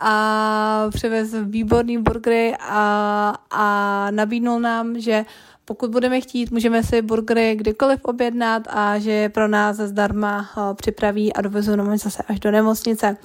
a 0.00 0.86
přivez 0.90 1.34
výborný 1.42 1.98
burgery 1.98 2.56
a, 2.60 3.34
a 3.50 4.06
nabídnul 4.10 4.60
nám, 4.60 5.00
že 5.00 5.24
pokud 5.68 5.90
budeme 5.90 6.20
chtít, 6.20 6.50
můžeme 6.50 6.82
si 6.82 7.02
burgery 7.02 7.56
kdykoliv 7.56 8.04
objednat 8.04 8.62
a 8.70 8.98
že 8.98 9.10
je 9.10 9.28
pro 9.28 9.48
nás 9.48 9.76
zdarma 9.76 10.50
připraví 10.74 11.32
a 11.32 11.40
dovezou 11.40 11.76
nám 11.76 11.96
zase 11.98 12.22
až 12.28 12.40
do 12.40 12.50
nemocnice. 12.50 13.16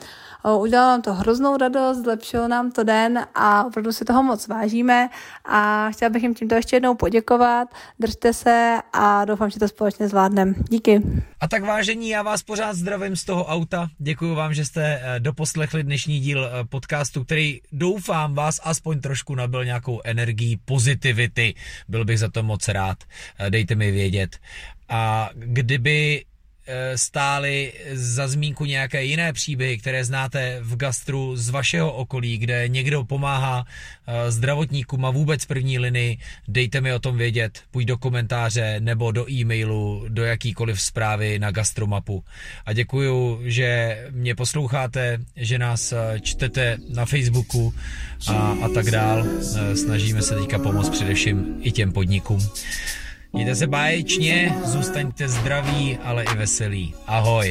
Udělalo 0.43 0.89
nám 0.89 1.01
to 1.01 1.13
hroznou 1.13 1.57
radost, 1.57 1.97
zlepšilo 1.97 2.47
nám 2.47 2.71
to 2.71 2.83
den 2.83 3.27
a 3.35 3.63
opravdu 3.63 3.91
si 3.91 4.05
toho 4.05 4.23
moc 4.23 4.47
vážíme 4.47 5.09
a 5.45 5.91
chtěla 5.91 6.09
bych 6.09 6.23
jim 6.23 6.33
tímto 6.33 6.55
ještě 6.55 6.75
jednou 6.75 6.95
poděkovat. 6.95 7.67
Držte 7.99 8.33
se 8.33 8.77
a 8.93 9.25
doufám, 9.25 9.49
že 9.49 9.59
to 9.59 9.67
společně 9.67 10.07
zvládneme. 10.07 10.53
Díky. 10.69 11.01
A 11.39 11.47
tak 11.47 11.63
vážení, 11.63 12.09
já 12.09 12.21
vás 12.21 12.43
pořád 12.43 12.75
zdravím 12.75 13.15
z 13.15 13.25
toho 13.25 13.45
auta. 13.45 13.87
Děkuji 13.97 14.35
vám, 14.35 14.53
že 14.53 14.65
jste 14.65 15.01
eh, 15.03 15.19
doposlechli 15.19 15.83
dnešní 15.83 16.19
díl 16.19 16.45
eh, 16.45 16.65
podcastu, 16.65 17.23
který 17.23 17.61
doufám 17.71 18.35
vás 18.35 18.59
aspoň 18.63 19.01
trošku 19.01 19.35
nabil 19.35 19.65
nějakou 19.65 20.01
energií, 20.03 20.57
pozitivity. 20.65 21.53
Byl 21.87 22.05
bych 22.05 22.19
za 22.19 22.29
to 22.29 22.43
moc 22.43 22.67
rád. 22.67 22.97
Eh, 23.39 23.49
dejte 23.49 23.75
mi 23.75 23.91
vědět. 23.91 24.37
A 24.89 25.29
kdyby 25.33 26.25
stály 26.95 27.73
za 27.93 28.27
zmínku 28.27 28.65
nějaké 28.65 29.03
jiné 29.03 29.33
příběhy, 29.33 29.77
které 29.77 30.05
znáte 30.05 30.59
v 30.61 30.75
gastru 30.75 31.35
z 31.35 31.49
vašeho 31.49 31.93
okolí, 31.93 32.37
kde 32.37 32.67
někdo 32.67 33.03
pomáhá 33.03 33.65
eh, 33.65 34.31
zdravotníkům 34.31 35.05
a 35.05 35.09
vůbec 35.09 35.45
první 35.45 35.79
linii, 35.79 36.17
dejte 36.47 36.81
mi 36.81 36.93
o 36.93 36.99
tom 36.99 37.17
vědět, 37.17 37.61
půjď 37.71 37.87
do 37.87 37.97
komentáře 37.97 38.75
nebo 38.79 39.11
do 39.11 39.31
e-mailu, 39.31 40.05
do 40.07 40.23
jakýkoliv 40.23 40.81
zprávy 40.81 41.39
na 41.39 41.51
gastromapu. 41.51 42.23
A 42.65 42.73
děkuju, 42.73 43.41
že 43.43 43.97
mě 44.11 44.35
posloucháte, 44.35 45.17
že 45.35 45.59
nás 45.59 45.91
eh, 45.91 46.19
čtete 46.19 46.77
na 46.89 47.05
Facebooku 47.05 47.73
a, 48.27 48.57
a 48.63 48.69
tak 48.73 48.91
dál. 48.91 49.25
Snažíme 49.75 50.21
se 50.21 50.35
teďka 50.35 50.59
pomoct 50.59 50.89
především 50.89 51.57
i 51.61 51.71
těm 51.71 51.91
podnikům. 51.91 52.39
Mějte 53.33 53.55
se 53.55 53.67
báječně, 53.67 54.55
zůstaňte 54.65 55.29
zdraví, 55.29 55.97
ale 55.97 56.23
i 56.23 56.35
veselí. 56.35 56.93
Ahoj. 57.07 57.49